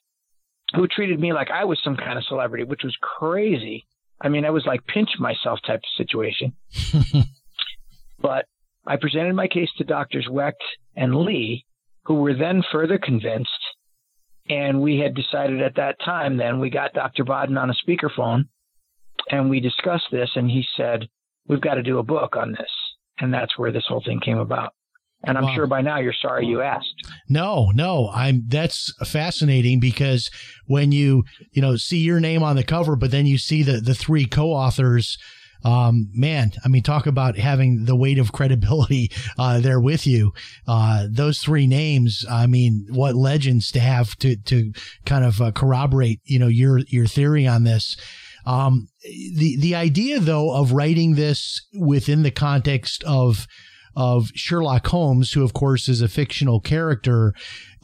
who 0.74 0.88
treated 0.88 1.20
me 1.20 1.32
like 1.32 1.50
I 1.50 1.64
was 1.64 1.80
some 1.82 1.96
kind 1.96 2.18
of 2.18 2.24
celebrity, 2.24 2.64
which 2.64 2.82
was 2.82 2.96
crazy. 3.00 3.84
I 4.20 4.28
mean, 4.28 4.44
I 4.44 4.50
was 4.50 4.64
like 4.66 4.86
pinch 4.86 5.10
myself 5.18 5.60
type 5.66 5.80
of 5.80 5.96
situation. 5.96 6.54
but 8.20 8.46
I 8.86 8.96
presented 8.96 9.34
my 9.34 9.48
case 9.48 9.70
to 9.78 9.84
Doctors 9.84 10.28
Wecht 10.30 10.62
and 10.96 11.14
Lee, 11.14 11.64
who 12.04 12.14
were 12.14 12.34
then 12.34 12.62
further 12.72 12.98
convinced. 12.98 13.50
And 14.48 14.82
we 14.82 14.98
had 14.98 15.14
decided 15.14 15.62
at 15.62 15.76
that 15.76 15.96
time, 16.04 16.36
then 16.36 16.60
we 16.60 16.70
got 16.70 16.92
Dr. 16.92 17.24
Baden 17.24 17.56
on 17.56 17.70
a 17.70 17.74
speakerphone 17.74 18.48
and 19.30 19.48
we 19.48 19.60
discussed 19.60 20.08
this. 20.12 20.30
And 20.34 20.50
he 20.50 20.64
said, 20.76 21.08
We've 21.46 21.60
got 21.60 21.74
to 21.74 21.82
do 21.82 21.98
a 21.98 22.02
book 22.02 22.36
on 22.36 22.52
this. 22.52 22.70
And 23.18 23.32
that's 23.32 23.58
where 23.58 23.70
this 23.70 23.84
whole 23.86 24.02
thing 24.04 24.20
came 24.20 24.38
about. 24.38 24.72
And 25.26 25.38
I'm 25.38 25.44
Wow. 25.44 25.54
sure 25.54 25.66
by 25.66 25.80
now 25.80 25.98
you're 25.98 26.12
sorry 26.12 26.46
you 26.46 26.60
asked. 26.62 26.94
No, 27.28 27.70
no, 27.74 28.10
I'm 28.12 28.44
that's 28.48 28.92
fascinating 29.06 29.80
because 29.80 30.30
when 30.66 30.92
you, 30.92 31.24
you 31.52 31.62
know, 31.62 31.76
see 31.76 31.98
your 31.98 32.20
name 32.20 32.42
on 32.42 32.56
the 32.56 32.64
cover, 32.64 32.96
but 32.96 33.10
then 33.10 33.26
you 33.26 33.38
see 33.38 33.62
the 33.62 33.80
the 33.80 33.94
three 33.94 34.26
co-authors, 34.26 35.18
um, 35.64 36.10
man, 36.12 36.52
I 36.64 36.68
mean, 36.68 36.82
talk 36.82 37.06
about 37.06 37.38
having 37.38 37.86
the 37.86 37.96
weight 37.96 38.18
of 38.18 38.32
credibility 38.38 39.10
uh, 39.38 39.60
there 39.60 39.80
with 39.80 40.06
you. 40.06 40.32
Uh, 40.68 41.06
those 41.10 41.38
three 41.38 41.66
names, 41.66 42.24
I 42.30 42.46
mean, 42.46 42.86
what 42.90 43.14
legends 43.14 43.70
to 43.72 43.80
have 43.80 44.14
to 44.16 44.36
to 44.36 44.72
kind 45.06 45.24
of 45.24 45.40
uh, 45.40 45.52
corroborate, 45.52 46.20
you 46.24 46.38
know, 46.38 46.48
your 46.48 46.80
your 46.80 47.06
theory 47.06 47.46
on 47.46 47.64
this. 47.64 47.96
Um, 48.46 48.88
the 49.02 49.56
the 49.58 49.74
idea 49.74 50.20
though 50.20 50.54
of 50.54 50.72
writing 50.72 51.14
this 51.14 51.66
within 51.72 52.22
the 52.24 52.30
context 52.30 53.02
of 53.04 53.46
of 53.96 54.30
Sherlock 54.34 54.86
Holmes, 54.86 55.32
who 55.32 55.42
of 55.42 55.52
course 55.52 55.88
is 55.88 56.00
a 56.00 56.08
fictional 56.08 56.60
character. 56.60 57.34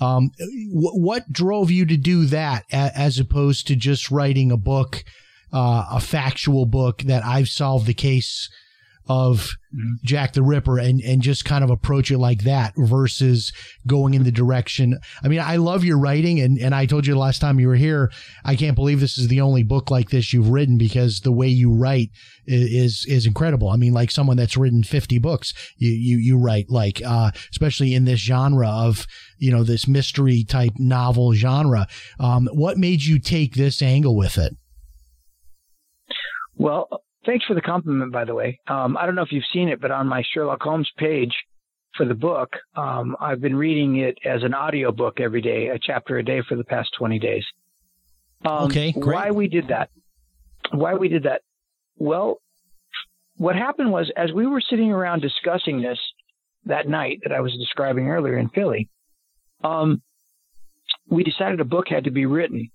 Um, 0.01 0.31
wh- 0.39 0.97
what 0.97 1.33
drove 1.33 1.71
you 1.71 1.85
to 1.87 1.97
do 1.97 2.27
that 2.27 2.65
a- 2.73 2.97
as 2.99 3.19
opposed 3.19 3.67
to 3.69 3.77
just 3.77 4.11
writing 4.11 4.51
a 4.51 4.57
book, 4.57 5.05
uh, 5.53 5.87
a 5.91 6.01
factual 6.01 6.67
book 6.67 7.03
that 7.03 7.25
I've 7.25 7.49
solved 7.49 7.87
the 7.87 7.95
case 7.95 8.49
of 9.11 9.51
Jack 10.05 10.35
the 10.35 10.43
Ripper 10.43 10.79
and, 10.79 11.01
and 11.01 11.21
just 11.21 11.45
kind 11.45 11.65
of 11.65 11.71
approach 11.71 12.13
it 12.13 12.19
like 12.19 12.45
that 12.45 12.75
versus 12.77 13.53
going 13.85 14.15
in 14.15 14.23
the 14.23 14.31
direction. 14.31 15.01
I 15.25 15.27
mean, 15.27 15.41
I 15.41 15.57
love 15.57 15.83
your 15.83 15.99
writing 15.99 16.39
and, 16.39 16.57
and 16.61 16.77
I 16.77 16.87
told 16.87 17.09
you 17.09 17.15
the 17.15 17.19
last 17.19 17.41
time 17.41 17.59
you 17.59 17.67
were 17.67 17.75
here, 17.75 18.13
I 18.45 18.55
can't 18.55 18.77
believe 18.77 19.01
this 19.01 19.19
is 19.19 19.27
the 19.27 19.41
only 19.41 19.65
book 19.65 19.91
like 19.91 20.11
this 20.11 20.33
you've 20.33 20.51
written 20.51 20.79
because 20.79 21.23
the 21.23 21.33
way 21.33 21.49
you 21.49 21.73
write 21.75 22.11
is, 22.47 23.05
is 23.09 23.27
incredible. 23.27 23.69
I 23.69 23.77
mean, 23.77 23.93
like 23.93 24.13
someone 24.13 24.37
that's 24.37 24.57
written 24.57 24.85
50 24.85 25.19
books, 25.19 25.55
you, 25.77 25.91
you, 25.91 26.19
you 26.19 26.39
write 26.39 26.71
like, 26.71 27.03
uh, 27.05 27.33
especially 27.51 27.97
in 27.97 28.05
this 28.05 28.21
genre 28.21 28.69
of, 28.69 29.09
you 29.39 29.51
know, 29.51 29.65
this 29.65 29.89
mystery 29.89 30.45
type 30.45 30.75
novel 30.79 31.33
genre. 31.33 31.89
Um, 32.21 32.49
what 32.53 32.79
made 32.79 33.03
you 33.03 33.19
take 33.19 33.57
this 33.57 33.83
angle 33.83 34.17
with 34.17 34.39
it? 34.39 34.57
Well, 36.55 37.03
thanks 37.27 37.45
for 37.47 37.55
the 37.55 37.61
compliment, 37.61 38.13
by 38.13 38.25
the 38.25 38.35
way. 38.35 38.61
Um, 38.67 38.97
I 38.97 39.07
don't 39.07 39.15
know 39.15 39.23
if 39.23 39.33
you've 39.33 39.45
seen 39.53 39.69
it, 39.69 39.81
but 39.81 39.91
on 39.91 40.07
my 40.07 40.23
Sherlock 40.33 40.63
Holmes 40.63 40.91
page 40.97 41.35
for 41.97 42.07
the 42.07 42.15
book, 42.15 42.51
um, 42.77 43.17
I've 43.21 43.41
been 43.41 43.57
reading 43.57 43.97
it 43.97 44.19
as 44.25 44.43
an 44.43 44.55
audio 44.55 44.93
book 44.93 45.21
every 45.21 45.41
day, 45.43 45.69
a 45.69 45.79
chapter 45.79 46.19
a 46.19 46.25
day 46.25 46.43
for 46.49 46.57
the 46.57 46.65
past 46.65 46.91
20 46.99 47.19
days. 47.19 47.45
Um, 48.45 48.65
Okay, 48.65 48.93
great. 48.93 49.15
Why 49.15 49.31
we 49.31 49.49
did 49.49 49.69
that? 49.69 49.91
Why 50.73 50.95
we 50.95 51.09
did 51.09 51.25
that? 51.25 51.43
Well, 51.97 52.39
what 53.37 53.57
happened 53.57 53.91
was 53.91 54.11
as 54.17 54.33
we 54.33 54.47
were 54.47 54.61
sitting 54.61 54.93
around 54.93 55.21
discussing 55.21 55.81
this 55.83 55.99
that 56.67 56.89
night 56.89 57.21
that 57.23 57.33
I 57.33 57.41
was 57.41 57.57
describing 57.57 58.09
earlier 58.09 58.37
in 58.37 58.51
Philly, 58.51 58.89
um, 59.65 60.03
we 61.09 61.25
decided 61.25 61.61
a 61.61 61.65
book 61.65 61.89
had 61.89 62.05
to 62.05 62.11
be 62.11 62.27
written. 62.27 62.71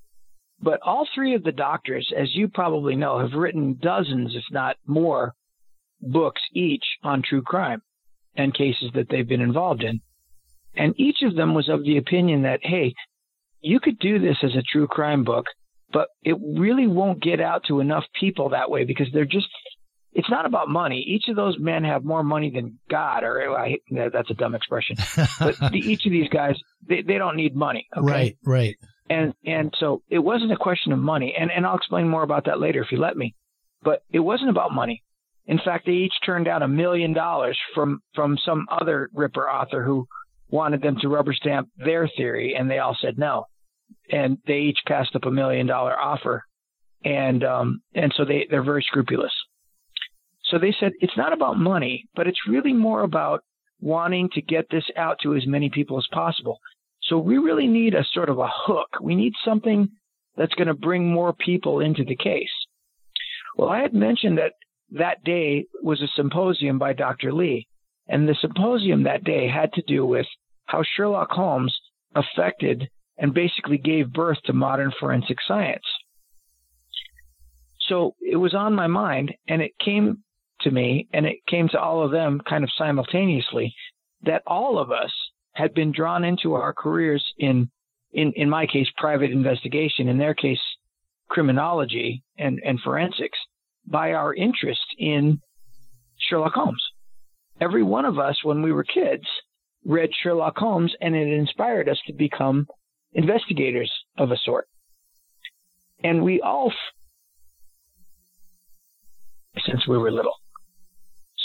But 0.61 0.79
all 0.83 1.07
three 1.13 1.35
of 1.35 1.43
the 1.43 1.51
doctors, 1.51 2.11
as 2.17 2.33
you 2.33 2.47
probably 2.47 2.95
know, 2.95 3.19
have 3.19 3.33
written 3.33 3.77
dozens, 3.81 4.35
if 4.35 4.43
not 4.51 4.77
more, 4.85 5.33
books 6.01 6.41
each 6.53 6.83
on 7.03 7.21
true 7.21 7.41
crime 7.41 7.81
and 8.35 8.53
cases 8.53 8.91
that 8.95 9.07
they've 9.09 9.27
been 9.27 9.41
involved 9.41 9.83
in. 9.83 10.01
And 10.75 10.93
each 10.97 11.17
of 11.23 11.35
them 11.35 11.53
was 11.53 11.69
of 11.69 11.83
the 11.83 11.97
opinion 11.97 12.43
that, 12.43 12.59
hey, 12.63 12.93
you 13.61 13.79
could 13.79 13.97
do 13.99 14.19
this 14.19 14.37
as 14.43 14.55
a 14.55 14.61
true 14.61 14.87
crime 14.87 15.23
book, 15.23 15.45
but 15.91 16.09
it 16.23 16.37
really 16.41 16.87
won't 16.87 17.21
get 17.21 17.39
out 17.39 17.63
to 17.67 17.79
enough 17.79 18.03
people 18.19 18.49
that 18.49 18.69
way 18.69 18.83
because 18.83 19.07
they're 19.13 19.25
just, 19.25 19.47
it's 20.13 20.29
not 20.29 20.45
about 20.45 20.69
money. 20.69 21.03
Each 21.07 21.29
of 21.29 21.35
those 21.35 21.57
men 21.59 21.83
have 21.83 22.03
more 22.03 22.23
money 22.23 22.51
than 22.51 22.79
God, 22.89 23.23
or 23.23 23.57
I, 23.57 23.77
that's 23.89 24.29
a 24.29 24.33
dumb 24.33 24.55
expression. 24.55 24.97
But 25.39 25.57
the, 25.71 25.79
each 25.79 26.05
of 26.05 26.11
these 26.11 26.29
guys, 26.29 26.55
they, 26.87 27.01
they 27.01 27.17
don't 27.17 27.35
need 27.37 27.55
money. 27.55 27.87
Okay? 27.95 28.05
Right, 28.05 28.37
right. 28.43 28.75
And 29.09 29.33
and 29.45 29.73
so 29.79 30.01
it 30.09 30.19
wasn't 30.19 30.51
a 30.51 30.57
question 30.57 30.91
of 30.91 30.99
money. 30.99 31.35
And 31.37 31.51
and 31.51 31.65
I'll 31.65 31.77
explain 31.77 32.07
more 32.09 32.23
about 32.23 32.45
that 32.45 32.59
later 32.59 32.81
if 32.81 32.91
you 32.91 32.99
let 32.99 33.17
me. 33.17 33.35
But 33.83 34.03
it 34.11 34.19
wasn't 34.19 34.49
about 34.49 34.73
money. 34.73 35.03
In 35.45 35.59
fact 35.63 35.85
they 35.85 35.93
each 35.93 36.13
turned 36.25 36.45
down 36.45 36.63
a 36.63 36.67
million 36.67 37.13
dollars 37.13 37.57
from 37.73 38.01
from 38.15 38.37
some 38.43 38.65
other 38.69 39.09
ripper 39.13 39.49
author 39.49 39.83
who 39.83 40.07
wanted 40.49 40.81
them 40.81 40.97
to 41.01 41.09
rubber 41.09 41.33
stamp 41.33 41.69
their 41.77 42.09
theory 42.17 42.55
and 42.57 42.69
they 42.69 42.79
all 42.79 42.97
said 42.99 43.17
no. 43.17 43.45
And 44.09 44.37
they 44.47 44.59
each 44.59 44.79
passed 44.87 45.15
up 45.15 45.25
a 45.25 45.31
million 45.31 45.67
dollar 45.67 45.97
offer. 45.97 46.43
And 47.03 47.43
um 47.43 47.81
and 47.93 48.13
so 48.17 48.25
they 48.25 48.47
they're 48.49 48.63
very 48.63 48.83
scrupulous. 48.83 49.33
So 50.45 50.57
they 50.57 50.75
said 50.79 50.93
it's 50.99 51.17
not 51.17 51.33
about 51.33 51.57
money 51.57 52.05
but 52.15 52.27
it's 52.27 52.47
really 52.47 52.73
more 52.73 53.01
about 53.01 53.43
wanting 53.81 54.29
to 54.33 54.41
get 54.41 54.65
this 54.71 54.85
out 54.95 55.17
to 55.21 55.35
as 55.35 55.45
many 55.45 55.69
people 55.69 55.97
as 55.99 56.07
possible 56.11 56.59
so 57.05 57.19
we 57.19 57.37
really 57.37 57.67
need 57.67 57.93
a 57.93 58.05
sort 58.13 58.29
of 58.29 58.39
a 58.39 58.49
hook. 58.51 58.89
We 59.01 59.15
need 59.15 59.33
something 59.43 59.89
that's 60.35 60.53
going 60.55 60.67
to 60.67 60.73
bring 60.73 61.11
more 61.11 61.33
people 61.33 61.79
into 61.79 62.03
the 62.03 62.15
case. 62.15 62.49
Well, 63.55 63.69
I 63.69 63.79
had 63.79 63.93
mentioned 63.93 64.37
that 64.37 64.53
that 64.91 65.23
day 65.23 65.65
was 65.81 66.01
a 66.01 66.07
symposium 66.15 66.79
by 66.79 66.93
Dr. 66.93 67.31
Lee, 67.31 67.67
and 68.07 68.27
the 68.27 68.35
symposium 68.41 69.03
that 69.03 69.23
day 69.23 69.47
had 69.47 69.71
to 69.73 69.83
do 69.87 70.05
with 70.05 70.25
how 70.65 70.83
Sherlock 70.83 71.29
Holmes 71.31 71.75
affected 72.15 72.89
and 73.17 73.33
basically 73.33 73.77
gave 73.77 74.11
birth 74.11 74.37
to 74.45 74.53
modern 74.53 74.91
forensic 74.99 75.37
science. 75.47 75.85
So 77.87 78.15
it 78.19 78.37
was 78.37 78.53
on 78.53 78.73
my 78.73 78.87
mind, 78.87 79.33
and 79.47 79.61
it 79.61 79.71
came 79.83 80.23
to 80.61 80.71
me, 80.71 81.07
and 81.13 81.25
it 81.25 81.37
came 81.47 81.69
to 81.69 81.79
all 81.79 82.03
of 82.03 82.11
them 82.11 82.41
kind 82.47 82.63
of 82.63 82.71
simultaneously, 82.77 83.73
that 84.23 84.41
all 84.47 84.79
of 84.79 84.91
us 84.91 85.11
had 85.55 85.73
been 85.73 85.91
drawn 85.91 86.23
into 86.23 86.53
our 86.53 86.73
careers 86.73 87.25
in, 87.37 87.69
in, 88.11 88.33
in 88.35 88.49
my 88.49 88.67
case, 88.67 88.87
private 88.97 89.31
investigation, 89.31 90.07
in 90.09 90.17
their 90.17 90.33
case, 90.33 90.59
criminology 91.29 92.23
and, 92.37 92.61
and 92.63 92.79
forensics, 92.81 93.39
by 93.87 94.11
our 94.11 94.33
interest 94.33 94.85
in 94.97 95.39
Sherlock 96.29 96.53
Holmes. 96.53 96.83
Every 97.61 97.83
one 97.83 98.05
of 98.05 98.19
us, 98.19 98.43
when 98.43 98.61
we 98.61 98.73
were 98.73 98.83
kids, 98.83 99.23
read 99.85 100.09
Sherlock 100.21 100.57
Holmes, 100.57 100.93
and 100.99 101.15
it 101.15 101.27
inspired 101.27 101.87
us 101.87 101.99
to 102.07 102.13
become 102.13 102.67
investigators 103.13 103.91
of 104.17 104.31
a 104.31 104.37
sort. 104.43 104.67
And 106.03 106.21
we 106.23 106.41
all, 106.41 106.73
f- 109.55 109.63
since 109.65 109.87
we 109.87 109.97
were 109.97 110.11
little. 110.11 110.35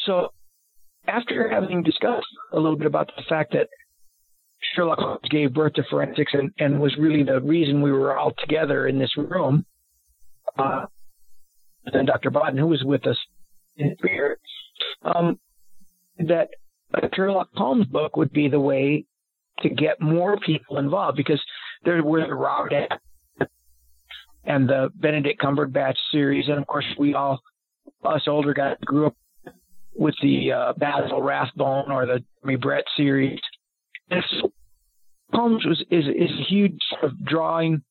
So, 0.05 0.33
after 1.07 1.49
having 1.49 1.85
discussed 1.85 2.27
a 2.53 2.57
little 2.57 2.77
bit 2.77 2.89
about 2.89 3.13
the 3.17 3.23
fact 3.29 3.53
that 3.53 3.69
Sherlock 4.75 4.99
Holmes 4.99 5.21
gave 5.31 5.55
birth 5.55 5.75
to 5.75 5.83
forensics 5.91 6.33
and, 6.35 6.53
and 6.59 6.81
was 6.81 6.97
really 6.99 7.23
the 7.23 7.41
reason 7.41 7.83
we 7.83 7.93
were 7.93 8.17
all 8.17 8.33
together 8.39 8.87
in 8.87 8.99
this 8.99 9.17
room. 9.17 9.65
Uh, 10.59 10.87
and 11.87 12.07
Dr. 12.07 12.31
Baden, 12.31 12.59
who 12.59 12.67
was 12.67 12.83
with 12.85 13.07
us 13.07 13.17
in 13.77 13.97
spirit, 13.99 14.39
um, 15.03 15.39
that 16.19 16.49
a 16.95 17.09
Sherlock 17.15 17.49
Holmes 17.55 17.87
book 17.87 18.17
would 18.17 18.33
be 18.33 18.49
the 18.49 18.61
way 18.61 19.07
to 19.61 19.69
get 19.69 20.01
more 20.01 20.37
people 20.39 20.79
involved 20.79 21.17
because 21.17 21.41
there 21.85 22.03
were 22.03 22.27
the 22.27 22.35
Robert 22.35 22.89
and 24.45 24.69
the 24.69 24.91
Benedict 24.95 25.41
Cumberbatch 25.41 25.97
series, 26.13 26.49
and 26.49 26.59
of 26.59 26.67
course 26.67 26.87
we 26.99 27.15
all 27.15 27.41
us 28.05 28.23
older 28.27 28.55
guys 28.55 28.77
grew 28.85 29.07
up 29.09 29.17
with 29.95 30.15
the 30.23 30.53
uh, 30.53 30.73
Basil 30.77 31.23
Rathbone 31.23 31.91
or 31.91 32.07
the 32.07 32.25
Jeremy 32.43 32.57
Brett 32.57 32.85
series. 32.97 33.39
And 34.11 34.23
so 34.31 34.53
Holmes 35.33 35.65
was 35.65 35.81
is 35.91 36.05
is 36.07 36.31
a 36.31 36.45
huge 36.49 36.79
sort 36.91 37.05
of 37.05 37.25
drawing 37.25 37.83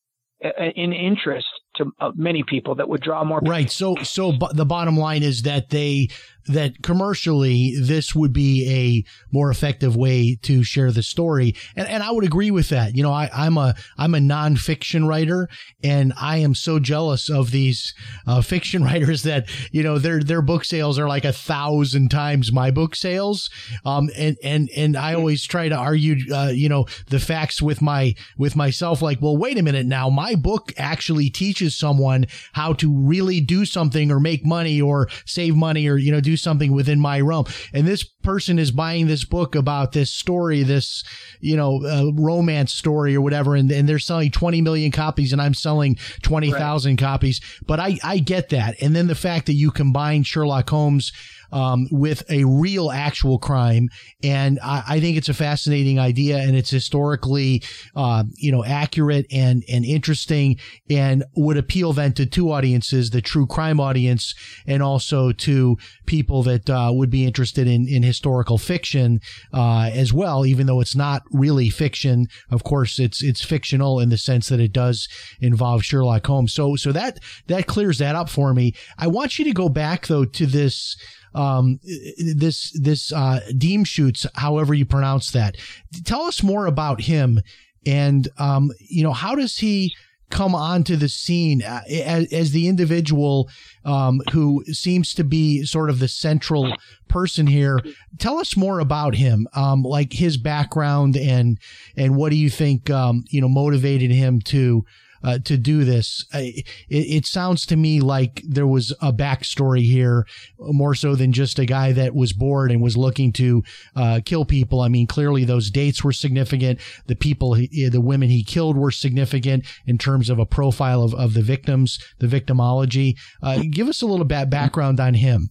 uh, 0.43 0.49
in 0.75 0.93
interest 0.93 1.47
to 1.79 1.91
uh, 1.99 2.11
many 2.15 2.43
people 2.43 2.75
that 2.75 2.87
would 2.87 3.01
draw 3.01 3.23
more. 3.23 3.39
Right. 3.41 3.69
So, 3.69 3.95
so 4.03 4.31
b- 4.31 4.47
the 4.53 4.65
bottom 4.65 4.97
line 4.97 5.23
is 5.23 5.41
that 5.43 5.69
they 5.69 6.09
that 6.49 6.81
commercially 6.81 7.75
this 7.79 8.15
would 8.15 8.33
be 8.33 8.67
a 8.67 9.03
more 9.31 9.51
effective 9.51 9.95
way 9.95 10.35
to 10.41 10.63
share 10.63 10.91
the 10.91 11.03
story, 11.03 11.55
and 11.75 11.87
and 11.87 12.01
I 12.01 12.11
would 12.11 12.23
agree 12.23 12.49
with 12.49 12.69
that. 12.69 12.95
You 12.95 13.03
know, 13.03 13.11
I, 13.11 13.29
I'm 13.33 13.57
a 13.57 13.75
I'm 13.97 14.15
a 14.15 14.19
nonfiction 14.19 15.07
writer, 15.07 15.47
and 15.83 16.11
I 16.19 16.37
am 16.37 16.55
so 16.55 16.79
jealous 16.79 17.29
of 17.29 17.51
these 17.51 17.93
uh, 18.25 18.41
fiction 18.41 18.83
writers 18.89 19.23
that 19.23 19.47
you 19.71 19.83
know 19.83 19.99
their 19.99 20.21
their 20.21 20.41
book 20.41 20.65
sales 20.65 20.97
are 20.97 21.07
like 21.07 21.25
a 21.25 21.33
thousand 21.33 22.09
times 22.09 22.51
my 22.51 22.71
book 22.71 22.95
sales. 22.95 23.49
Um, 23.85 24.09
and 24.17 24.37
and 24.43 24.69
and 24.75 24.97
I 24.97 25.13
always 25.13 25.45
try 25.45 25.69
to 25.69 25.75
argue, 25.75 26.33
uh, 26.33 26.47
you 26.47 26.67
know, 26.67 26.85
the 27.07 27.19
facts 27.19 27.61
with 27.61 27.81
my 27.81 28.15
with 28.37 28.55
myself. 28.55 29.01
Like, 29.01 29.21
well, 29.21 29.37
wait 29.37 29.57
a 29.57 29.63
minute 29.63 29.85
now, 29.85 30.09
my 30.09 30.35
book 30.35 30.73
actually 30.77 31.29
teaches 31.29 31.68
someone 31.69 32.25
how 32.53 32.73
to 32.73 32.91
really 32.91 33.41
do 33.41 33.65
something 33.65 34.11
or 34.11 34.19
make 34.19 34.45
money 34.45 34.81
or 34.81 35.09
save 35.25 35.55
money 35.55 35.87
or 35.87 35.97
you 35.97 36.11
know 36.11 36.21
do 36.21 36.37
something 36.37 36.71
within 36.71 36.99
my 36.99 37.19
realm. 37.21 37.45
And 37.73 37.87
this 37.87 38.03
person 38.03 38.59
is 38.59 38.71
buying 38.71 39.07
this 39.07 39.23
book 39.23 39.55
about 39.55 39.91
this 39.93 40.11
story, 40.11 40.63
this, 40.63 41.03
you 41.39 41.55
know, 41.55 41.83
uh, 41.85 42.11
romance 42.13 42.73
story 42.73 43.15
or 43.15 43.21
whatever. 43.21 43.55
And, 43.55 43.71
and 43.71 43.87
they're 43.87 43.99
selling 43.99 44.31
20 44.31 44.61
million 44.61 44.91
copies 44.91 45.33
and 45.33 45.41
I'm 45.41 45.53
selling 45.53 45.97
20,000 46.21 46.91
right. 46.91 46.99
copies. 46.99 47.41
But 47.65 47.79
I, 47.79 47.97
I 48.03 48.19
get 48.19 48.49
that. 48.49 48.81
And 48.81 48.95
then 48.95 49.07
the 49.07 49.15
fact 49.15 49.45
that 49.47 49.53
you 49.53 49.71
combine 49.71 50.23
Sherlock 50.23 50.69
Holmes 50.69 51.11
um, 51.51 51.87
with 51.91 52.23
a 52.29 52.43
real 52.43 52.91
actual 52.91 53.39
crime. 53.39 53.89
And 54.23 54.59
I, 54.63 54.83
I, 54.87 54.99
think 54.99 55.17
it's 55.17 55.29
a 55.29 55.33
fascinating 55.33 55.99
idea 55.99 56.37
and 56.37 56.55
it's 56.55 56.69
historically, 56.69 57.63
uh, 57.95 58.23
you 58.35 58.51
know, 58.51 58.63
accurate 58.63 59.25
and, 59.31 59.63
and 59.71 59.85
interesting 59.85 60.59
and 60.89 61.23
would 61.35 61.57
appeal 61.57 61.93
then 61.93 62.13
to 62.13 62.25
two 62.25 62.51
audiences, 62.51 63.09
the 63.09 63.21
true 63.21 63.47
crime 63.47 63.79
audience 63.79 64.35
and 64.67 64.83
also 64.83 65.31
to 65.31 65.77
people 66.05 66.43
that 66.43 66.69
uh, 66.69 66.91
would 66.93 67.09
be 67.09 67.25
interested 67.25 67.67
in, 67.67 67.87
in 67.87 68.03
historical 68.03 68.57
fiction 68.57 69.19
uh, 69.53 69.89
as 69.93 70.13
well, 70.13 70.45
even 70.45 70.67
though 70.67 70.81
it's 70.81 70.95
not 70.95 71.23
really 71.31 71.69
fiction. 71.69 72.27
Of 72.51 72.63
course, 72.63 72.99
it's, 72.99 73.23
it's 73.23 73.43
fictional 73.43 73.99
in 73.99 74.09
the 74.09 74.17
sense 74.17 74.49
that 74.49 74.59
it 74.59 74.73
does 74.73 75.07
involve 75.39 75.83
Sherlock 75.83 76.25
Holmes. 76.25 76.53
So, 76.53 76.75
so 76.75 76.91
that, 76.91 77.19
that 77.47 77.67
clears 77.67 77.97
that 77.99 78.15
up 78.15 78.29
for 78.29 78.53
me. 78.53 78.73
I 78.97 79.07
want 79.07 79.39
you 79.39 79.45
to 79.45 79.53
go 79.53 79.69
back 79.69 80.07
though 80.07 80.25
to 80.25 80.45
this, 80.45 80.95
um, 81.35 81.79
this 81.83 82.71
this 82.71 83.11
uh, 83.11 83.41
Diemschutz, 83.51 84.25
however 84.35 84.73
you 84.73 84.85
pronounce 84.85 85.31
that. 85.31 85.57
Tell 86.05 86.23
us 86.23 86.43
more 86.43 86.65
about 86.65 87.01
him, 87.01 87.41
and 87.85 88.27
um, 88.37 88.71
you 88.79 89.03
know 89.03 89.13
how 89.13 89.35
does 89.35 89.57
he 89.57 89.93
come 90.29 90.53
onto 90.53 90.95
the 90.95 91.09
scene 91.09 91.63
uh, 91.63 91.81
as, 91.89 92.31
as 92.31 92.51
the 92.51 92.67
individual 92.67 93.49
um, 93.85 94.21
who 94.31 94.63
seems 94.65 95.13
to 95.15 95.23
be 95.23 95.63
sort 95.65 95.89
of 95.89 95.99
the 95.99 96.07
central 96.07 96.73
person 97.07 97.47
here. 97.47 97.79
Tell 98.19 98.37
us 98.37 98.55
more 98.55 98.79
about 98.79 99.15
him, 99.15 99.47
um, 99.53 99.83
like 99.83 100.13
his 100.13 100.37
background 100.37 101.17
and 101.17 101.57
and 101.97 102.15
what 102.15 102.29
do 102.29 102.35
you 102.35 102.49
think 102.49 102.89
um, 102.89 103.23
you 103.29 103.41
know 103.41 103.49
motivated 103.49 104.11
him 104.11 104.39
to 104.41 104.85
uh, 105.23 105.39
to 105.45 105.57
do 105.57 105.83
this. 105.83 106.25
it, 106.33 106.65
it, 106.89 107.25
sounds 107.25 107.65
to 107.67 107.75
me 107.75 107.99
like 107.99 108.41
there 108.47 108.67
was 108.67 108.91
a 109.01 109.13
backstory 109.13 109.83
here, 109.83 110.25
more 110.59 110.95
so 110.95 111.15
than 111.15 111.31
just 111.31 111.59
a 111.59 111.65
guy 111.65 111.91
that 111.91 112.15
was 112.15 112.33
bored 112.33 112.71
and 112.71 112.81
was 112.81 112.97
looking 112.97 113.31
to 113.33 113.63
uh, 113.95 114.19
kill 114.25 114.45
people. 114.45 114.81
I 114.81 114.87
mean, 114.87 115.07
clearly 115.07 115.43
those 115.43 115.69
dates 115.69 116.03
were 116.03 116.13
significant. 116.13 116.79
The 117.07 117.15
people, 117.15 117.53
he, 117.53 117.89
the 117.89 118.01
women 118.01 118.29
he 118.29 118.43
killed 118.43 118.77
were 118.77 118.91
significant 118.91 119.65
in 119.85 119.97
terms 119.97 120.29
of 120.29 120.39
a 120.39 120.45
profile 120.45 121.03
of, 121.03 121.13
of 121.13 121.33
the 121.33 121.41
victims, 121.41 121.99
the 122.19 122.27
victimology. 122.27 123.15
Uh, 123.41 123.63
give 123.69 123.87
us 123.87 124.01
a 124.01 124.05
little 124.05 124.25
bit 124.25 124.49
background 124.49 124.99
on 124.99 125.13
him. 125.13 125.49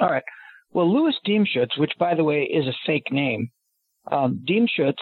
All 0.00 0.08
right. 0.08 0.22
Well, 0.72 0.92
Louis 0.92 1.14
Diemschutz, 1.26 1.78
which 1.78 1.92
by 1.98 2.14
the 2.14 2.24
way 2.24 2.42
is 2.42 2.66
a 2.66 2.76
fake 2.86 3.10
name, 3.10 3.50
um, 4.10 4.44
Diemschutz 4.48 4.94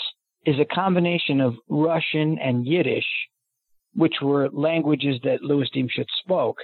is 0.49 0.59
a 0.59 0.75
combination 0.75 1.43
of 1.43 1.57
Russian 1.69 2.39
and 2.39 2.67
Yiddish, 2.67 3.05
which 3.95 4.15
were 4.23 4.49
languages 4.51 5.21
that 5.23 5.43
Louis 5.43 5.69
Diemschutz 5.75 6.07
spoke, 6.25 6.57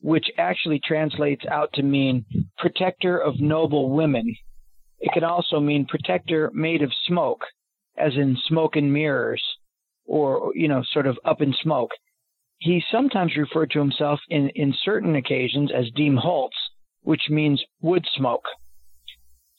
which 0.00 0.26
actually 0.38 0.80
translates 0.86 1.44
out 1.50 1.70
to 1.72 1.82
mean 1.82 2.24
protector 2.58 3.18
of 3.18 3.40
noble 3.40 3.90
women. 3.90 4.32
It 5.00 5.10
can 5.12 5.24
also 5.24 5.58
mean 5.58 5.86
protector 5.86 6.52
made 6.54 6.82
of 6.82 6.92
smoke, 7.08 7.40
as 7.98 8.12
in 8.14 8.38
smoke 8.46 8.76
and 8.76 8.92
mirrors, 8.92 9.42
or, 10.06 10.52
you 10.54 10.68
know, 10.68 10.84
sort 10.92 11.08
of 11.08 11.18
up 11.24 11.40
in 11.40 11.52
smoke. 11.64 11.90
He 12.58 12.80
sometimes 12.92 13.36
referred 13.36 13.72
to 13.72 13.80
himself 13.80 14.20
in, 14.28 14.50
in 14.54 14.72
certain 14.84 15.16
occasions 15.16 15.72
as 15.76 15.90
Deem 15.96 16.16
Holtz, 16.16 16.56
which 17.00 17.22
means 17.28 17.60
wood 17.80 18.06
smoke. 18.14 18.44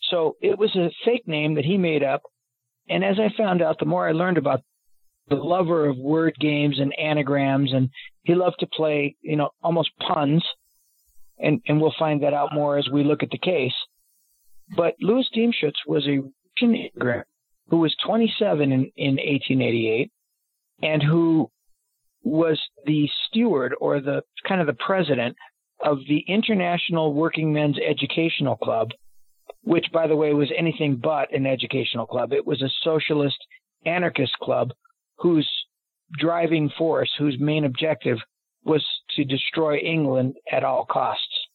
So 0.09 0.37
it 0.41 0.57
was 0.57 0.73
a 0.77 0.89
fake 1.03 1.27
name 1.27 1.55
that 1.55 1.65
he 1.65 1.77
made 1.77 2.01
up 2.01 2.21
and 2.89 3.03
as 3.03 3.17
I 3.19 3.35
found 3.37 3.61
out, 3.61 3.79
the 3.79 3.85
more 3.85 4.07
I 4.07 4.11
learned 4.11 4.37
about 4.37 4.61
the 5.29 5.35
lover 5.35 5.87
of 5.87 5.97
word 5.97 6.35
games 6.39 6.79
and 6.79 6.93
anagrams, 6.99 7.71
and 7.73 7.89
he 8.23 8.35
loved 8.35 8.57
to 8.59 8.67
play, 8.67 9.15
you 9.21 9.35
know, 9.35 9.51
almost 9.61 9.91
puns. 9.99 10.43
And, 11.39 11.61
and 11.67 11.81
we'll 11.81 11.93
find 11.97 12.23
that 12.23 12.33
out 12.33 12.53
more 12.53 12.77
as 12.77 12.87
we 12.89 13.03
look 13.03 13.23
at 13.23 13.31
the 13.31 13.37
case. 13.37 13.73
But 14.75 14.95
Louis 15.01 15.27
Diemschutz 15.35 15.79
was 15.87 16.07
a 16.07 16.19
Russian 16.19 16.75
immigrant 16.75 17.27
who 17.69 17.77
was 17.77 17.95
27 18.05 18.71
in, 18.71 18.91
in 18.95 19.15
1888 19.15 20.11
and 20.81 21.01
who 21.01 21.49
was 22.23 22.59
the 22.85 23.09
steward 23.27 23.73
or 23.79 23.99
the 23.99 24.21
kind 24.47 24.61
of 24.61 24.67
the 24.67 24.77
president 24.85 25.35
of 25.83 25.99
the 26.07 26.23
International 26.27 27.13
Working 27.13 27.51
Men's 27.51 27.77
Educational 27.77 28.55
Club, 28.55 28.89
which, 29.63 29.85
by 29.93 30.07
the 30.07 30.15
way, 30.15 30.33
was 30.33 30.51
anything 30.57 30.99
but 31.01 31.33
an 31.33 31.45
educational 31.45 32.05
club. 32.05 32.33
It 32.33 32.45
was 32.45 32.61
a 32.61 32.69
socialist 32.83 33.37
anarchist 33.85 34.33
club 34.41 34.71
whose 35.17 35.49
driving 36.17 36.69
force, 36.77 37.09
whose 37.17 37.37
main 37.39 37.65
objective 37.65 38.17
was 38.65 38.85
to 39.15 39.23
destroy 39.23 39.77
England 39.77 40.35
at 40.51 40.63
all 40.63 40.85
costs. 40.85 41.47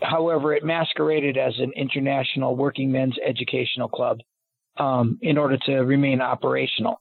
However, 0.00 0.54
it 0.54 0.64
masqueraded 0.64 1.36
as 1.36 1.54
an 1.58 1.72
international 1.76 2.56
working 2.56 2.90
men's 2.90 3.16
educational 3.24 3.88
club 3.88 4.18
um, 4.78 5.18
in 5.20 5.36
order 5.36 5.58
to 5.66 5.78
remain 5.80 6.20
operational. 6.20 7.00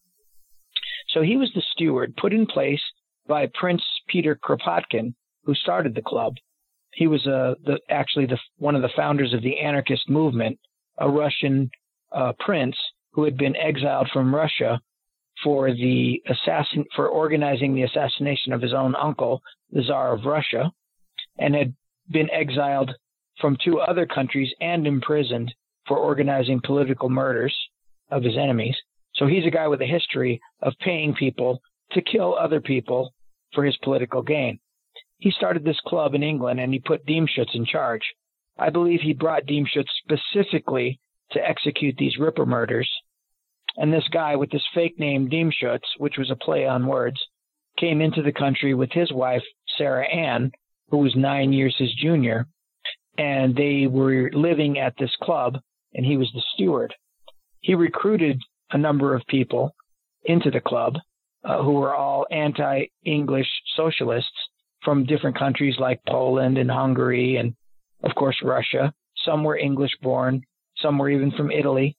So 1.09 1.21
he 1.21 1.37
was 1.37 1.51
the 1.55 1.63
steward 1.71 2.15
put 2.17 2.33
in 2.33 2.45
place 2.45 2.81
by 3.27 3.47
Prince 3.53 3.83
Peter 4.07 4.35
Kropotkin, 4.35 5.13
who 5.45 5.55
started 5.55 5.95
the 5.95 6.01
club. 6.01 6.33
He 6.93 7.07
was 7.07 7.25
a 7.25 7.55
the, 7.63 7.79
actually 7.89 8.25
the 8.25 8.39
one 8.57 8.75
of 8.75 8.81
the 8.81 8.89
founders 8.95 9.33
of 9.33 9.41
the 9.41 9.59
anarchist 9.59 10.09
movement, 10.09 10.59
a 10.97 11.09
Russian 11.09 11.69
uh, 12.11 12.33
prince 12.39 12.75
who 13.11 13.23
had 13.23 13.37
been 13.37 13.55
exiled 13.55 14.09
from 14.11 14.33
Russia 14.33 14.79
for 15.43 15.71
the 15.71 16.21
assassin 16.27 16.85
for 16.95 17.07
organizing 17.07 17.73
the 17.73 17.83
assassination 17.83 18.53
of 18.53 18.61
his 18.61 18.73
own 18.73 18.95
uncle, 18.95 19.41
the 19.71 19.83
Tsar 19.83 20.13
of 20.13 20.25
Russia, 20.25 20.71
and 21.37 21.55
had 21.55 21.73
been 22.09 22.29
exiled 22.31 22.91
from 23.39 23.57
two 23.63 23.79
other 23.79 24.05
countries 24.05 24.53
and 24.59 24.85
imprisoned 24.85 25.53
for 25.87 25.97
organizing 25.97 26.59
political 26.63 27.09
murders 27.09 27.55
of 28.11 28.23
his 28.23 28.37
enemies. 28.37 28.75
So 29.15 29.27
he's 29.27 29.45
a 29.45 29.51
guy 29.51 29.67
with 29.67 29.81
a 29.81 29.85
history 29.85 30.39
of 30.61 30.73
paying 30.79 31.13
people 31.13 31.61
to 31.91 32.01
kill 32.01 32.35
other 32.35 32.61
people 32.61 33.13
for 33.53 33.63
his 33.63 33.77
political 33.77 34.21
gain. 34.21 34.59
He 35.20 35.32
started 35.32 35.63
this 35.63 35.80
club 35.86 36.15
in 36.15 36.24
England 36.24 36.59
and 36.59 36.74
he 36.74 36.80
put 36.80 37.05
Diemschutz 37.05 37.53
in 37.53 37.65
charge. 37.65 38.01
I 38.57 38.70
believe 38.70 39.01
he 39.01 39.13
brought 39.13 39.45
Diemschutz 39.45 39.89
specifically 40.03 40.99
to 41.32 41.47
execute 41.47 41.95
these 41.97 42.17
Ripper 42.17 42.45
murders. 42.45 42.89
And 43.78 43.93
this 43.93 44.07
guy 44.11 44.36
with 44.36 44.49
this 44.49 44.65
fake 44.74 44.97
name 44.97 45.30
Diemschutz, 45.30 45.86
which 45.97 46.17
was 46.17 46.32
a 46.32 46.36
play 46.36 46.65
on 46.65 46.88
words, 46.88 47.20
came 47.78 48.01
into 48.01 48.22
the 48.22 48.32
country 48.32 48.74
with 48.74 48.91
his 48.91 49.11
wife, 49.11 49.43
Sarah 49.78 50.07
Ann, 50.07 50.51
who 50.89 50.97
was 50.97 51.15
nine 51.15 51.53
years 51.53 51.76
his 51.78 51.93
junior. 51.93 52.47
And 53.17 53.55
they 53.55 53.88
were 53.88 54.32
living 54.34 54.80
at 54.80 54.95
this 54.97 55.15
club 55.22 55.57
and 55.93 56.05
he 56.05 56.17
was 56.17 56.32
the 56.34 56.43
steward. 56.53 56.93
He 57.61 57.76
recruited 57.76 58.41
a 58.72 58.78
number 58.78 59.13
of 59.13 59.26
people 59.28 59.76
into 60.24 60.49
the 60.49 60.61
club 60.61 60.95
uh, 61.43 61.61
who 61.61 61.74
were 61.74 61.95
all 61.95 62.26
anti 62.32 62.86
English 63.05 63.47
socialists 63.76 64.49
from 64.84 65.05
different 65.05 65.38
countries 65.38 65.75
like 65.80 65.99
Poland 66.07 66.57
and 66.57 66.69
Hungary 66.69 67.38
and, 67.38 67.53
of 68.03 68.15
course, 68.15 68.38
Russia. 68.43 68.93
Some 69.25 69.43
were 69.43 69.57
English 69.57 69.91
born, 70.01 70.43
some 70.82 70.97
were 70.97 71.09
even 71.09 71.32
from 71.32 71.51
Italy. 71.51 71.97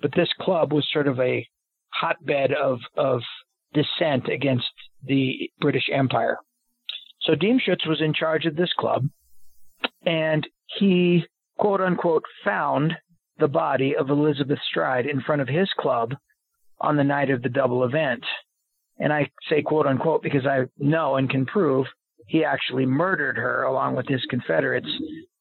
But 0.00 0.12
this 0.14 0.28
club 0.40 0.72
was 0.72 0.88
sort 0.92 1.08
of 1.08 1.18
a 1.20 1.46
hotbed 1.92 2.52
of, 2.52 2.80
of 2.96 3.22
dissent 3.72 4.28
against 4.28 4.66
the 5.02 5.50
British 5.60 5.88
Empire. 5.92 6.38
So 7.22 7.34
Diemschutz 7.34 7.86
was 7.86 8.00
in 8.00 8.12
charge 8.14 8.44
of 8.44 8.56
this 8.56 8.72
club, 8.78 9.08
and 10.04 10.46
he, 10.78 11.24
quote 11.58 11.80
unquote, 11.80 12.24
found 12.44 12.92
the 13.38 13.48
body 13.48 13.96
of 13.96 14.10
Elizabeth 14.10 14.58
Stride 14.70 15.06
in 15.06 15.20
front 15.20 15.42
of 15.42 15.48
his 15.48 15.68
club 15.78 16.14
on 16.80 16.96
the 16.96 17.04
night 17.04 17.30
of 17.30 17.42
the 17.42 17.48
double 17.48 17.84
event. 17.84 18.22
And 18.98 19.12
I 19.12 19.30
say 19.48 19.62
quote 19.62 19.86
unquote 19.86 20.22
because 20.22 20.46
I 20.46 20.66
know 20.78 21.16
and 21.16 21.28
can 21.28 21.46
prove 21.46 21.86
he 22.26 22.44
actually 22.44 22.86
murdered 22.86 23.36
her 23.36 23.64
along 23.64 23.96
with 23.96 24.06
his 24.08 24.24
Confederates, 24.30 24.88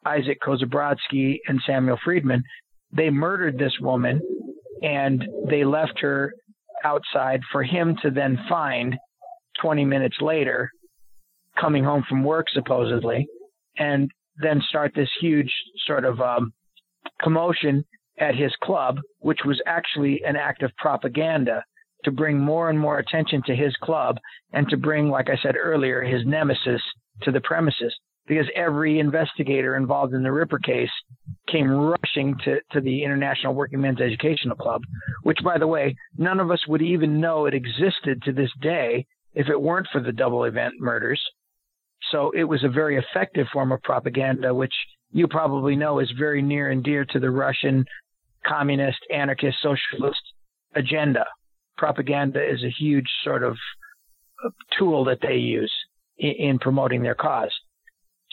Isaac 0.05 0.39
Kozabrodsky 0.41 1.39
and 1.47 1.61
Samuel 1.65 1.99
Friedman. 2.03 2.43
They 2.91 3.09
murdered 3.09 3.57
this 3.57 3.73
woman 3.79 4.21
and 4.81 5.23
they 5.49 5.63
left 5.63 5.99
her 5.99 6.33
outside 6.83 7.41
for 7.51 7.63
him 7.63 7.95
to 8.01 8.11
then 8.11 8.37
find 8.49 8.97
20 9.61 9.85
minutes 9.85 10.17
later, 10.19 10.69
coming 11.59 11.83
home 11.83 12.03
from 12.09 12.23
work 12.23 12.47
supposedly, 12.53 13.25
and 13.77 14.11
then 14.41 14.61
start 14.67 14.91
this 14.95 15.09
huge 15.21 15.51
sort 15.85 16.03
of 16.03 16.19
um, 16.19 16.51
commotion 17.21 17.85
at 18.19 18.35
his 18.35 18.51
club, 18.61 18.97
which 19.19 19.39
was 19.45 19.61
actually 19.65 20.21
an 20.25 20.35
act 20.35 20.63
of 20.63 20.71
propaganda 20.77 21.63
to 22.03 22.11
bring 22.11 22.39
more 22.39 22.69
and 22.69 22.79
more 22.79 22.99
attention 22.99 23.41
to 23.45 23.55
his 23.55 23.75
club 23.77 24.17
and 24.51 24.67
to 24.69 24.77
bring, 24.77 25.09
like 25.09 25.29
I 25.29 25.37
said 25.41 25.55
earlier, 25.55 26.01
his 26.01 26.25
nemesis 26.25 26.81
to 27.23 27.31
the 27.31 27.41
premises. 27.41 27.93
Because 28.25 28.45
every 28.55 28.99
investigator 28.99 29.75
involved 29.75 30.13
in 30.13 30.23
the 30.23 30.31
Ripper 30.31 30.59
case 30.59 30.89
came 31.51 31.69
rushing 31.69 32.37
to, 32.45 32.61
to 32.71 32.79
the 32.79 33.03
International 33.03 33.53
Working 33.53 33.81
Men's 33.81 33.99
Educational 33.99 34.55
Club, 34.55 34.81
which, 35.23 35.39
by 35.43 35.57
the 35.57 35.67
way, 35.67 35.93
none 36.17 36.39
of 36.39 36.49
us 36.49 36.65
would 36.67 36.81
even 36.81 37.19
know 37.19 37.45
it 37.45 37.53
existed 37.53 38.21
to 38.23 38.31
this 38.31 38.51
day 38.61 39.05
if 39.33 39.49
it 39.49 39.61
weren't 39.61 39.87
for 39.91 39.99
the 39.99 40.13
double 40.13 40.45
event 40.45 40.75
murders. 40.79 41.21
So 42.11 42.31
it 42.31 42.45
was 42.45 42.63
a 42.63 42.69
very 42.69 42.97
effective 42.97 43.47
form 43.51 43.73
of 43.73 43.81
propaganda, 43.81 44.53
which 44.53 44.73
you 45.11 45.27
probably 45.27 45.75
know 45.75 45.99
is 45.99 46.11
very 46.17 46.41
near 46.41 46.71
and 46.71 46.81
dear 46.81 47.03
to 47.03 47.19
the 47.19 47.29
Russian 47.29 47.83
communist, 48.47 48.99
anarchist, 49.11 49.57
socialist 49.61 50.21
agenda 50.75 51.25
propaganda 51.83 52.39
is 52.41 52.63
a 52.63 52.69
huge 52.69 53.09
sort 53.25 53.43
of 53.43 53.57
uh, 54.45 54.49
tool 54.79 55.03
that 55.03 55.19
they 55.21 55.35
use 55.35 55.73
in, 56.17 56.31
in 56.31 56.59
promoting 56.59 57.03
their 57.03 57.13
cause. 57.13 57.51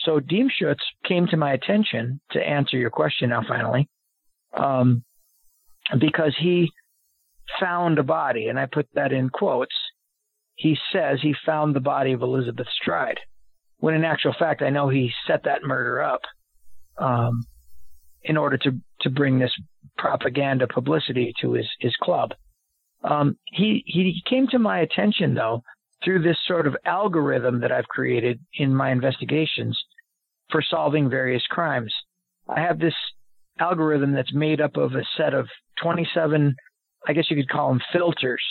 So 0.05 0.21
Diemschutz 0.21 0.79
came 1.05 1.27
to 1.27 1.35
my 1.35 1.51
attention 1.51 2.21
to 2.31 2.39
answer 2.39 2.77
your 2.77 2.91
question 2.91 3.31
now 3.31 3.43
finally, 3.45 3.89
um, 4.57 5.03
because 5.99 6.33
he 6.39 6.71
found 7.59 7.99
a 7.99 8.03
body, 8.03 8.47
and 8.47 8.57
I 8.57 8.67
put 8.67 8.87
that 8.93 9.11
in 9.11 9.29
quotes. 9.29 9.75
He 10.55 10.77
says 10.93 11.19
he 11.21 11.35
found 11.45 11.75
the 11.75 11.81
body 11.81 12.13
of 12.13 12.21
Elizabeth 12.21 12.67
Stride, 12.81 13.19
when 13.79 13.95
in 13.95 14.05
actual 14.05 14.33
fact 14.39 14.61
I 14.61 14.69
know 14.69 14.87
he 14.87 15.11
set 15.27 15.43
that 15.43 15.61
murder 15.61 16.01
up 16.01 16.21
um, 16.97 17.43
in 18.23 18.37
order 18.37 18.57
to 18.59 18.71
to 19.01 19.09
bring 19.09 19.39
this 19.39 19.53
propaganda 19.97 20.67
publicity 20.67 21.33
to 21.41 21.51
his 21.51 21.67
his 21.81 21.95
club. 22.01 22.31
Um, 23.03 23.37
he 23.45 23.83
he 23.85 24.21
came 24.29 24.47
to 24.47 24.59
my 24.59 24.79
attention 24.79 25.33
though 25.33 25.63
through 26.03 26.21
this 26.21 26.37
sort 26.47 26.67
of 26.67 26.75
algorithm 26.85 27.61
that 27.61 27.71
I've 27.71 27.87
created 27.87 28.39
in 28.55 28.75
my 28.75 28.91
investigations 28.91 29.79
for 30.51 30.61
solving 30.61 31.09
various 31.09 31.43
crimes. 31.49 31.93
I 32.49 32.59
have 32.61 32.79
this 32.79 32.95
algorithm 33.59 34.13
that's 34.13 34.33
made 34.33 34.61
up 34.61 34.77
of 34.77 34.93
a 34.93 35.03
set 35.17 35.33
of 35.33 35.47
27, 35.81 36.55
I 37.07 37.13
guess 37.13 37.29
you 37.29 37.37
could 37.37 37.49
call 37.49 37.69
them 37.69 37.81
filters 37.93 38.43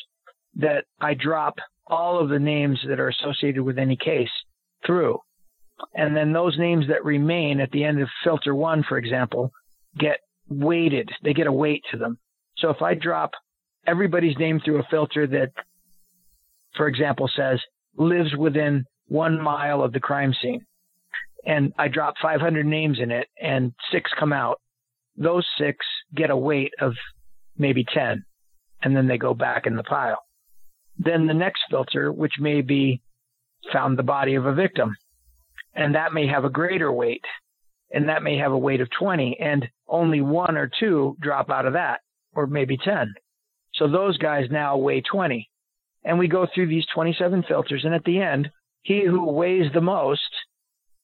that 0.57 0.85
I 1.01 1.15
drop 1.15 1.57
all 1.87 2.21
of 2.21 2.29
the 2.29 2.39
names 2.39 2.79
that 2.89 3.01
are 3.01 3.09
associated 3.09 3.63
with 3.63 3.79
any 3.79 3.97
case 3.97 4.31
through. 4.87 5.19
And 5.95 6.17
then 6.17 6.33
those 6.33 6.59
names 6.59 6.87
that 6.89 7.05
remain 7.05 7.61
at 7.61 7.71
the 7.71 7.85
end 7.85 8.01
of 8.01 8.09
filter 8.23 8.55
one, 8.55 8.85
for 8.89 8.99
example, 8.99 9.51
get 9.99 10.21
weighted. 10.49 11.09
They 11.25 11.33
get 11.33 11.47
a 11.47 11.53
weight 11.53 11.83
to 11.91 11.99
them. 11.99 12.19
So 12.59 12.71
if 12.71 12.83
I 12.83 12.95
drop 12.95 13.31
everybody's 13.87 14.39
name 14.39 14.61
through 14.65 14.81
a 14.81 14.87
filter 14.91 15.27
that, 15.27 15.53
for 16.77 16.87
example, 16.87 17.31
says 17.35 17.61
lives 17.97 18.35
within 18.37 18.85
one 19.07 19.41
mile 19.41 19.83
of 19.83 19.93
the 19.93 20.01
crime 20.01 20.35
scene. 20.41 20.65
And 21.45 21.73
I 21.79 21.89
drop 21.89 22.15
500 22.23 22.67
names 22.67 22.99
in 23.01 23.11
it 23.11 23.29
and 23.41 23.73
six 23.93 24.11
come 24.19 24.33
out. 24.33 24.61
Those 25.17 25.47
six 25.59 25.85
get 26.15 26.31
a 26.31 26.37
weight 26.37 26.73
of 26.81 26.95
maybe 27.57 27.85
10 27.85 28.25
and 28.83 28.97
then 28.97 29.07
they 29.07 29.19
go 29.19 29.35
back 29.35 29.67
in 29.67 29.77
the 29.77 29.83
pile. 29.83 30.23
Then 30.99 31.27
the 31.27 31.35
next 31.35 31.63
filter, 31.71 32.13
which 32.13 32.35
may 32.39 32.61
be 32.61 33.01
found 33.73 33.99
the 33.99 34.03
body 34.03 34.35
of 34.35 34.47
a 34.47 34.55
victim 34.55 34.95
and 35.75 35.95
that 35.95 36.13
may 36.13 36.27
have 36.27 36.45
a 36.45 36.51
greater 36.51 36.93
weight 36.93 37.25
and 37.93 38.09
that 38.09 38.23
may 38.23 38.39
have 38.39 38.53
a 38.53 38.59
weight 38.59 38.81
of 38.81 38.89
20 38.99 39.39
and 39.41 39.69
only 39.89 40.21
one 40.21 40.57
or 40.57 40.71
two 40.79 41.17
drop 41.21 41.51
out 41.51 41.67
of 41.67 41.75
that 41.75 42.01
or 42.35 42.47
maybe 42.47 42.77
10. 42.77 43.15
So 43.81 43.89
those 43.89 44.19
guys 44.19 44.45
now 44.51 44.77
weigh 44.77 45.01
20. 45.01 45.49
And 46.05 46.19
we 46.19 46.29
go 46.29 46.47
through 46.55 46.69
these 46.69 46.85
27 46.95 47.45
filters. 47.49 47.85
And 47.85 47.95
at 47.95 48.05
the 48.05 48.21
end, 48.21 48.51
he 48.83 49.05
who 49.05 49.33
weighs 49.33 49.73
the 49.73 49.81
most 49.81 50.21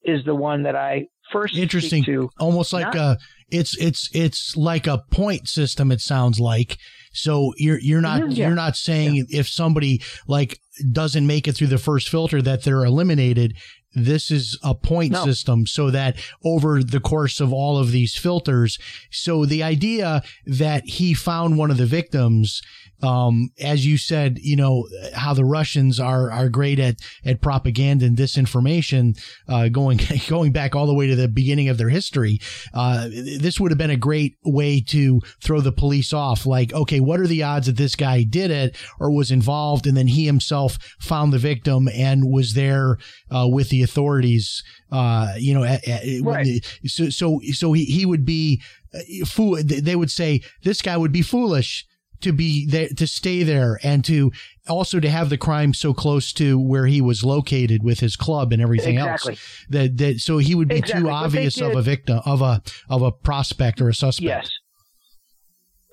is 0.02 0.24
the 0.24 0.34
one 0.34 0.62
that 0.62 0.76
I 0.76 1.06
first 1.32 1.56
interesting 1.56 2.04
to. 2.04 2.30
Almost 2.38 2.72
like 2.72 2.94
not, 2.94 2.96
a 2.96 3.18
it's 3.48 3.76
it's 3.78 4.08
it's 4.12 4.56
like 4.56 4.86
a 4.86 5.02
point 5.10 5.48
system. 5.48 5.90
It 5.90 6.00
sounds 6.00 6.38
like 6.38 6.78
so 7.12 7.52
you're 7.56 7.80
you're 7.80 8.00
not 8.00 8.30
yeah. 8.30 8.46
you're 8.46 8.56
not 8.56 8.76
saying 8.76 9.16
yeah. 9.16 9.40
if 9.40 9.48
somebody 9.48 10.02
like 10.28 10.60
doesn't 10.92 11.26
make 11.26 11.48
it 11.48 11.56
through 11.56 11.66
the 11.68 11.78
first 11.78 12.08
filter 12.08 12.40
that 12.42 12.62
they're 12.62 12.84
eliminated 12.84 13.56
this 13.96 14.30
is 14.30 14.58
a 14.62 14.74
point 14.74 15.12
no. 15.12 15.24
system 15.24 15.66
so 15.66 15.90
that 15.90 16.16
over 16.44 16.82
the 16.82 17.00
course 17.00 17.40
of 17.40 17.52
all 17.52 17.78
of 17.78 17.90
these 17.90 18.14
filters 18.16 18.78
so 19.10 19.44
the 19.46 19.62
idea 19.62 20.22
that 20.44 20.84
he 20.84 21.14
found 21.14 21.56
one 21.56 21.70
of 21.70 21.78
the 21.78 21.86
victims 21.86 22.62
um, 23.02 23.50
as 23.60 23.86
you 23.86 23.98
said, 23.98 24.38
you 24.40 24.56
know 24.56 24.88
how 25.14 25.34
the 25.34 25.44
Russians 25.44 26.00
are 26.00 26.30
are 26.30 26.48
great 26.48 26.78
at 26.78 26.96
at 27.24 27.42
propaganda 27.42 28.06
and 28.06 28.16
disinformation, 28.16 29.18
uh, 29.48 29.68
going 29.68 30.00
going 30.28 30.52
back 30.52 30.74
all 30.74 30.86
the 30.86 30.94
way 30.94 31.06
to 31.06 31.16
the 31.16 31.28
beginning 31.28 31.68
of 31.68 31.78
their 31.78 31.88
history. 31.88 32.40
Uh, 32.72 33.08
this 33.08 33.60
would 33.60 33.70
have 33.70 33.78
been 33.78 33.90
a 33.90 33.96
great 33.96 34.36
way 34.44 34.80
to 34.80 35.20
throw 35.42 35.60
the 35.60 35.72
police 35.72 36.12
off. 36.12 36.46
Like, 36.46 36.72
okay, 36.72 37.00
what 37.00 37.20
are 37.20 37.26
the 37.26 37.42
odds 37.42 37.66
that 37.66 37.76
this 37.76 37.94
guy 37.94 38.22
did 38.22 38.50
it 38.50 38.76
or 38.98 39.10
was 39.10 39.30
involved, 39.30 39.86
and 39.86 39.96
then 39.96 40.08
he 40.08 40.24
himself 40.24 40.78
found 40.98 41.32
the 41.32 41.38
victim 41.38 41.88
and 41.88 42.30
was 42.30 42.54
there 42.54 42.98
uh, 43.34 43.46
with 43.48 43.68
the 43.70 43.82
authorities. 43.82 44.62
Uh, 44.90 45.34
you 45.36 45.54
know, 45.54 45.64
at, 45.64 45.86
at, 45.88 46.02
right. 46.22 46.44
the, 46.44 46.88
so 46.88 47.10
so 47.10 47.40
so 47.52 47.72
he, 47.72 47.84
he 47.84 48.06
would 48.06 48.24
be 48.24 48.62
uh, 48.94 49.24
fool. 49.26 49.58
They 49.62 49.96
would 49.96 50.10
say 50.10 50.42
this 50.62 50.82
guy 50.82 50.96
would 50.96 51.12
be 51.12 51.22
foolish 51.22 51.86
to 52.20 52.32
be 52.32 52.66
there 52.66 52.88
to 52.96 53.06
stay 53.06 53.42
there 53.42 53.78
and 53.82 54.04
to 54.04 54.32
also 54.68 55.00
to 55.00 55.08
have 55.08 55.30
the 55.30 55.38
crime 55.38 55.74
so 55.74 55.92
close 55.92 56.32
to 56.32 56.58
where 56.58 56.86
he 56.86 57.00
was 57.00 57.24
located 57.24 57.82
with 57.82 58.00
his 58.00 58.16
club 58.16 58.52
and 58.52 58.62
everything 58.62 58.96
exactly. 58.96 59.32
else 59.32 59.66
that 59.68 59.96
that 59.98 60.18
so 60.20 60.38
he 60.38 60.54
would 60.54 60.68
be 60.68 60.76
exactly. 60.76 61.02
too 61.02 61.10
obvious 61.10 61.60
of 61.60 61.74
a 61.74 61.82
victim 61.82 62.20
of 62.24 62.42
a 62.42 62.62
of 62.88 63.02
a 63.02 63.12
prospect 63.12 63.80
or 63.80 63.88
a 63.88 63.94
suspect 63.94 64.26
yes 64.26 64.50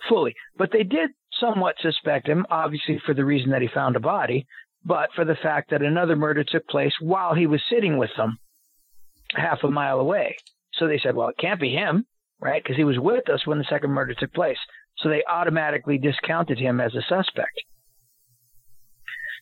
fully 0.10 0.34
but 0.58 0.72
they 0.72 0.84
did 0.84 1.10
somewhat 1.40 1.76
suspect 1.82 2.28
him 2.28 2.46
obviously 2.50 3.02
for 3.06 3.14
the 3.14 3.26
reason 3.26 3.52
that 3.52 3.62
he 3.62 3.68
found 3.74 3.96
a 3.96 4.00
body 4.00 4.46
but 4.86 5.10
for 5.16 5.26
the 5.26 5.38
fact 5.42 5.72
that 5.72 5.82
another 5.82 6.16
murder 6.16 6.44
took 6.44 6.68
place 6.68 6.94
while 7.00 7.34
he 7.34 7.48
was 7.48 7.62
sitting 7.70 7.98
with 7.98 8.12
them 8.18 8.38
half 9.36 9.64
a 9.64 9.70
mile 9.70 10.00
away 10.00 10.36
so 10.74 10.88
they 10.88 11.00
said 11.00 11.16
well 11.16 11.30
it 11.30 11.38
can't 11.40 11.62
be 11.62 11.72
him 11.72 12.06
right 12.40 12.64
because 12.64 12.78
he 12.78 12.84
was 12.84 13.00
with 13.00 13.30
us 13.30 13.46
when 13.46 13.58
the 13.58 13.66
second 13.70 13.90
murder 13.90 14.14
took 14.14 14.34
place 14.34 14.58
so 14.98 15.10
they 15.10 15.24
automatically 15.30 15.98
discounted 15.98 16.60
him 16.60 16.80
as 16.80 16.94
a 16.96 17.02
suspect. 17.02 17.64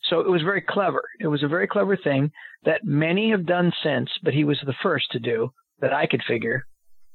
So 0.09 0.19
it 0.19 0.29
was 0.29 0.41
very 0.41 0.61
clever. 0.61 1.03
It 1.19 1.27
was 1.27 1.43
a 1.43 1.47
very 1.47 1.67
clever 1.67 1.95
thing 1.95 2.31
that 2.63 2.83
many 2.83 3.31
have 3.31 3.45
done 3.45 3.71
since, 3.83 4.09
but 4.23 4.33
he 4.33 4.43
was 4.43 4.59
the 4.65 4.75
first 4.81 5.11
to 5.11 5.19
do 5.19 5.51
that 5.79 5.93
I 5.93 6.07
could 6.07 6.21
figure 6.27 6.65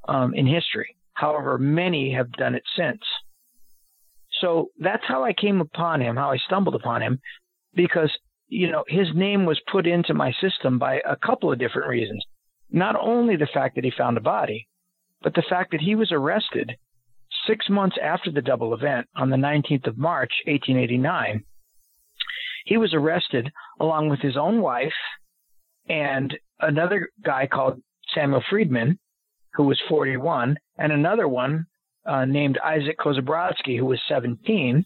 um, 0.08 0.34
in 0.34 0.46
history. 0.46 0.96
However, 1.14 1.58
many 1.58 2.12
have 2.12 2.32
done 2.32 2.54
it 2.54 2.62
since. 2.76 3.00
So 4.40 4.70
that's 4.78 5.04
how 5.06 5.24
I 5.24 5.32
came 5.32 5.60
upon 5.60 6.00
him, 6.00 6.16
how 6.16 6.30
I 6.30 6.36
stumbled 6.36 6.74
upon 6.74 7.02
him, 7.02 7.20
because, 7.76 8.10
you 8.48 8.70
know, 8.70 8.84
his 8.88 9.08
name 9.14 9.44
was 9.44 9.60
put 9.70 9.86
into 9.86 10.14
my 10.14 10.32
system 10.40 10.78
by 10.78 11.00
a 11.08 11.16
couple 11.16 11.52
of 11.52 11.58
different 11.58 11.88
reasons. 11.88 12.24
Not 12.70 12.96
only 13.00 13.36
the 13.36 13.48
fact 13.52 13.76
that 13.76 13.84
he 13.84 13.92
found 13.96 14.16
a 14.16 14.20
body, 14.20 14.66
but 15.22 15.34
the 15.34 15.44
fact 15.48 15.70
that 15.70 15.80
he 15.80 15.94
was 15.94 16.10
arrested 16.10 16.72
six 17.46 17.68
months 17.68 17.96
after 18.02 18.30
the 18.30 18.42
double 18.42 18.74
event, 18.74 19.06
on 19.14 19.30
the 19.30 19.36
19th 19.36 19.86
of 19.86 19.98
March, 19.98 20.32
1889, 20.46 21.44
he 22.64 22.76
was 22.76 22.92
arrested 22.94 23.50
along 23.78 24.08
with 24.08 24.20
his 24.20 24.36
own 24.36 24.60
wife 24.60 24.92
and 25.88 26.36
another 26.60 27.10
guy 27.24 27.46
called 27.46 27.80
Samuel 28.14 28.42
Friedman, 28.48 28.98
who 29.54 29.64
was 29.64 29.80
41, 29.88 30.56
and 30.78 30.92
another 30.92 31.28
one 31.28 31.66
uh, 32.04 32.24
named 32.24 32.58
Isaac 32.64 32.98
Kozabrodsky, 32.98 33.78
who 33.78 33.86
was 33.86 34.00
17. 34.08 34.84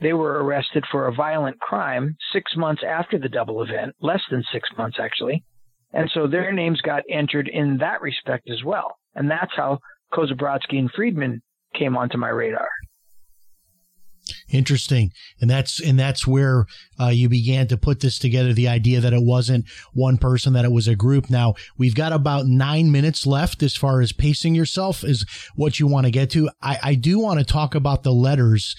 They 0.00 0.12
were 0.12 0.44
arrested 0.44 0.84
for 0.90 1.06
a 1.06 1.14
violent 1.14 1.58
crime 1.60 2.16
six 2.32 2.56
months 2.56 2.82
after 2.86 3.18
the 3.18 3.28
double 3.28 3.62
event, 3.62 3.94
less 4.00 4.22
than 4.30 4.44
six 4.52 4.68
months 4.76 4.98
actually. 5.00 5.44
And 5.92 6.10
so 6.12 6.26
their 6.26 6.52
names 6.52 6.80
got 6.82 7.04
entered 7.08 7.48
in 7.48 7.78
that 7.78 8.02
respect 8.02 8.50
as 8.50 8.62
well. 8.62 8.96
And 9.14 9.30
that's 9.30 9.54
how 9.56 9.80
Kozabrodsky 10.12 10.78
and 10.78 10.90
Friedman 10.90 11.42
came 11.74 11.96
onto 11.96 12.18
my 12.18 12.28
radar. 12.28 12.68
Interesting, 14.56 15.12
and 15.38 15.50
that's 15.50 15.80
and 15.80 15.98
that's 15.98 16.26
where 16.26 16.64
uh, 16.98 17.08
you 17.08 17.28
began 17.28 17.66
to 17.68 17.76
put 17.76 18.00
this 18.00 18.18
together. 18.18 18.54
The 18.54 18.68
idea 18.68 19.02
that 19.02 19.12
it 19.12 19.22
wasn't 19.22 19.66
one 19.92 20.16
person, 20.16 20.54
that 20.54 20.64
it 20.64 20.72
was 20.72 20.88
a 20.88 20.96
group. 20.96 21.28
Now 21.28 21.56
we've 21.76 21.94
got 21.94 22.12
about 22.12 22.46
nine 22.46 22.90
minutes 22.90 23.26
left 23.26 23.62
as 23.62 23.76
far 23.76 24.00
as 24.00 24.12
pacing 24.12 24.54
yourself 24.54 25.04
is 25.04 25.26
what 25.56 25.78
you 25.78 25.86
want 25.86 26.06
to 26.06 26.10
get 26.10 26.30
to. 26.30 26.48
I, 26.62 26.78
I 26.82 26.94
do 26.94 27.18
want 27.18 27.38
to 27.38 27.44
talk 27.44 27.74
about 27.74 28.02
the 28.02 28.14
letters, 28.14 28.74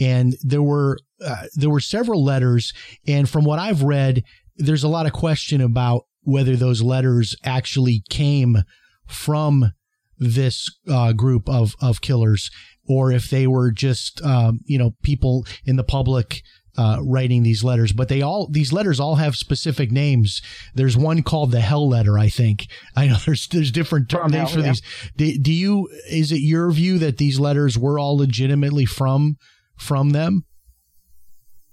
and 0.00 0.34
there 0.42 0.62
were 0.62 0.96
uh, 1.22 1.44
there 1.54 1.68
were 1.68 1.80
several 1.80 2.24
letters, 2.24 2.72
and 3.06 3.28
from 3.28 3.44
what 3.44 3.58
I've 3.58 3.82
read, 3.82 4.22
there's 4.56 4.84
a 4.84 4.88
lot 4.88 5.04
of 5.04 5.12
question 5.12 5.60
about 5.60 6.04
whether 6.22 6.56
those 6.56 6.80
letters 6.80 7.36
actually 7.44 8.02
came 8.08 8.62
from 9.06 9.72
this 10.18 10.70
uh, 10.88 11.12
group 11.12 11.50
of 11.50 11.74
of 11.82 12.00
killers 12.00 12.50
or 12.88 13.12
if 13.12 13.30
they 13.30 13.46
were 13.46 13.70
just 13.70 14.22
um, 14.24 14.60
you 14.64 14.78
know 14.78 14.94
people 15.02 15.46
in 15.64 15.76
the 15.76 15.84
public 15.84 16.42
uh, 16.78 16.98
writing 17.02 17.42
these 17.42 17.64
letters, 17.64 17.92
but 17.92 18.08
they 18.08 18.22
all 18.22 18.48
these 18.48 18.72
letters 18.72 19.00
all 19.00 19.16
have 19.16 19.34
specific 19.34 19.90
names. 19.90 20.40
There's 20.74 20.96
one 20.96 21.22
called 21.22 21.50
the 21.50 21.60
Hell 21.60 21.88
Letter, 21.88 22.16
I 22.16 22.28
think. 22.28 22.68
I 22.94 23.08
know 23.08 23.16
there's 23.26 23.48
there's 23.48 23.72
different 23.72 24.12
names 24.12 24.32
hell, 24.32 24.46
for 24.46 24.60
yeah. 24.60 24.66
these. 24.68 24.82
Do, 25.16 25.38
do, 25.38 25.52
you 25.52 25.88
is 26.08 26.30
it 26.30 26.40
your 26.40 26.70
view 26.70 26.98
that 26.98 27.18
these 27.18 27.40
letters 27.40 27.76
were 27.76 27.98
all 27.98 28.16
legitimately 28.16 28.86
from 28.86 29.36
from 29.76 30.10
them? 30.10 30.44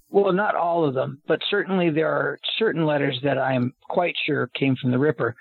Well, 0.10 0.34
not 0.34 0.56
all 0.56 0.88
of 0.88 0.96
them, 0.96 1.22
but 1.28 1.42
certainly 1.50 1.90
there 1.90 2.10
are 2.10 2.40
certain 2.58 2.86
letters 2.86 3.20
that 3.24 3.38
I'm 3.38 3.74
quite 3.88 4.16
sure 4.26 4.50
came 4.56 4.76
from 4.82 4.92
the 4.92 5.00
Ripper. 5.00 5.36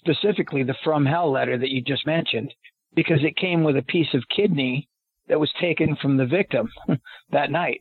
Specifically, 0.00 0.62
the 0.62 0.74
From 0.84 1.06
Hell 1.06 1.32
letter 1.32 1.56
that 1.56 1.70
you 1.70 1.80
just 1.80 2.06
mentioned, 2.06 2.52
because 2.94 3.20
it 3.22 3.36
came 3.36 3.62
with 3.62 3.76
a 3.76 3.82
piece 3.82 4.12
of 4.14 4.24
kidney 4.34 4.88
that 5.28 5.40
was 5.40 5.52
taken 5.60 5.96
from 5.96 6.16
the 6.16 6.26
victim 6.26 6.68
that 7.30 7.50
night. 7.50 7.80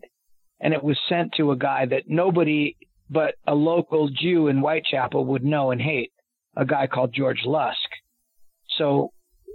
And 0.60 0.74
it 0.74 0.84
was 0.84 0.98
sent 1.10 1.34
to 1.34 1.52
a 1.52 1.58
guy 1.58 1.86
that 1.86 2.04
nobody 2.08 2.76
but 3.10 3.36
a 3.46 3.54
local 3.54 4.10
Jew 4.10 4.48
in 4.48 4.60
Whitechapel 4.60 5.26
would 5.26 5.44
know 5.44 5.72
and 5.72 5.82
hate, 5.82 6.12
a 6.56 6.66
guy 6.66 6.88
called 6.88 7.14
George 7.14 7.42
Lusk. 7.46 7.78
So 8.78 9.12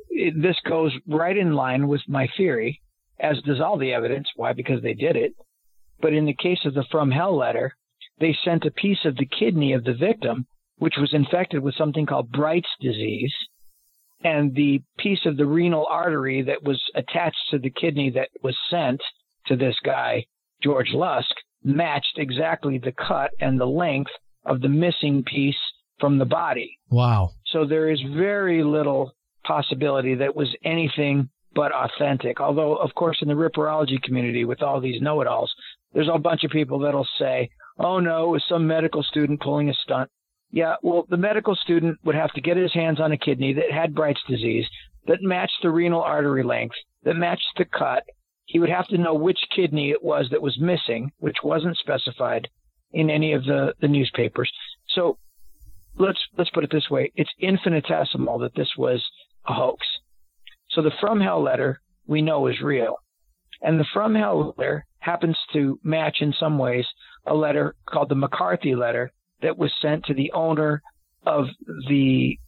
it, 0.08 0.40
this 0.40 0.56
goes 0.68 0.92
right 1.08 1.36
in 1.36 1.54
line 1.54 1.88
with 1.88 2.02
my 2.06 2.28
theory, 2.36 2.80
as 3.18 3.40
does 3.42 3.60
all 3.60 3.78
the 3.78 3.92
evidence. 3.92 4.28
Why? 4.36 4.52
Because 4.52 4.82
they 4.82 4.94
did 4.94 5.16
it. 5.16 5.32
But 6.00 6.12
in 6.12 6.26
the 6.26 6.34
case 6.34 6.60
of 6.64 6.74
the 6.74 6.84
From 6.90 7.10
Hell 7.10 7.36
letter, 7.36 7.74
they 8.20 8.36
sent 8.44 8.64
a 8.64 8.70
piece 8.70 9.04
of 9.04 9.16
the 9.16 9.26
kidney 9.26 9.72
of 9.72 9.84
the 9.84 9.94
victim, 9.94 10.46
which 10.78 10.94
was 10.98 11.12
infected 11.12 11.62
with 11.62 11.74
something 11.74 12.06
called 12.06 12.30
Bright's 12.30 12.68
disease, 12.80 13.34
and 14.22 14.54
the 14.54 14.82
piece 14.98 15.24
of 15.26 15.36
the 15.36 15.46
renal 15.46 15.86
artery 15.88 16.42
that 16.42 16.62
was 16.62 16.80
attached 16.94 17.38
to 17.50 17.58
the 17.58 17.70
kidney 17.70 18.10
that 18.10 18.28
was 18.42 18.56
sent 18.70 19.00
to 19.46 19.56
this 19.56 19.76
guy, 19.84 20.24
George 20.62 20.90
Lusk, 20.92 21.34
matched 21.62 22.16
exactly 22.16 22.78
the 22.78 22.92
cut 22.92 23.30
and 23.40 23.58
the 23.58 23.66
length 23.66 24.10
of 24.44 24.60
the 24.60 24.68
missing 24.68 25.22
piece 25.24 25.56
from 25.98 26.18
the 26.18 26.24
body. 26.24 26.78
Wow. 26.90 27.30
So 27.46 27.64
there 27.66 27.90
is 27.90 28.00
very 28.14 28.62
little 28.64 29.12
possibility 29.44 30.14
that 30.16 30.36
was 30.36 30.48
anything 30.64 31.28
but 31.54 31.72
authentic. 31.72 32.40
Although, 32.40 32.76
of 32.76 32.94
course, 32.94 33.18
in 33.22 33.28
the 33.28 33.34
ripperology 33.34 34.00
community, 34.02 34.44
with 34.44 34.62
all 34.62 34.80
these 34.80 35.00
know 35.02 35.20
it 35.20 35.26
alls, 35.26 35.52
there's 35.92 36.08
a 36.12 36.18
bunch 36.18 36.44
of 36.44 36.50
people 36.50 36.78
that'll 36.80 37.08
say, 37.18 37.50
oh 37.78 37.98
no, 37.98 38.26
it 38.26 38.30
was 38.30 38.44
some 38.48 38.66
medical 38.66 39.02
student 39.02 39.40
pulling 39.40 39.68
a 39.68 39.74
stunt. 39.74 40.10
Yeah, 40.50 40.76
well, 40.82 41.06
the 41.08 41.16
medical 41.16 41.54
student 41.54 41.98
would 42.04 42.16
have 42.16 42.32
to 42.32 42.40
get 42.40 42.56
his 42.56 42.72
hands 42.72 43.00
on 43.00 43.12
a 43.12 43.18
kidney 43.18 43.52
that 43.54 43.70
had 43.70 43.94
Bright's 43.94 44.22
disease, 44.28 44.66
that 45.06 45.22
matched 45.22 45.62
the 45.62 45.70
renal 45.70 46.02
artery 46.02 46.42
length, 46.42 46.74
that 47.04 47.14
matched 47.14 47.46
the 47.56 47.64
cut. 47.64 48.02
He 48.46 48.58
would 48.58 48.68
have 48.68 48.88
to 48.88 48.98
know 48.98 49.14
which 49.14 49.38
kidney 49.54 49.90
it 49.90 50.02
was 50.02 50.28
that 50.30 50.42
was 50.42 50.58
missing, 50.58 51.12
which 51.18 51.36
wasn't 51.44 51.76
specified 51.78 52.48
in 52.92 53.10
any 53.10 53.32
of 53.32 53.44
the, 53.44 53.74
the 53.80 53.86
newspapers. 53.86 54.50
So 54.88 55.18
let's 55.96 56.18
let's 56.36 56.50
put 56.50 56.64
it 56.64 56.70
this 56.72 56.90
way: 56.90 57.12
it's 57.14 57.30
infinitesimal 57.38 58.40
that 58.40 58.54
this 58.56 58.70
was 58.76 59.04
a 59.46 59.52
hoax. 59.52 59.86
So 60.70 60.82
the 60.82 60.90
From 61.00 61.20
Hell 61.20 61.42
letter 61.42 61.80
we 62.08 62.22
know 62.22 62.48
is 62.48 62.60
real, 62.60 62.96
and 63.62 63.78
the 63.78 63.86
From 63.92 64.16
Hell 64.16 64.54
letter 64.58 64.84
happens 64.98 65.36
to 65.52 65.78
match 65.84 66.18
in 66.20 66.34
some 66.38 66.58
ways 66.58 66.86
a 67.26 67.34
letter 67.34 67.76
called 67.88 68.08
the 68.08 68.16
McCarthy 68.16 68.74
letter 68.74 69.12
that 69.42 69.58
was 69.58 69.72
sent 69.80 70.04
to 70.04 70.14
the 70.14 70.32
owner 70.32 70.82
of 71.24 71.46
the 71.88 72.38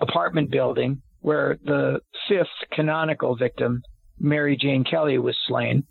apartment 0.00 0.50
building 0.50 1.02
where 1.20 1.58
the 1.64 2.00
fifth 2.28 2.46
canonical 2.72 3.36
victim, 3.36 3.82
Mary 4.18 4.56
Jane 4.56 4.84
Kelly, 4.84 5.18
was 5.18 5.36
slain. 5.46 5.84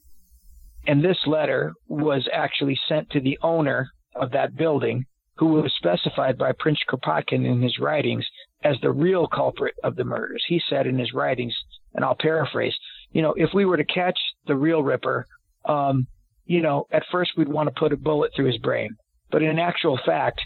And 0.85 1.03
this 1.03 1.17
letter 1.25 1.73
was 1.87 2.27
actually 2.31 2.79
sent 2.87 3.09
to 3.09 3.19
the 3.19 3.37
owner 3.41 3.89
of 4.15 4.31
that 4.31 4.55
building, 4.55 5.05
who 5.35 5.47
was 5.47 5.73
specified 5.77 6.37
by 6.37 6.51
Prince 6.57 6.79
Kropotkin 6.89 7.45
in 7.45 7.61
his 7.61 7.77
writings 7.77 8.25
as 8.63 8.77
the 8.81 8.91
real 8.91 9.27
culprit 9.27 9.75
of 9.83 9.95
the 9.95 10.03
murders. 10.03 10.43
He 10.47 10.61
said 10.69 10.87
in 10.87 10.97
his 10.97 11.13
writings, 11.13 11.55
and 11.93 12.03
I'll 12.03 12.15
paraphrase, 12.19 12.73
you 13.11 13.21
know, 13.21 13.33
if 13.37 13.49
we 13.53 13.65
were 13.65 13.77
to 13.77 13.85
catch 13.85 14.17
the 14.47 14.55
real 14.55 14.81
Ripper, 14.81 15.27
um, 15.65 16.07
you 16.45 16.61
know, 16.61 16.87
at 16.91 17.03
first 17.11 17.31
we'd 17.37 17.47
want 17.47 17.67
to 17.67 17.79
put 17.79 17.93
a 17.93 17.97
bullet 17.97 18.31
through 18.35 18.47
his 18.47 18.57
brain. 18.57 18.95
But 19.31 19.43
in 19.43 19.59
actual 19.59 19.99
fact, 20.05 20.41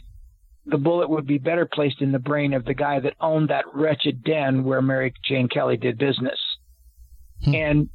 the 0.66 0.78
bullet 0.78 1.10
would 1.10 1.26
be 1.26 1.38
better 1.38 1.68
placed 1.72 2.02
in 2.02 2.12
the 2.12 2.20
brain 2.20 2.54
of 2.54 2.66
the 2.66 2.74
guy 2.74 3.00
that 3.00 3.16
owned 3.20 3.50
that 3.50 3.66
wretched 3.74 4.24
den 4.24 4.64
where 4.64 4.82
Mary 4.82 5.14
Jane 5.28 5.48
Kelly 5.48 5.78
did 5.78 5.98
business. 5.98 6.40
Hmm. 7.44 7.56
And 7.56 7.90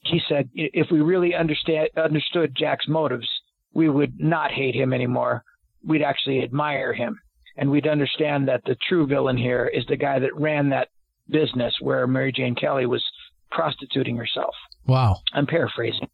he 0.00 0.20
said, 0.28 0.50
if 0.54 0.88
we 0.90 1.00
really 1.00 1.34
understand, 1.34 1.88
understood 1.96 2.54
Jack's 2.56 2.88
motives, 2.88 3.28
we 3.72 3.88
would 3.88 4.20
not 4.20 4.50
hate 4.50 4.74
him 4.74 4.92
anymore. 4.92 5.44
We'd 5.86 6.02
actually 6.02 6.42
admire 6.42 6.92
him. 6.92 7.18
And 7.56 7.70
we'd 7.70 7.86
understand 7.86 8.48
that 8.48 8.62
the 8.64 8.76
true 8.88 9.06
villain 9.06 9.36
here 9.36 9.66
is 9.66 9.84
the 9.86 9.96
guy 9.96 10.18
that 10.18 10.34
ran 10.34 10.70
that 10.70 10.88
business 11.28 11.74
where 11.80 12.06
Mary 12.06 12.32
Jane 12.32 12.54
Kelly 12.54 12.86
was 12.86 13.04
prostituting 13.50 14.16
herself. 14.16 14.54
Wow. 14.86 15.20
I'm 15.32 15.46
paraphrasing. 15.46 16.08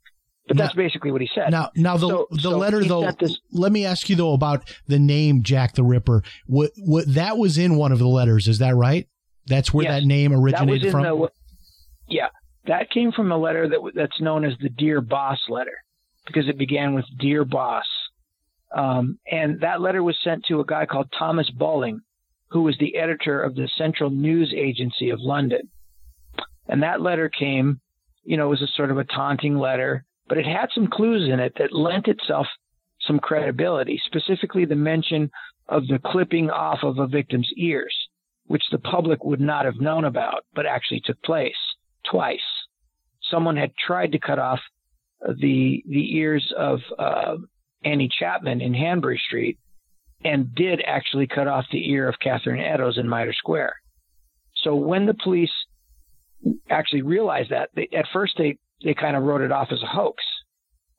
But 0.49 0.57
now, 0.57 0.65
that's 0.65 0.75
basically 0.75 1.13
what 1.13 1.21
he 1.21 1.29
said. 1.35 1.51
Now, 1.51 1.71
now 1.77 1.99
the 1.99 2.09
so, 2.09 2.27
the 2.31 2.41
so 2.41 2.59
letter 2.59 2.83
though. 2.83 3.13
This, 3.13 3.39
let 3.53 3.71
me 3.71 3.85
ask 3.85 4.09
you 4.09 4.17
though 4.17 4.33
about 4.33 4.75
the 4.87 4.99
name 4.99 5.43
Jack 5.43 5.75
the 5.75 5.85
Ripper. 5.85 6.23
What 6.47 6.71
what 6.79 7.05
that 7.15 7.37
was 7.37 7.59
in 7.59 7.77
one 7.77 7.93
of 7.93 7.99
the 7.99 8.09
letters? 8.09 8.49
Is 8.49 8.59
that 8.59 8.75
right? 8.75 9.07
That's 9.47 9.73
where 9.75 9.85
yes, 9.85 10.01
that 10.01 10.07
name 10.07 10.33
originated 10.33 10.89
that 10.89 10.91
from. 10.91 11.03
The, 11.03 11.29
yeah, 12.09 12.29
that 12.67 12.91
came 12.91 13.13
from 13.13 13.31
a 13.31 13.37
letter 13.37 13.69
that 13.69 13.93
that's 13.95 14.21
known 14.23 14.47
as 14.47 14.55
the 14.61 14.71
Dear 14.71 15.03
Boss 15.03 15.39
letter 15.51 15.77
because 16.27 16.49
it 16.49 16.57
began 16.57 16.95
with 16.95 17.05
Dear 17.19 17.45
Boss, 17.45 17.87
um, 18.75 19.19
and 19.31 19.61
that 19.61 19.83
letter 19.83 20.03
was 20.03 20.17
sent 20.25 20.47
to 20.47 20.61
a 20.61 20.65
guy 20.65 20.87
called 20.87 21.13
Thomas 21.19 21.51
Bulling, 21.51 21.99
who 22.51 22.63
was 22.63 22.77
the 22.81 22.97
editor 22.97 23.43
of 23.43 23.55
the 23.55 23.69
Central 23.77 24.09
News 24.09 24.55
Agency 24.57 25.11
of 25.11 25.21
London, 25.21 25.69
and 26.67 26.83
that 26.83 27.03
letter 27.03 27.29
came. 27.29 27.83
You 28.25 28.37
know, 28.39 28.47
it 28.47 28.51
was 28.51 28.63
a 28.63 28.77
sort 28.77 28.91
of 28.91 28.99
a 28.99 29.05
taunting 29.05 29.59
letter 29.59 30.05
but 30.29 30.39
it 30.39 30.47
had 30.47 30.69
some 30.75 30.89
clues 30.89 31.29
in 31.33 31.41
it 31.41 31.55
that 31.59 31.73
lent 31.73 32.09
itself 32.09 32.47
some 33.01 33.19
credibility, 33.19 34.01
specifically 34.05 34.65
the 34.65 34.75
mention 34.75 35.31
of 35.69 35.87
the 35.87 36.01
clipping 36.05 36.51
off 36.51 36.81
of 36.83 36.99
a 36.99 37.07
victim's 37.07 37.51
ears, 37.57 37.95
which 38.47 38.63
the 38.71 38.79
public 38.79 39.25
would 39.25 39.41
not 39.41 39.65
have 39.65 39.81
known 39.81 40.05
about, 40.05 40.45
but 40.55 40.67
actually 40.67 41.01
took 41.05 41.21
place 41.23 41.57
twice. 42.11 42.41
Someone 43.31 43.57
had 43.57 43.73
tried 43.77 44.13
to 44.13 44.19
cut 44.19 44.39
off 44.39 44.61
the 45.21 45.83
the 45.87 46.17
ears 46.17 46.53
of 46.57 46.81
uh, 46.99 47.37
Annie 47.85 48.11
Chapman 48.19 48.61
in 48.61 48.75
Hanbury 48.75 49.21
Street, 49.27 49.59
and 50.25 50.55
did 50.55 50.83
actually 50.87 51.27
cut 51.27 51.47
off 51.47 51.67
the 51.71 51.91
ear 51.91 52.09
of 52.09 52.19
Catherine 52.21 52.61
Eddowes 52.61 52.99
in 52.99 53.09
Mitre 53.09 53.33
Square. 53.33 53.75
So 54.63 54.75
when 54.75 55.07
the 55.07 55.15
police 55.15 55.53
actually 56.71 57.03
realized 57.03 57.51
that, 57.51 57.71
they, 57.75 57.89
at 57.97 58.07
first 58.13 58.35
they 58.39 58.59
they 58.83 58.95
kind 58.95 59.17
of 59.17 59.23
wrote 59.23 59.41
it 59.41 59.53
off 59.53 59.69
as 59.71 59.83
a 59.83 59.87
hoax. 59.87 60.23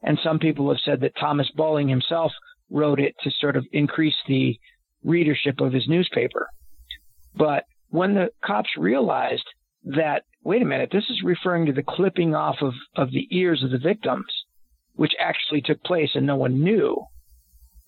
And 0.02 0.18
some 0.24 0.40
people 0.40 0.70
have 0.70 0.80
said 0.84 1.02
that 1.02 1.14
Thomas 1.20 1.50
Bulling 1.58 1.90
himself 1.90 2.32
wrote 2.70 3.00
it 3.00 3.16
to 3.24 3.32
sort 3.40 3.56
of 3.56 3.66
increase 3.72 4.16
the 4.28 4.58
readership 5.04 5.60
of 5.60 5.74
his 5.74 5.88
newspaper. 5.88 6.48
But 7.36 7.66
when 7.90 8.16
the 8.16 8.30
cops 8.44 8.70
realized 8.78 9.46
that, 9.84 10.24
wait 10.44 10.62
a 10.62 10.66
minute, 10.66 10.90
this 10.92 11.10
is 11.10 11.22
referring 11.24 11.66
to 11.66 11.74
the 11.74 11.84
clipping 11.84 12.36
off 12.36 12.58
of, 12.62 12.74
of 12.96 13.12
the 13.12 13.28
ears 13.32 13.64
of 13.64 13.72
the 13.72 13.78
victims, 13.78 14.26
which 14.94 15.14
actually 15.20 15.62
took 15.62 15.84
place 15.84 16.12
and 16.16 16.26
no 16.26 16.36
one 16.36 16.64
knew, 16.64 16.98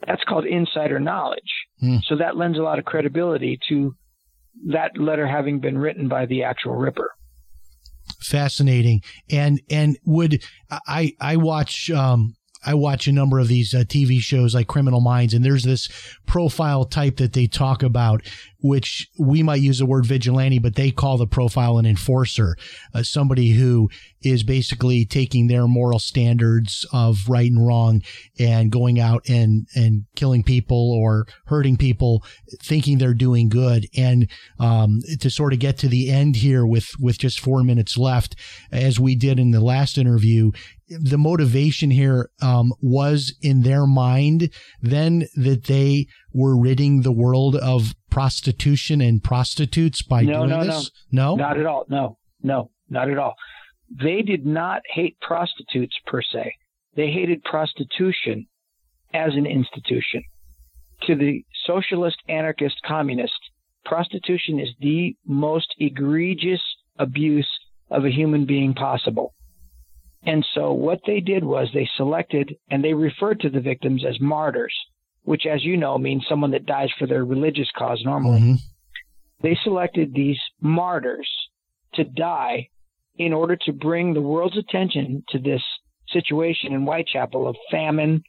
that's 0.05 0.23
called 0.23 0.45
insider 0.45 0.99
knowledge. 0.99 1.39
Mm. 1.83 1.99
So 2.07 2.15
that 2.17 2.37
lends 2.37 2.57
a 2.57 2.63
lot 2.63 2.79
of 2.79 2.85
credibility 2.85 3.59
to 3.69 3.95
that 4.67 4.97
letter 4.97 5.27
having 5.27 5.59
been 5.59 5.77
written 5.77 6.07
by 6.07 6.25
the 6.25 6.43
actual 6.43 6.75
Ripper. 6.75 7.11
Fascinating. 8.21 9.01
And 9.31 9.61
and 9.69 9.97
would 10.05 10.43
I 10.87 11.13
I 11.19 11.37
watch 11.37 11.89
um 11.89 12.35
I 12.63 12.73
watch 12.75 13.07
a 13.07 13.11
number 13.11 13.39
of 13.39 13.47
these 13.47 13.73
uh, 13.73 13.79
TV 13.79 14.19
shows 14.19 14.53
like 14.53 14.67
Criminal 14.67 15.01
Minds, 15.01 15.33
and 15.33 15.43
there's 15.43 15.63
this 15.63 15.89
profile 16.25 16.85
type 16.85 17.17
that 17.17 17.33
they 17.33 17.47
talk 17.47 17.81
about, 17.81 18.21
which 18.59 19.09
we 19.17 19.41
might 19.41 19.61
use 19.61 19.79
the 19.79 19.85
word 19.85 20.05
vigilante, 20.05 20.59
but 20.59 20.75
they 20.75 20.91
call 20.91 21.17
the 21.17 21.27
profile 21.27 21.77
an 21.77 21.85
enforcer, 21.85 22.55
uh, 22.93 23.03
somebody 23.03 23.51
who 23.51 23.89
is 24.23 24.43
basically 24.43 25.03
taking 25.05 25.47
their 25.47 25.67
moral 25.67 25.97
standards 25.97 26.85
of 26.93 27.27
right 27.27 27.49
and 27.49 27.65
wrong 27.65 28.01
and 28.39 28.71
going 28.71 28.99
out 28.99 29.27
and 29.27 29.67
and 29.75 30.05
killing 30.15 30.43
people 30.43 30.91
or 30.91 31.25
hurting 31.47 31.77
people, 31.77 32.23
thinking 32.61 32.97
they're 32.97 33.13
doing 33.15 33.49
good. 33.49 33.87
And 33.97 34.29
um, 34.59 34.99
to 35.19 35.29
sort 35.29 35.53
of 35.53 35.59
get 35.59 35.77
to 35.79 35.87
the 35.87 36.11
end 36.11 36.35
here 36.35 36.65
with 36.65 36.91
with 36.99 37.17
just 37.17 37.39
four 37.39 37.63
minutes 37.63 37.97
left, 37.97 38.35
as 38.71 38.99
we 38.99 39.15
did 39.15 39.39
in 39.39 39.51
the 39.51 39.61
last 39.61 39.97
interview, 39.97 40.51
the 40.99 41.17
motivation 41.17 41.91
here 41.91 42.29
um, 42.41 42.73
was 42.81 43.33
in 43.41 43.61
their 43.61 43.85
mind 43.85 44.49
then 44.81 45.25
that 45.35 45.65
they 45.65 46.07
were 46.33 46.59
ridding 46.59 47.01
the 47.01 47.11
world 47.11 47.55
of 47.55 47.93
prostitution 48.09 49.01
and 49.01 49.23
prostitutes 49.23 50.01
by 50.01 50.23
no, 50.23 50.45
doing 50.45 50.49
no, 50.49 50.63
this? 50.65 50.91
No, 51.11 51.35
not 51.35 51.57
at 51.57 51.65
all. 51.65 51.85
No, 51.89 52.17
no, 52.43 52.71
not 52.89 53.09
at 53.09 53.17
all. 53.17 53.35
They 53.89 54.21
did 54.21 54.45
not 54.45 54.81
hate 54.89 55.19
prostitutes 55.21 55.95
per 56.05 56.21
se. 56.21 56.53
They 56.95 57.11
hated 57.11 57.43
prostitution 57.43 58.47
as 59.13 59.33
an 59.35 59.45
institution. 59.45 60.23
To 61.07 61.15
the 61.15 61.43
socialist, 61.65 62.17
anarchist, 62.27 62.75
communist, 62.85 63.33
prostitution 63.85 64.59
is 64.59 64.69
the 64.79 65.15
most 65.25 65.73
egregious 65.79 66.61
abuse 66.99 67.49
of 67.89 68.05
a 68.05 68.11
human 68.11 68.45
being 68.45 68.73
possible. 68.73 69.33
And 70.23 70.45
so 70.53 70.71
what 70.71 70.99
they 71.05 71.19
did 71.19 71.43
was 71.43 71.69
they 71.73 71.89
selected 71.97 72.55
and 72.69 72.83
they 72.83 72.93
referred 72.93 73.39
to 73.41 73.49
the 73.49 73.59
victims 73.59 74.05
as 74.05 74.19
martyrs, 74.19 74.75
which, 75.23 75.45
as 75.45 75.63
you 75.63 75.77
know, 75.77 75.97
means 75.97 76.25
someone 76.27 76.51
that 76.51 76.65
dies 76.65 76.89
for 76.97 77.07
their 77.07 77.25
religious 77.25 77.69
cause 77.75 78.03
normally. 78.05 78.39
Mhm. 78.39 78.59
They 79.41 79.55
selected 79.63 80.13
these 80.13 80.39
martyrs 80.61 81.29
to 81.93 82.03
die 82.03 82.69
in 83.17 83.33
order 83.33 83.55
to 83.55 83.73
bring 83.73 84.13
the 84.13 84.21
world's 84.21 84.57
attention 84.57 85.23
to 85.29 85.39
this 85.39 85.63
situation 86.09 86.73
in 86.73 86.83
Whitechapel 86.83 87.47
of 87.47 87.55
famine, 87.69 88.23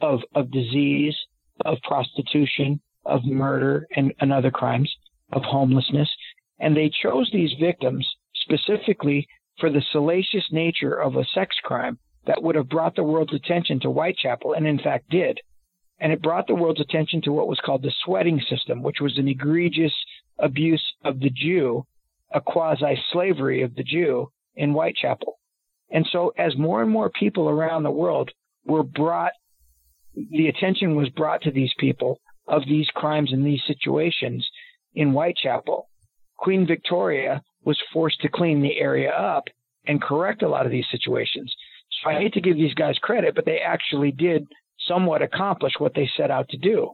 of, 0.00 0.20
of 0.34 0.50
disease, 0.50 1.16
of 1.64 1.78
prostitution, 1.82 2.80
of 3.04 3.24
murder, 3.24 3.86
and, 3.96 4.12
and 4.20 4.32
other 4.32 4.50
crimes, 4.50 4.92
of 5.32 5.42
homelessness. 5.42 6.08
And 6.60 6.76
they 6.76 6.90
chose 7.02 7.30
these 7.32 7.52
victims 7.58 8.08
specifically 8.34 9.26
for 9.62 9.70
the 9.70 9.84
salacious 9.92 10.48
nature 10.50 10.92
of 10.92 11.14
a 11.14 11.24
sex 11.24 11.54
crime 11.62 11.96
that 12.26 12.42
would 12.42 12.56
have 12.56 12.68
brought 12.68 12.96
the 12.96 13.04
world's 13.04 13.32
attention 13.32 13.78
to 13.78 13.90
Whitechapel, 13.90 14.54
and 14.54 14.66
in 14.66 14.80
fact 14.80 15.08
did. 15.08 15.38
And 16.00 16.12
it 16.12 16.20
brought 16.20 16.48
the 16.48 16.56
world's 16.56 16.80
attention 16.80 17.22
to 17.22 17.32
what 17.32 17.46
was 17.46 17.60
called 17.64 17.82
the 17.82 17.94
sweating 18.04 18.40
system, 18.50 18.82
which 18.82 19.00
was 19.00 19.16
an 19.18 19.28
egregious 19.28 19.92
abuse 20.36 20.82
of 21.04 21.20
the 21.20 21.30
Jew, 21.30 21.86
a 22.32 22.40
quasi 22.40 23.00
slavery 23.12 23.62
of 23.62 23.76
the 23.76 23.84
Jew 23.84 24.32
in 24.56 24.72
Whitechapel. 24.72 25.38
And 25.92 26.08
so, 26.10 26.32
as 26.36 26.56
more 26.56 26.82
and 26.82 26.90
more 26.90 27.10
people 27.10 27.48
around 27.48 27.84
the 27.84 27.90
world 27.92 28.32
were 28.66 28.82
brought, 28.82 29.32
the 30.14 30.48
attention 30.48 30.96
was 30.96 31.08
brought 31.10 31.42
to 31.42 31.52
these 31.52 31.72
people 31.78 32.18
of 32.48 32.62
these 32.66 32.88
crimes 32.96 33.32
and 33.32 33.46
these 33.46 33.62
situations 33.64 34.44
in 34.92 35.12
Whitechapel. 35.12 35.88
Queen 36.36 36.66
Victoria 36.66 37.44
was 37.64 37.78
forced 37.92 38.20
to 38.20 38.28
clean 38.28 38.62
the 38.62 38.78
area 38.78 39.10
up 39.10 39.44
and 39.86 40.02
correct 40.02 40.42
a 40.42 40.48
lot 40.48 40.66
of 40.66 40.72
these 40.72 40.86
situations. 40.90 41.54
So 42.02 42.10
I 42.10 42.14
hate 42.14 42.34
to 42.34 42.40
give 42.40 42.56
these 42.56 42.74
guys 42.74 42.98
credit, 42.98 43.34
but 43.34 43.44
they 43.44 43.58
actually 43.58 44.12
did 44.12 44.46
somewhat 44.88 45.22
accomplish 45.22 45.74
what 45.78 45.94
they 45.94 46.10
set 46.16 46.30
out 46.30 46.48
to 46.50 46.56
do 46.56 46.92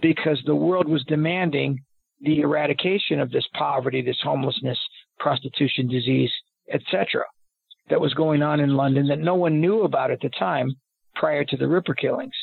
because 0.00 0.42
the 0.44 0.54
world 0.54 0.88
was 0.88 1.04
demanding 1.04 1.80
the 2.20 2.40
eradication 2.40 3.20
of 3.20 3.30
this 3.30 3.46
poverty, 3.54 4.02
this 4.02 4.20
homelessness, 4.22 4.78
prostitution, 5.18 5.88
disease, 5.88 6.30
etc. 6.72 7.24
that 7.88 8.00
was 8.00 8.14
going 8.14 8.42
on 8.42 8.60
in 8.60 8.76
London 8.76 9.06
that 9.08 9.18
no 9.18 9.34
one 9.34 9.60
knew 9.60 9.82
about 9.82 10.10
at 10.10 10.20
the 10.20 10.30
time 10.30 10.70
prior 11.14 11.44
to 11.44 11.56
the 11.56 11.68
Ripper 11.68 11.94
killings. 11.94 12.34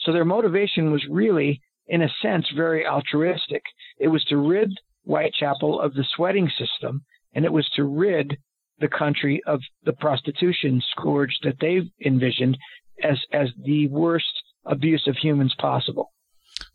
So 0.00 0.12
their 0.12 0.24
motivation 0.24 0.92
was 0.92 1.04
really, 1.10 1.60
in 1.88 2.02
a 2.02 2.08
sense, 2.22 2.46
very 2.54 2.86
altruistic. 2.86 3.62
It 3.98 4.08
was 4.08 4.24
to 4.24 4.36
rid 4.36 4.70
Whitechapel 5.04 5.80
of 5.80 5.94
the 5.94 6.04
sweating 6.14 6.50
system, 6.58 7.04
and 7.34 7.44
it 7.44 7.52
was 7.52 7.68
to 7.76 7.84
rid 7.84 8.38
the 8.80 8.88
country 8.88 9.40
of 9.46 9.60
the 9.84 9.92
prostitution 9.92 10.82
scourge 10.90 11.38
that 11.42 11.60
they 11.60 11.82
envisioned 12.04 12.58
as 13.02 13.18
as 13.32 13.48
the 13.64 13.86
worst 13.88 14.42
abuse 14.64 15.06
of 15.06 15.16
humans 15.16 15.54
possible. 15.58 16.12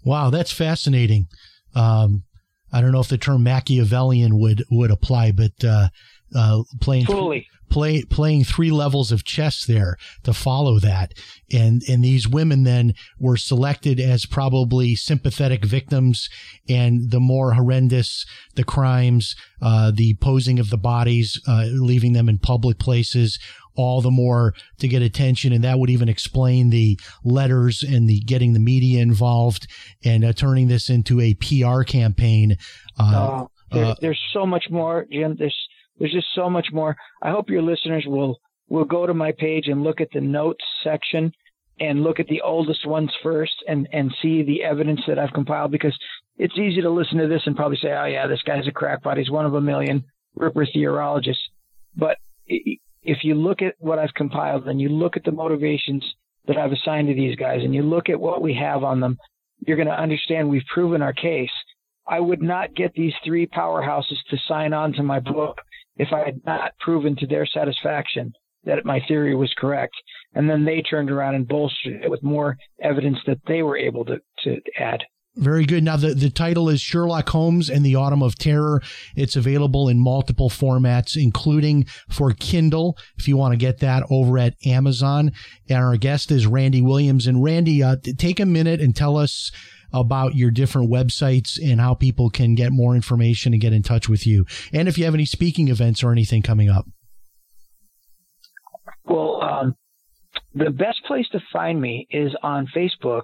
Wow, 0.03 0.29
that's 0.29 0.51
fascinating. 0.51 1.27
Um, 1.75 2.23
I 2.71 2.81
don't 2.81 2.91
know 2.91 2.99
if 2.99 3.07
the 3.07 3.17
term 3.17 3.43
Machiavellian 3.43 4.39
would 4.39 4.63
would 4.69 4.91
apply, 4.91 5.31
but 5.31 5.63
uh, 5.63 5.89
uh, 6.35 6.63
playing 6.81 7.05
Fully. 7.05 7.47
play, 7.69 8.03
playing 8.03 8.43
three 8.43 8.71
levels 8.71 9.11
of 9.11 9.23
chess 9.23 9.65
there 9.65 9.97
to 10.23 10.33
follow 10.33 10.79
that, 10.79 11.13
and 11.51 11.81
and 11.87 12.03
these 12.03 12.27
women 12.27 12.63
then 12.63 12.93
were 13.19 13.37
selected 13.37 13.99
as 13.99 14.25
probably 14.25 14.95
sympathetic 14.95 15.65
victims, 15.65 16.29
and 16.67 17.11
the 17.11 17.19
more 17.19 17.53
horrendous 17.53 18.25
the 18.55 18.63
crimes, 18.63 19.35
uh, 19.61 19.91
the 19.93 20.15
posing 20.15 20.59
of 20.59 20.69
the 20.69 20.77
bodies, 20.77 21.39
uh, 21.47 21.65
leaving 21.71 22.13
them 22.13 22.29
in 22.29 22.37
public 22.37 22.79
places, 22.79 23.39
all 23.75 24.01
the 24.01 24.11
more 24.11 24.53
to 24.77 24.87
get 24.87 25.01
attention, 25.01 25.53
and 25.53 25.63
that 25.63 25.79
would 25.79 25.89
even 25.89 26.09
explain 26.09 26.69
the 26.69 26.99
letters 27.23 27.81
and 27.81 28.09
the 28.09 28.19
getting 28.21 28.53
the 28.53 28.59
media 28.59 29.01
involved 29.01 29.67
and 30.03 30.25
uh, 30.25 30.33
turning 30.33 30.67
this 30.67 30.89
into 30.89 31.21
a 31.21 31.33
PR 31.35 31.83
campaign. 31.83 32.57
Uh, 32.99 33.47
Oh, 33.71 33.75
there, 33.75 33.85
uh, 33.85 33.95
there's 34.01 34.19
so 34.33 34.45
much 34.45 34.65
more, 34.71 35.05
Jim. 35.11 35.35
There's 35.37 35.68
there's 35.99 36.13
just 36.13 36.27
so 36.33 36.49
much 36.49 36.67
more. 36.71 36.95
I 37.21 37.29
hope 37.29 37.49
your 37.49 37.61
listeners 37.61 38.05
will 38.07 38.39
will 38.69 38.85
go 38.85 39.05
to 39.05 39.13
my 39.13 39.31
page 39.31 39.67
and 39.67 39.83
look 39.83 39.99
at 39.99 40.09
the 40.13 40.21
notes 40.21 40.63
section 40.83 41.31
and 41.79 42.03
look 42.03 42.19
at 42.19 42.27
the 42.27 42.41
oldest 42.41 42.85
ones 42.87 43.11
first 43.21 43.53
and 43.67 43.87
and 43.91 44.13
see 44.21 44.43
the 44.43 44.63
evidence 44.63 45.01
that 45.07 45.19
I've 45.19 45.33
compiled 45.33 45.71
because 45.71 45.97
it's 46.37 46.57
easy 46.57 46.81
to 46.81 46.89
listen 46.89 47.17
to 47.17 47.27
this 47.27 47.41
and 47.45 47.55
probably 47.55 47.77
say, 47.81 47.91
oh 47.91 48.05
yeah, 48.05 48.27
this 48.27 48.41
guy's 48.43 48.67
a 48.67 48.71
crackpot. 48.71 49.17
He's 49.17 49.29
one 49.29 49.45
of 49.45 49.53
a 49.53 49.61
million 49.61 50.05
Ripper 50.35 50.65
theorologists. 50.65 51.43
But 51.95 52.17
if 52.47 53.19
you 53.23 53.35
look 53.35 53.61
at 53.61 53.75
what 53.79 53.99
I've 53.99 54.13
compiled 54.13 54.67
and 54.67 54.79
you 54.79 54.89
look 54.89 55.17
at 55.17 55.23
the 55.23 55.31
motivations 55.31 56.05
that 56.47 56.57
I've 56.57 56.71
assigned 56.71 57.09
to 57.09 57.13
these 57.13 57.35
guys 57.35 57.61
and 57.63 57.75
you 57.75 57.83
look 57.83 58.09
at 58.09 58.19
what 58.19 58.41
we 58.41 58.53
have 58.55 58.83
on 58.83 58.99
them, 58.99 59.17
you're 59.65 59.77
going 59.77 59.87
to 59.87 60.01
understand 60.01 60.49
we've 60.49 60.61
proven 60.73 61.01
our 61.01 61.13
case. 61.13 61.51
I 62.07 62.19
would 62.19 62.41
not 62.41 62.73
get 62.73 62.93
these 62.93 63.13
three 63.23 63.45
powerhouses 63.45 64.17
to 64.29 64.37
sign 64.47 64.73
on 64.73 64.93
to 64.93 65.03
my 65.03 65.19
book 65.19 65.59
if 65.99 66.11
I 66.11 66.25
had 66.25 66.41
not 66.45 66.71
proven 66.79 67.15
to 67.17 67.27
their 67.27 67.45
satisfaction 67.45 68.33
that 68.65 68.85
my 68.85 68.99
theory 69.07 69.35
was 69.35 69.53
correct. 69.57 69.93
And 70.33 70.49
then 70.49 70.65
they 70.65 70.81
turned 70.81 71.11
around 71.11 71.35
and 71.35 71.47
bolstered 71.47 72.03
it 72.03 72.09
with 72.09 72.23
more 72.23 72.57
evidence 72.81 73.17
that 73.25 73.39
they 73.47 73.61
were 73.61 73.77
able 73.77 74.05
to, 74.05 74.19
to 74.43 74.61
add. 74.77 75.03
Very 75.35 75.65
good. 75.65 75.83
Now, 75.83 75.95
the, 75.95 76.13
the 76.13 76.29
title 76.29 76.69
is 76.69 76.81
Sherlock 76.81 77.29
Holmes 77.29 77.69
and 77.69 77.85
the 77.85 77.95
Autumn 77.95 78.21
of 78.21 78.35
Terror. 78.35 78.81
It's 79.15 79.35
available 79.35 79.87
in 79.87 79.99
multiple 79.99 80.49
formats, 80.49 81.15
including 81.15 81.85
for 82.09 82.33
Kindle, 82.33 82.97
if 83.17 83.27
you 83.27 83.37
want 83.37 83.53
to 83.53 83.57
get 83.57 83.79
that 83.79 84.03
over 84.09 84.37
at 84.37 84.55
Amazon. 84.65 85.31
And 85.69 85.77
our 85.83 85.97
guest 85.97 86.31
is 86.31 86.47
Randy 86.47 86.81
Williams. 86.81 87.25
And 87.27 87.43
Randy, 87.43 87.81
uh, 87.81 87.97
take 88.17 88.39
a 88.39 88.45
minute 88.45 88.81
and 88.81 88.95
tell 88.95 89.17
us 89.17 89.51
about 89.93 90.35
your 90.35 90.51
different 90.51 90.89
websites 90.89 91.59
and 91.61 91.79
how 91.79 91.93
people 91.93 92.29
can 92.29 92.55
get 92.55 92.71
more 92.71 92.95
information 92.95 93.53
and 93.53 93.61
get 93.61 93.73
in 93.73 93.83
touch 93.83 94.09
with 94.09 94.25
you. 94.25 94.45
And 94.73 94.87
if 94.87 94.97
you 94.97 95.05
have 95.05 95.13
any 95.13 95.25
speaking 95.25 95.67
events 95.67 96.03
or 96.03 96.11
anything 96.11 96.41
coming 96.41 96.69
up. 96.69 96.85
Well, 99.05 99.41
um, 99.41 99.75
the 100.53 100.69
best 100.69 101.03
place 101.05 101.27
to 101.31 101.39
find 101.51 101.81
me 101.81 102.07
is 102.11 102.35
on 102.43 102.67
Facebook. 102.75 103.23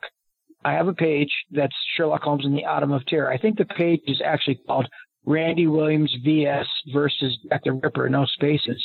I 0.63 0.73
have 0.73 0.87
a 0.87 0.93
page 0.93 1.29
that's 1.51 1.75
Sherlock 1.95 2.23
Holmes 2.23 2.45
and 2.45 2.57
the 2.57 2.65
Autumn 2.65 2.91
of 2.91 3.05
Terror. 3.05 3.31
I 3.31 3.37
think 3.37 3.57
the 3.57 3.65
page 3.65 4.01
is 4.07 4.21
actually 4.25 4.59
called 4.67 4.87
Randy 5.25 5.67
Williams 5.67 6.15
VS 6.23 6.65
versus 6.93 7.37
Jack 7.49 7.63
the 7.63 7.73
Ripper, 7.73 8.09
no 8.09 8.25
spaces. 8.25 8.83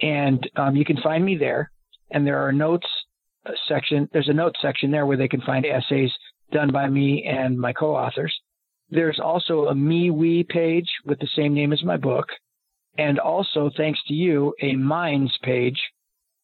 And 0.00 0.48
um, 0.56 0.76
you 0.76 0.84
can 0.84 0.96
find 1.02 1.24
me 1.24 1.36
there. 1.36 1.70
And 2.10 2.26
there 2.26 2.38
are 2.46 2.52
notes 2.52 2.86
uh, 3.46 3.52
section. 3.68 4.08
There's 4.12 4.28
a 4.28 4.32
notes 4.32 4.58
section 4.62 4.90
there 4.90 5.06
where 5.06 5.16
they 5.16 5.28
can 5.28 5.40
find 5.42 5.66
essays 5.66 6.10
done 6.52 6.72
by 6.72 6.88
me 6.88 7.24
and 7.24 7.58
my 7.58 7.72
co-authors. 7.72 8.34
There's 8.90 9.20
also 9.22 9.66
a 9.66 9.74
MeWe 9.74 10.48
page 10.48 10.88
with 11.04 11.18
the 11.18 11.28
same 11.36 11.54
name 11.54 11.72
as 11.72 11.82
my 11.82 11.96
book, 11.96 12.26
and 12.96 13.18
also 13.18 13.70
thanks 13.76 14.00
to 14.08 14.14
you, 14.14 14.54
a 14.62 14.74
Minds 14.74 15.36
page, 15.42 15.78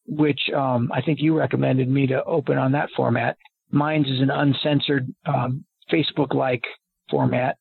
which 0.07 0.39
um, 0.55 0.91
I 0.93 1.01
think 1.01 1.19
you 1.19 1.37
recommended 1.37 1.89
me 1.89 2.07
to 2.07 2.23
open 2.23 2.57
on 2.57 2.71
that 2.73 2.89
format. 2.95 3.37
Minds 3.71 4.07
is 4.09 4.21
an 4.21 4.29
uncensored 4.29 5.11
um, 5.25 5.65
Facebook-like 5.91 6.63
format, 7.09 7.57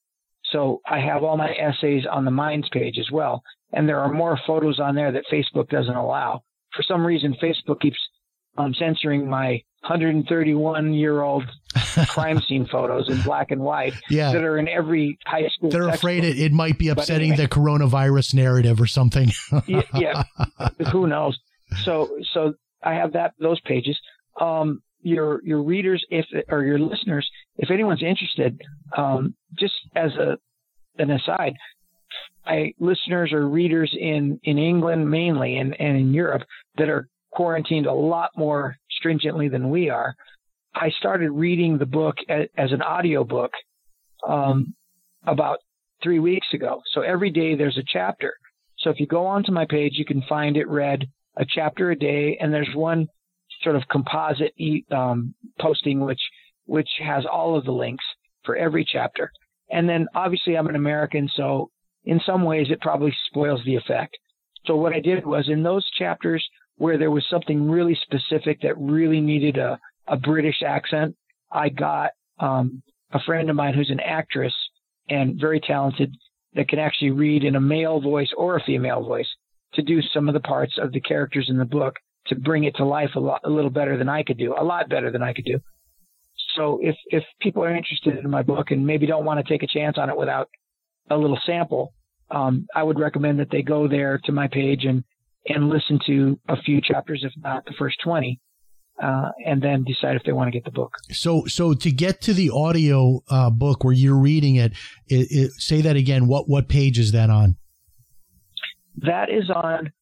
So 0.52 0.80
I 0.86 1.00
have 1.00 1.22
all 1.24 1.36
my 1.36 1.52
essays 1.54 2.04
on 2.10 2.24
the 2.24 2.30
Minds 2.30 2.68
page 2.70 2.98
as 2.98 3.10
well. 3.10 3.42
And 3.72 3.88
there 3.88 4.00
are 4.00 4.12
more 4.12 4.38
photos 4.46 4.78
on 4.78 4.94
there 4.94 5.10
that 5.12 5.24
Facebook 5.32 5.68
doesn't 5.68 5.96
allow. 5.96 6.42
For 6.76 6.82
some 6.82 7.04
reason, 7.04 7.36
Facebook 7.42 7.80
keeps 7.80 7.98
um, 8.56 8.74
censoring 8.74 9.28
my 9.28 9.62
131 9.84 10.94
year 10.94 11.20
old 11.22 11.44
crime 12.08 12.40
scene 12.40 12.66
photos 12.66 13.08
in 13.08 13.20
black 13.22 13.50
and 13.50 13.60
white 13.60 13.94
Yeah. 14.08 14.32
that 14.32 14.42
are 14.42 14.58
in 14.58 14.68
every 14.68 15.18
high 15.26 15.48
school. 15.48 15.70
They're 15.70 15.88
afraid 15.88 16.24
it, 16.24 16.38
it 16.38 16.52
might 16.52 16.78
be 16.78 16.88
upsetting 16.88 17.32
anyway. 17.32 17.46
the 17.46 17.48
coronavirus 17.48 18.34
narrative 18.34 18.80
or 18.80 18.86
something. 18.86 19.30
yeah, 19.66 19.82
yeah. 19.94 20.24
who 20.90 21.06
knows? 21.06 21.38
So, 21.82 22.18
so 22.32 22.54
I 22.82 22.94
have 22.94 23.12
that 23.12 23.32
those 23.38 23.60
pages. 23.60 23.98
Um, 24.40 24.82
your 25.02 25.40
your 25.44 25.62
readers, 25.62 26.04
if 26.08 26.24
or 26.48 26.62
your 26.64 26.78
listeners, 26.78 27.28
if 27.56 27.70
anyone's 27.70 28.02
interested, 28.02 28.60
um, 28.96 29.34
just 29.58 29.74
as 29.94 30.12
a 30.14 30.38
an 30.98 31.10
aside, 31.10 31.54
I 32.46 32.72
listeners 32.78 33.32
or 33.32 33.46
readers 33.46 33.94
in 33.98 34.40
in 34.44 34.58
England 34.58 35.10
mainly 35.10 35.56
and 35.58 35.78
and 35.78 35.96
in 35.98 36.14
Europe 36.14 36.42
that 36.78 36.88
are 36.88 37.08
quarantined 37.32 37.86
a 37.86 37.92
lot 37.92 38.30
more 38.36 38.76
stringently 38.96 39.48
than 39.48 39.70
we 39.70 39.90
are. 39.90 40.14
I 40.74 40.90
started 40.98 41.30
reading 41.30 41.78
the 41.78 41.86
book 41.86 42.16
as, 42.28 42.46
as 42.56 42.72
an 42.72 42.82
audio 42.82 43.24
book 43.24 43.52
um, 44.26 44.74
about 45.26 45.58
three 46.02 46.18
weeks 46.18 46.48
ago. 46.52 46.82
So 46.92 47.02
every 47.02 47.30
day 47.30 47.54
there's 47.54 47.78
a 47.78 47.84
chapter. 47.86 48.34
So 48.78 48.90
if 48.90 49.00
you 49.00 49.06
go 49.06 49.26
onto 49.26 49.52
my 49.52 49.66
page, 49.66 49.92
you 49.94 50.04
can 50.04 50.22
find 50.28 50.56
it 50.56 50.68
read 50.68 51.04
a 51.36 51.44
chapter 51.48 51.90
a 51.90 51.96
day, 51.96 52.36
and 52.40 52.52
there's 52.52 52.70
one 52.74 53.06
sort 53.62 53.76
of 53.76 53.82
composite 53.90 54.52
e- 54.58 54.84
um, 54.90 55.34
posting 55.60 56.00
which 56.00 56.20
which 56.66 56.88
has 57.04 57.24
all 57.30 57.56
of 57.56 57.64
the 57.64 57.72
links 57.72 58.04
for 58.44 58.56
every 58.56 58.84
chapter. 58.90 59.30
And 59.70 59.88
then 59.88 60.06
obviously 60.14 60.56
I'm 60.56 60.66
an 60.66 60.76
American, 60.76 61.28
so 61.36 61.70
in 62.04 62.20
some 62.24 62.42
ways 62.44 62.68
it 62.70 62.80
probably 62.80 63.14
spoils 63.28 63.60
the 63.64 63.76
effect. 63.76 64.16
So 64.66 64.76
what 64.76 64.94
I 64.94 65.00
did 65.00 65.26
was 65.26 65.48
in 65.48 65.62
those 65.62 65.86
chapters 65.98 66.44
where 66.76 66.98
there 66.98 67.10
was 67.10 67.24
something 67.30 67.70
really 67.70 67.96
specific 68.02 68.60
that 68.62 68.78
really 68.78 69.20
needed 69.20 69.56
a, 69.56 69.78
a 70.08 70.16
British 70.16 70.62
accent, 70.66 71.14
I 71.52 71.68
got 71.68 72.10
um, 72.38 72.82
a 73.12 73.20
friend 73.20 73.48
of 73.48 73.56
mine 73.56 73.74
who's 73.74 73.90
an 73.90 74.00
actress 74.00 74.54
and 75.08 75.40
very 75.40 75.60
talented 75.60 76.14
that 76.54 76.68
can 76.68 76.78
actually 76.78 77.10
read 77.10 77.44
in 77.44 77.56
a 77.56 77.60
male 77.60 78.00
voice 78.00 78.30
or 78.36 78.56
a 78.56 78.64
female 78.64 79.02
voice 79.02 79.28
to 79.74 79.82
do 79.82 80.00
some 80.12 80.28
of 80.28 80.34
the 80.34 80.40
parts 80.40 80.74
of 80.78 80.92
the 80.92 81.00
characters 81.00 81.46
in 81.48 81.58
the 81.58 81.64
book 81.64 81.94
to 82.26 82.34
bring 82.34 82.64
it 82.64 82.74
to 82.76 82.84
life 82.84 83.10
a, 83.16 83.20
lot, 83.20 83.40
a 83.44 83.50
little 83.50 83.70
better 83.70 83.96
than 83.98 84.08
I 84.08 84.22
could 84.22 84.38
do, 84.38 84.54
a 84.58 84.64
lot 84.64 84.88
better 84.88 85.10
than 85.10 85.22
I 85.22 85.32
could 85.32 85.44
do. 85.44 85.60
So 86.56 86.78
if 86.80 86.96
if 87.08 87.24
people 87.40 87.64
are 87.64 87.74
interested 87.74 88.16
in 88.16 88.30
my 88.30 88.42
book 88.42 88.70
and 88.70 88.86
maybe 88.86 89.06
don't 89.06 89.24
want 89.24 89.44
to 89.44 89.52
take 89.52 89.64
a 89.64 89.66
chance 89.66 89.98
on 89.98 90.08
it 90.08 90.16
without 90.16 90.48
a 91.10 91.16
little 91.16 91.38
sample, 91.44 91.92
um, 92.30 92.66
I 92.74 92.82
would 92.82 92.98
recommend 92.98 93.40
that 93.40 93.50
they 93.50 93.62
go 93.62 93.88
there 93.88 94.20
to 94.24 94.32
my 94.32 94.46
page 94.48 94.84
and 94.84 95.02
and 95.46 95.68
listen 95.68 95.98
to 96.06 96.38
a 96.48 96.56
few 96.62 96.80
chapters, 96.80 97.22
if 97.24 97.32
not 97.42 97.64
the 97.64 97.74
first 97.78 97.96
twenty, 98.02 98.40
uh, 99.02 99.30
and 99.44 99.60
then 99.62 99.84
decide 99.84 100.16
if 100.16 100.22
they 100.24 100.32
want 100.32 100.48
to 100.48 100.52
get 100.52 100.64
the 100.64 100.70
book. 100.70 100.92
So, 101.10 101.44
so 101.46 101.74
to 101.74 101.90
get 101.90 102.20
to 102.22 102.34
the 102.34 102.50
audio 102.50 103.22
uh, 103.28 103.50
book 103.50 103.84
where 103.84 103.92
you're 103.92 104.18
reading 104.18 104.56
it, 104.56 104.72
it, 105.08 105.26
it, 105.30 105.52
say 105.52 105.80
that 105.82 105.96
again. 105.96 106.26
What 106.26 106.48
what 106.48 106.68
page 106.68 106.98
is 106.98 107.12
that 107.12 107.30
on? 107.30 107.56
That 108.98 109.30
is 109.30 109.50
on 109.50 109.92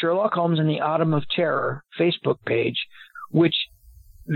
Sherlock 0.00 0.32
Holmes 0.32 0.58
in 0.58 0.66
the 0.66 0.80
Autumn 0.80 1.14
of 1.14 1.22
Terror 1.34 1.84
Facebook 1.98 2.36
page, 2.44 2.76
which 3.30 3.54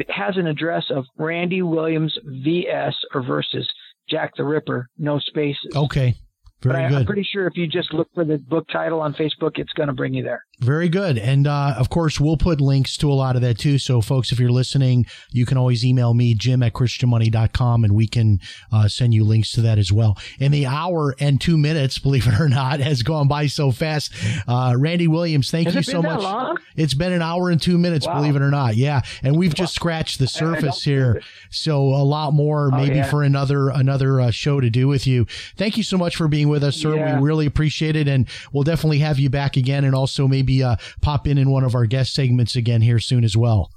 has 0.09 0.37
an 0.37 0.47
address 0.47 0.85
of 0.91 1.05
Randy 1.19 1.63
Williams 1.63 2.17
VS 2.25 2.95
or 3.13 3.23
versus 3.23 3.69
Jack 4.09 4.37
the 4.37 4.45
Ripper, 4.45 4.89
no 4.99 5.19
spaces. 5.19 5.75
Okay, 5.75 6.15
but 6.61 6.73
very 6.73 6.85
I, 6.85 6.89
good. 6.89 6.99
I'm 6.99 7.07
pretty 7.07 7.27
sure 7.31 7.47
if 7.47 7.57
you 7.57 7.67
just 7.67 7.93
look 7.93 8.09
for 8.15 8.25
the 8.25 8.39
book 8.39 8.69
title 8.69 9.01
on 9.01 9.15
Facebook, 9.15 9.59
it's 9.59 9.73
going 9.73 9.89
to 9.89 9.95
bring 9.95 10.15
you 10.15 10.23
there. 10.23 10.45
Very 10.61 10.89
good. 10.89 11.19
And 11.19 11.47
uh, 11.47 11.75
of 11.77 11.91
course, 11.91 12.21
we'll 12.21 12.37
put 12.37 12.61
links 12.61 12.97
to 12.99 13.11
a 13.11 13.15
lot 13.15 13.35
of 13.37 13.43
that 13.43 13.59
too. 13.59 13.79
So, 13.79 14.01
folks, 14.01 14.31
if 14.33 14.39
you're 14.39 14.51
listening, 14.53 15.05
you 15.33 15.45
can 15.47 15.59
always 15.59 15.85
email 15.85 16.15
me, 16.15 16.35
jim 16.35 16.63
at 16.63 16.73
christianmoney.com, 16.73 17.85
and 17.85 17.95
we 17.95 18.07
can 18.07 18.41
uh, 18.73 18.89
send 18.89 19.15
you 19.15 19.25
links 19.25 19.51
to 19.53 19.61
that 19.63 19.79
as 19.79 19.93
well. 19.93 20.17
And 20.41 20.55
the 20.55 20.67
hour 20.67 21.15
and 21.19 21.41
two 21.41 21.57
minutes, 21.59 21.99
believe 22.05 22.27
it 22.27 22.39
or 22.41 22.49
not, 22.49 22.81
has 22.81 23.03
gone 23.03 23.29
by 23.29 23.47
so 23.47 23.73
fast. 23.73 24.13
Uh, 24.47 24.75
Randy 24.79 25.09
Williams, 25.09 25.51
thank 25.51 25.67
Has 25.67 25.75
you 25.75 25.83
so 25.83 26.03
much. 26.03 26.21
long? 26.21 26.59
It's 26.77 26.95
been 26.95 27.13
an 27.13 27.23
hour 27.23 27.51
and 27.51 27.61
two 27.61 27.79
minutes, 27.79 28.07
Wow. 28.07 28.15
believe 28.17 28.37
it 28.37 28.43
or 28.43 28.51
not. 28.51 28.77
Yeah. 28.77 29.03
And 29.23 29.37
we've 29.37 29.55
just 29.55 29.75
scratched 29.75 30.19
the 30.19 30.25
I- 30.25 30.37
I 30.37 30.41
don't 30.41 30.55
surface 30.61 30.83
here. 30.85 31.21
So, 31.51 31.83
a 31.89 32.05
lot 32.05 32.33
more 32.33 32.71
Oh, 32.73 32.77
maybe 32.77 32.97
yeah. 32.97 33.05
for 33.11 33.23
another 33.23 33.69
another 33.71 34.21
uh, 34.21 34.31
show 34.31 34.61
to 34.61 34.71
do 34.71 34.87
with 34.89 35.07
you. 35.07 35.27
Thank 35.57 35.77
you 35.77 35.83
so 35.83 35.97
much 35.99 36.17
for 36.17 36.29
being 36.29 36.49
with 36.49 36.63
us, 36.65 36.77
sir. 36.77 36.95
Yeah. 36.97 37.19
We 37.21 37.27
really 37.27 37.47
appreciate 37.47 37.97
it. 37.97 38.07
And 38.09 38.27
we'll 38.53 38.63
definitely 38.65 38.99
have 39.01 39.19
you 39.19 39.31
back 39.31 39.57
again 39.57 39.85
and 39.85 39.95
also 39.95 40.29
maybe 40.29 40.44
uh, 40.63 40.77
pop 41.03 41.27
in 41.27 41.39
in 41.39 41.51
one 41.51 41.65
of 41.65 41.75
our 41.75 41.87
guest 41.87 42.15
segments 42.15 42.57
again 42.57 42.83
here 42.83 42.99
soon 42.99 43.25
as 43.25 43.37
well. 43.37 43.71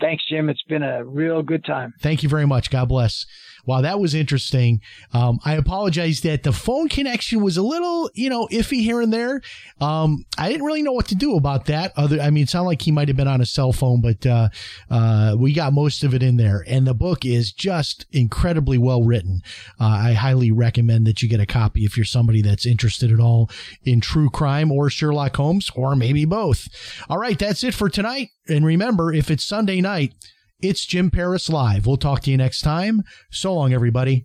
Thanks, 0.00 0.22
Jim. 0.28 0.48
It's 0.48 0.62
been 0.68 0.82
a 0.82 1.04
real 1.04 1.42
good 1.42 1.64
time. 1.64 1.92
Thank 2.00 2.22
you 2.22 2.28
very 2.28 2.46
much. 2.46 2.70
God 2.70 2.88
bless. 2.88 3.26
Wow, 3.66 3.82
that 3.82 4.00
was 4.00 4.14
interesting. 4.14 4.80
Um, 5.12 5.40
I 5.44 5.54
apologize 5.54 6.20
that 6.22 6.42
the 6.42 6.52
phone 6.52 6.88
connection 6.88 7.42
was 7.42 7.56
a 7.56 7.62
little, 7.62 8.10
you 8.14 8.30
know, 8.30 8.46
iffy 8.50 8.82
here 8.82 9.00
and 9.00 9.12
there. 9.12 9.40
Um, 9.80 10.24
I 10.36 10.50
didn't 10.50 10.66
really 10.66 10.82
know 10.82 10.92
what 10.92 11.08
to 11.08 11.14
do 11.14 11.36
about 11.36 11.66
that. 11.66 11.92
Other, 11.96 12.20
I 12.20 12.30
mean, 12.30 12.44
it 12.44 12.50
sounded 12.50 12.68
like 12.68 12.82
he 12.82 12.90
might 12.90 13.08
have 13.08 13.16
been 13.16 13.28
on 13.28 13.40
a 13.40 13.46
cell 13.46 13.72
phone, 13.72 14.00
but 14.00 14.26
uh, 14.26 14.48
uh, 14.90 15.36
we 15.38 15.52
got 15.52 15.72
most 15.72 16.04
of 16.04 16.14
it 16.14 16.22
in 16.22 16.36
there. 16.36 16.64
And 16.66 16.86
the 16.86 16.94
book 16.94 17.24
is 17.24 17.52
just 17.52 18.06
incredibly 18.12 18.78
well 18.78 19.02
written. 19.02 19.42
Uh, 19.80 19.86
I 19.86 20.12
highly 20.12 20.50
recommend 20.50 21.06
that 21.06 21.22
you 21.22 21.28
get 21.28 21.40
a 21.40 21.46
copy 21.46 21.84
if 21.84 21.96
you're 21.96 22.04
somebody 22.04 22.42
that's 22.42 22.66
interested 22.66 23.12
at 23.12 23.20
all 23.20 23.50
in 23.84 24.00
true 24.00 24.30
crime 24.30 24.72
or 24.72 24.90
Sherlock 24.90 25.36
Holmes, 25.36 25.70
or 25.74 25.94
maybe 25.94 26.24
both. 26.24 26.68
All 27.08 27.18
right, 27.18 27.38
that's 27.38 27.64
it 27.64 27.74
for 27.74 27.88
tonight. 27.88 28.30
And 28.48 28.64
remember, 28.64 29.12
if 29.12 29.30
it's 29.30 29.44
Sunday 29.44 29.80
night, 29.80 30.14
it's 30.60 30.84
Jim 30.84 31.10
Paris 31.10 31.48
Live. 31.48 31.86
We'll 31.86 31.96
talk 31.96 32.20
to 32.22 32.30
you 32.30 32.36
next 32.36 32.62
time. 32.62 33.02
So 33.30 33.54
long, 33.54 33.72
everybody. 33.72 34.24